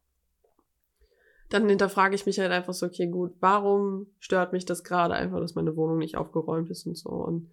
Dann 1.54 1.70
hinterfrage 1.70 2.16
ich 2.16 2.26
mich 2.26 2.40
halt 2.40 2.52
einfach 2.52 2.74
so, 2.74 2.88
okay, 2.88 3.06
gut, 3.06 3.36
warum 3.40 4.08
stört 4.18 4.54
mich 4.54 4.66
das 4.66 4.84
gerade 4.84 5.14
einfach, 5.14 5.40
dass 5.40 5.54
meine 5.54 5.76
Wohnung 5.76 6.00
nicht 6.00 6.18
aufgeräumt 6.18 6.72
ist 6.72 6.88
und 6.88 6.98
so. 6.98 7.10
Und 7.10 7.52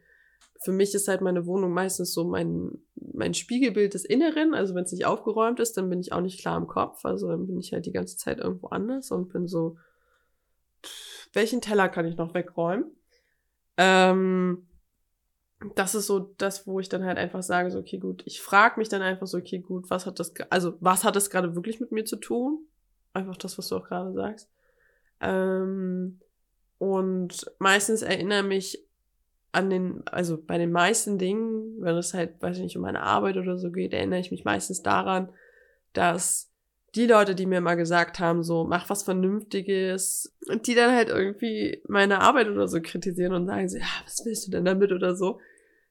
für 0.65 0.73
mich 0.73 0.95
ist 0.95 1.07
halt 1.07 1.21
meine 1.21 1.45
Wohnung 1.45 1.75
meistens 1.75 2.15
so 2.15 2.25
mein, 2.25 2.79
mein 2.95 3.35
Spiegelbild 3.35 3.93
des 3.93 4.07
Inneren. 4.07 4.55
Also 4.55 4.75
wenn 4.75 4.85
es 4.85 4.93
nicht 4.93 5.05
aufgeräumt 5.05 5.61
ist, 5.61 5.77
dann 5.77 5.91
bin 5.91 6.01
ich 6.01 6.15
auch 6.15 6.23
nicht 6.23 6.41
klar 6.41 6.57
im 6.57 6.67
Kopf. 6.67 7.05
Also 7.05 7.29
dann 7.29 7.47
bin 7.47 7.61
ich 7.61 7.75
halt 7.75 7.85
die 7.85 7.93
ganze 7.93 8.17
Zeit 8.17 8.39
irgendwo 8.39 8.69
anders 8.69 9.11
und 9.11 9.35
bin 9.35 9.47
so, 9.47 9.77
welchen 11.35 11.61
Teller 11.61 11.91
kann 11.91 12.07
ich 12.07 12.17
noch 12.17 12.33
wegräumen? 12.33 12.87
Ähm, 13.77 14.67
das 15.75 15.95
ist 15.95 16.07
so 16.07 16.21
das, 16.39 16.67
wo 16.67 16.81
ich 16.81 16.89
dann 16.89 17.05
halt 17.05 17.19
einfach 17.19 17.43
sage, 17.43 17.71
so, 17.71 17.81
okay, 17.81 17.99
gut, 17.99 18.23
ich 18.25 18.41
frage 18.41 18.81
mich 18.81 18.89
dann 18.89 19.03
einfach 19.03 19.27
so, 19.27 19.37
okay, 19.37 19.59
gut, 19.59 19.91
was 19.91 20.07
hat 20.07 20.19
das, 20.19 20.33
also 20.49 20.79
was 20.81 21.05
hat 21.05 21.17
das 21.17 21.29
gerade 21.29 21.55
wirklich 21.55 21.81
mit 21.81 21.93
mir 21.93 22.07
zu 22.07 22.17
tun? 22.17 22.67
Einfach 23.13 23.37
das, 23.37 23.59
was 23.59 23.69
du 23.69 23.77
auch 23.77 23.89
gerade 23.89 24.13
sagst. 24.13 24.49
Ähm, 25.21 26.21
und 26.79 27.51
meistens 27.59 28.03
erinnere 28.03 28.43
mich 28.43 28.85
an 29.53 29.69
den, 29.69 30.03
also 30.07 30.41
bei 30.41 30.59
den 30.59 30.71
meisten 30.71 31.19
Dingen, 31.19 31.81
wenn 31.81 31.97
es 31.97 32.15
halt, 32.15 32.41
weiß 32.41 32.57
ich 32.57 32.63
nicht, 32.63 32.77
um 32.77 32.83
meine 32.83 33.03
Arbeit 33.03 33.37
oder 33.37 33.59
so 33.59 33.71
geht, 33.71 33.93
erinnere 33.93 34.21
ich 34.21 34.31
mich 34.31 34.45
meistens 34.45 34.83
daran, 34.83 35.31
dass 35.93 36.51
die 36.95 37.07
Leute, 37.07 37.35
die 37.35 37.47
mir 37.47 37.61
mal 37.61 37.75
gesagt 37.75 38.19
haben, 38.19 38.43
so, 38.43 38.65
mach 38.65 38.91
was 38.91 39.03
Vernünftiges, 39.03 40.37
und 40.49 40.67
die 40.67 40.75
dann 40.75 40.95
halt 40.95 41.09
irgendwie 41.09 41.83
meine 41.87 42.21
Arbeit 42.21 42.49
oder 42.49 42.67
so 42.67 42.81
kritisieren 42.81 43.33
und 43.33 43.47
sagen, 43.47 43.69
so, 43.69 43.79
ja, 43.79 43.87
was 44.05 44.25
willst 44.25 44.47
du 44.47 44.51
denn 44.51 44.65
damit 44.65 44.93
oder 44.93 45.15
so, 45.15 45.41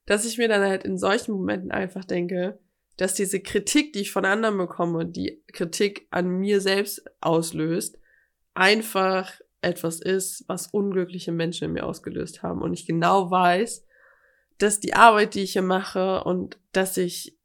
dass 0.05 0.25
ich 0.25 0.37
mir 0.37 0.47
dann 0.47 0.61
halt 0.61 0.83
in 0.83 0.97
solchen 0.97 1.33
Momenten 1.33 1.71
einfach 1.71 2.03
denke, 2.03 2.59
dass 2.99 3.13
diese 3.13 3.39
Kritik, 3.39 3.93
die 3.93 4.01
ich 4.01 4.11
von 4.11 4.25
anderen 4.25 4.57
bekomme, 4.57 5.05
die 5.05 5.41
Kritik 5.53 6.05
an 6.11 6.27
mir 6.27 6.59
selbst 6.59 7.01
auslöst, 7.21 7.97
einfach 8.53 9.31
etwas 9.61 10.01
ist, 10.01 10.43
was 10.47 10.67
unglückliche 10.67 11.31
Menschen 11.31 11.63
in 11.63 11.71
mir 11.71 11.85
ausgelöst 11.85 12.43
haben. 12.43 12.61
Und 12.61 12.73
ich 12.73 12.85
genau 12.85 13.31
weiß, 13.31 13.85
dass 14.57 14.81
die 14.81 14.95
Arbeit, 14.95 15.35
die 15.35 15.43
ich 15.43 15.53
hier 15.53 15.61
mache 15.61 16.25
und 16.25 16.59
dass 16.73 16.97
ich 16.97 17.37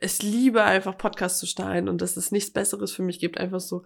es 0.00 0.22
liebe, 0.22 0.62
einfach 0.62 0.96
Podcasts 0.96 1.40
zu 1.40 1.46
starten 1.46 1.88
und 1.88 2.00
dass 2.00 2.16
es 2.16 2.30
nichts 2.30 2.52
Besseres 2.52 2.92
für 2.92 3.02
mich 3.02 3.18
gibt, 3.18 3.38
einfach 3.38 3.58
so 3.58 3.82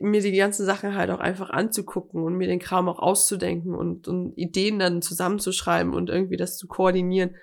mir 0.00 0.20
die 0.20 0.36
ganzen 0.36 0.64
Sachen 0.64 0.94
halt 0.94 1.10
auch 1.10 1.18
einfach 1.18 1.50
anzugucken 1.50 2.22
und 2.22 2.36
mir 2.36 2.46
den 2.46 2.60
Kram 2.60 2.88
auch 2.88 3.00
auszudenken 3.00 3.74
und, 3.74 4.06
und 4.06 4.38
Ideen 4.38 4.78
dann 4.78 5.02
zusammenzuschreiben 5.02 5.92
und 5.92 6.08
irgendwie 6.08 6.36
das 6.36 6.56
zu 6.56 6.68
koordinieren, 6.68 7.34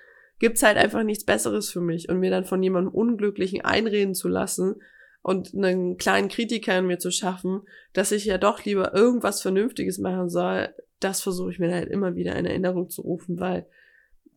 gibt's 0.42 0.64
halt 0.64 0.76
einfach 0.76 1.04
nichts 1.04 1.24
Besseres 1.24 1.70
für 1.70 1.80
mich 1.80 2.08
und 2.08 2.18
mir 2.18 2.32
dann 2.32 2.44
von 2.44 2.60
jemandem 2.64 2.92
Unglücklichen 2.92 3.60
einreden 3.60 4.12
zu 4.12 4.26
lassen 4.26 4.74
und 5.22 5.54
einen 5.54 5.98
kleinen 5.98 6.26
Kritiker 6.26 6.76
in 6.76 6.88
mir 6.88 6.98
zu 6.98 7.12
schaffen, 7.12 7.62
dass 7.92 8.10
ich 8.10 8.24
ja 8.24 8.38
doch 8.38 8.64
lieber 8.64 8.92
irgendwas 8.92 9.40
Vernünftiges 9.40 9.98
machen 9.98 10.28
soll, 10.28 10.74
das 10.98 11.22
versuche 11.22 11.52
ich 11.52 11.60
mir 11.60 11.72
halt 11.72 11.88
immer 11.88 12.16
wieder 12.16 12.34
in 12.34 12.44
Erinnerung 12.44 12.90
zu 12.90 13.02
rufen, 13.02 13.38
weil 13.38 13.68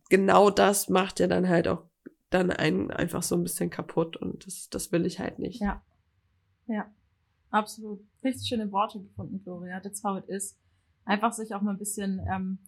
genau 0.08 0.48
das 0.48 0.88
macht 0.88 1.18
ja 1.18 1.26
dann 1.26 1.48
halt 1.48 1.66
auch 1.66 1.82
dann 2.30 2.52
einen 2.52 2.92
einfach 2.92 3.24
so 3.24 3.34
ein 3.34 3.42
bisschen 3.42 3.70
kaputt 3.70 4.16
und 4.16 4.46
das, 4.46 4.68
das 4.70 4.92
will 4.92 5.06
ich 5.06 5.18
halt 5.18 5.40
nicht. 5.40 5.60
Ja. 5.60 5.82
Ja. 6.68 6.88
Absolut. 7.50 7.98
Richtig 8.22 8.46
schöne 8.46 8.70
Worte 8.70 9.00
gefunden, 9.00 9.42
Gloria. 9.42 9.80
That's 9.80 10.04
how 10.04 10.18
it 10.18 10.28
is. 10.28 10.56
Einfach 11.04 11.32
sich 11.32 11.52
auch 11.52 11.62
mal 11.62 11.72
ein 11.72 11.78
bisschen 11.78 12.24
ähm, 12.32 12.58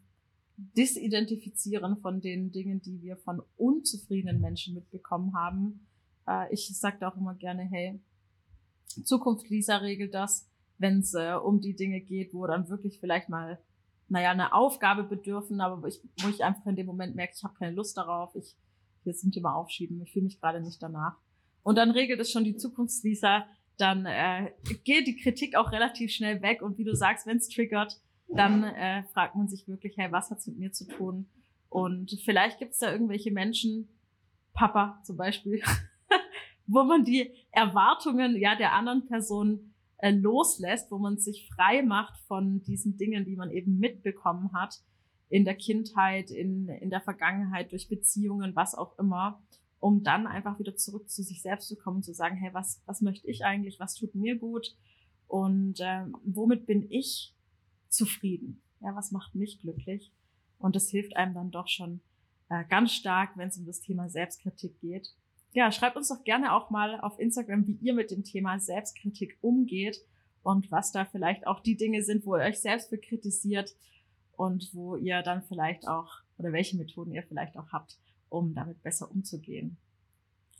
disidentifizieren 0.58 1.98
von 1.98 2.20
den 2.20 2.50
Dingen, 2.50 2.82
die 2.82 3.00
wir 3.00 3.16
von 3.16 3.40
unzufriedenen 3.56 4.40
Menschen 4.40 4.74
mitbekommen 4.74 5.34
haben. 5.34 5.86
Äh, 6.26 6.52
ich 6.52 6.68
sage 6.76 7.06
auch 7.06 7.16
immer 7.16 7.34
gerne, 7.34 7.62
hey, 7.62 8.00
Zukunft 9.04 9.48
Lisa 9.48 9.76
regelt 9.76 10.14
das. 10.14 10.48
wenn 10.80 11.00
es 11.00 11.14
äh, 11.14 11.34
um 11.34 11.60
die 11.60 11.74
Dinge 11.74 12.00
geht, 12.00 12.32
wo 12.32 12.46
dann 12.46 12.68
wirklich 12.68 13.00
vielleicht 13.00 13.28
mal, 13.28 13.58
naja, 14.08 14.30
eine 14.30 14.52
Aufgabe 14.52 15.02
bedürfen, 15.02 15.60
aber 15.60 15.82
wo 15.82 15.86
ich, 15.86 16.00
wo 16.20 16.28
ich 16.28 16.44
einfach 16.44 16.66
in 16.66 16.76
dem 16.76 16.86
Moment 16.86 17.16
merke, 17.16 17.34
ich 17.36 17.42
habe 17.42 17.54
keine 17.54 17.74
Lust 17.74 17.96
darauf, 17.96 18.34
ich 18.36 18.56
will 19.04 19.12
es 19.12 19.20
zum 19.20 19.32
Thema 19.32 19.54
aufschieben, 19.54 20.00
ich 20.02 20.12
fühle 20.12 20.24
mich 20.24 20.40
gerade 20.40 20.60
nicht 20.60 20.80
danach. 20.82 21.16
Und 21.62 21.76
dann 21.76 21.90
regelt 21.90 22.20
es 22.20 22.30
schon 22.30 22.44
die 22.44 22.56
Zukunftslisa, 22.56 23.46
dann 23.76 24.06
äh, 24.06 24.52
geht 24.84 25.06
die 25.06 25.16
Kritik 25.16 25.56
auch 25.56 25.72
relativ 25.72 26.12
schnell 26.12 26.42
weg 26.42 26.62
und 26.62 26.78
wie 26.78 26.84
du 26.84 26.94
sagst, 26.94 27.26
wenn 27.26 27.38
es 27.38 27.48
triggert, 27.48 28.00
dann 28.28 28.64
äh, 28.64 29.04
fragt 29.12 29.36
man 29.36 29.48
sich 29.48 29.66
wirklich, 29.68 29.96
hey, 29.96 30.12
was 30.12 30.30
hat's 30.30 30.46
mit 30.46 30.58
mir 30.58 30.72
zu 30.72 30.86
tun? 30.86 31.28
Und 31.68 32.10
vielleicht 32.24 32.58
gibt's 32.58 32.78
da 32.78 32.92
irgendwelche 32.92 33.30
Menschen, 33.30 33.88
Papa 34.52 35.00
zum 35.04 35.16
Beispiel, 35.16 35.62
wo 36.66 36.82
man 36.82 37.04
die 37.04 37.32
Erwartungen 37.52 38.36
ja 38.36 38.56
der 38.56 38.72
anderen 38.72 39.06
Person 39.06 39.74
äh, 39.98 40.10
loslässt, 40.10 40.90
wo 40.90 40.98
man 40.98 41.18
sich 41.18 41.48
frei 41.54 41.82
macht 41.82 42.18
von 42.26 42.62
diesen 42.62 42.96
Dingen, 42.96 43.24
die 43.24 43.36
man 43.36 43.50
eben 43.50 43.78
mitbekommen 43.78 44.52
hat 44.52 44.80
in 45.28 45.44
der 45.44 45.54
Kindheit, 45.54 46.30
in, 46.30 46.68
in 46.68 46.90
der 46.90 47.00
Vergangenheit, 47.00 47.72
durch 47.72 47.88
Beziehungen, 47.88 48.56
was 48.56 48.74
auch 48.74 48.98
immer, 48.98 49.42
um 49.78 50.02
dann 50.02 50.26
einfach 50.26 50.58
wieder 50.58 50.76
zurück 50.76 51.08
zu 51.08 51.22
sich 51.22 51.42
selbst 51.42 51.68
zu 51.68 51.76
kommen, 51.76 52.02
zu 52.02 52.12
sagen, 52.12 52.36
hey, 52.36 52.50
was, 52.52 52.82
was 52.86 53.00
möchte 53.00 53.28
ich 53.28 53.44
eigentlich, 53.44 53.78
was 53.78 53.94
tut 53.94 54.14
mir 54.14 54.36
gut? 54.36 54.74
Und 55.26 55.80
äh, 55.80 56.06
womit 56.24 56.66
bin 56.66 56.90
ich 56.90 57.34
zufrieden? 57.88 58.62
Ja, 58.80 58.94
was 58.94 59.10
macht 59.10 59.34
mich 59.34 59.60
glücklich? 59.60 60.12
Und 60.58 60.76
das 60.76 60.88
hilft 60.90 61.16
einem 61.16 61.34
dann 61.34 61.50
doch 61.50 61.68
schon 61.68 62.00
äh, 62.48 62.64
ganz 62.68 62.92
stark, 62.92 63.36
wenn 63.36 63.48
es 63.48 63.58
um 63.58 63.66
das 63.66 63.80
Thema 63.80 64.08
Selbstkritik 64.08 64.78
geht. 64.80 65.14
Ja, 65.52 65.72
schreibt 65.72 65.96
uns 65.96 66.08
doch 66.08 66.24
gerne 66.24 66.52
auch 66.52 66.70
mal 66.70 67.00
auf 67.00 67.18
Instagram, 67.18 67.66
wie 67.66 67.78
ihr 67.80 67.94
mit 67.94 68.10
dem 68.10 68.24
Thema 68.24 68.58
Selbstkritik 68.58 69.38
umgeht 69.40 69.98
und 70.42 70.70
was 70.70 70.92
da 70.92 71.04
vielleicht 71.04 71.46
auch 71.46 71.60
die 71.60 71.76
Dinge 71.76 72.02
sind, 72.02 72.26
wo 72.26 72.36
ihr 72.36 72.44
euch 72.44 72.60
selbst 72.60 72.90
für 72.90 72.98
kritisiert 72.98 73.74
und 74.36 74.70
wo 74.72 74.96
ihr 74.96 75.22
dann 75.22 75.42
vielleicht 75.42 75.88
auch 75.88 76.20
oder 76.36 76.52
welche 76.52 76.76
Methoden 76.76 77.12
ihr 77.12 77.22
vielleicht 77.22 77.56
auch 77.56 77.72
habt, 77.72 77.98
um 78.28 78.54
damit 78.54 78.82
besser 78.82 79.10
umzugehen. 79.10 79.76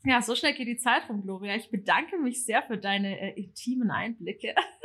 Ja, 0.04 0.22
so 0.22 0.34
schnell 0.34 0.54
geht 0.54 0.68
die 0.68 0.76
Zeit 0.76 1.08
rum, 1.08 1.22
Gloria. 1.22 1.54
Ich 1.56 1.70
bedanke 1.70 2.18
mich 2.18 2.44
sehr 2.44 2.62
für 2.62 2.78
deine 2.78 3.20
äh, 3.20 3.40
intimen 3.40 3.90
Einblicke. 3.90 4.54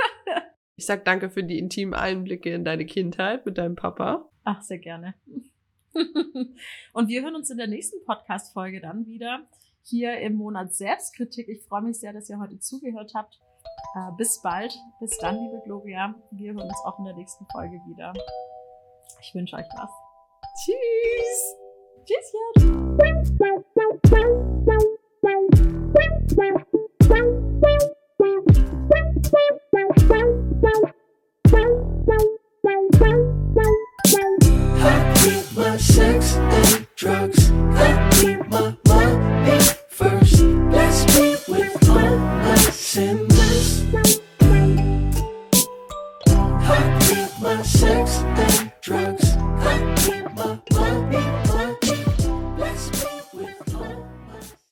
ich 0.76 0.86
sag 0.86 1.06
danke 1.06 1.30
für 1.30 1.44
die 1.44 1.60
intimen 1.60 1.94
Einblicke 1.94 2.54
in 2.54 2.64
deine 2.64 2.86
Kindheit 2.86 3.46
mit 3.46 3.58
deinem 3.58 3.76
Papa. 3.76 4.30
Ach, 4.44 4.62
sehr 4.62 4.80
gerne. 4.80 5.14
Und 6.94 7.08
wir 7.08 7.22
hören 7.22 7.36
uns 7.36 7.50
in 7.50 7.58
der 7.58 7.68
nächsten 7.68 8.04
Podcast-Folge 8.06 8.82
dann 8.82 9.06
wieder 9.06 9.48
hier 9.84 10.18
im 10.20 10.36
Monat 10.36 10.74
Selbstkritik. 10.74 11.48
Ich 11.50 11.62
freue 11.64 11.82
mich 11.82 12.00
sehr, 12.00 12.14
dass 12.14 12.30
ihr 12.30 12.40
heute 12.40 12.60
zugehört 12.60 13.14
habt. 13.14 13.40
Äh, 13.96 14.12
bis 14.18 14.42
bald. 14.42 14.78
Bis 15.00 15.18
dann, 15.18 15.38
liebe 15.38 15.62
Gloria. 15.66 16.16
Wir 16.32 16.54
hören 16.54 16.64
uns 16.64 16.82
auch 16.86 16.98
in 17.00 17.06
der 17.06 17.16
nächsten 17.16 17.46
Folge 17.52 17.80
wieder. 17.88 18.14
Ich 19.22 19.36
wünsche 19.36 19.56
euch 19.56 19.68
was. 19.76 19.92
Tschüss. 20.66 21.56
Tschüsschen. 22.06 22.84
I 26.46 26.64
drugs, 36.36 36.88
drugs. 36.96 38.03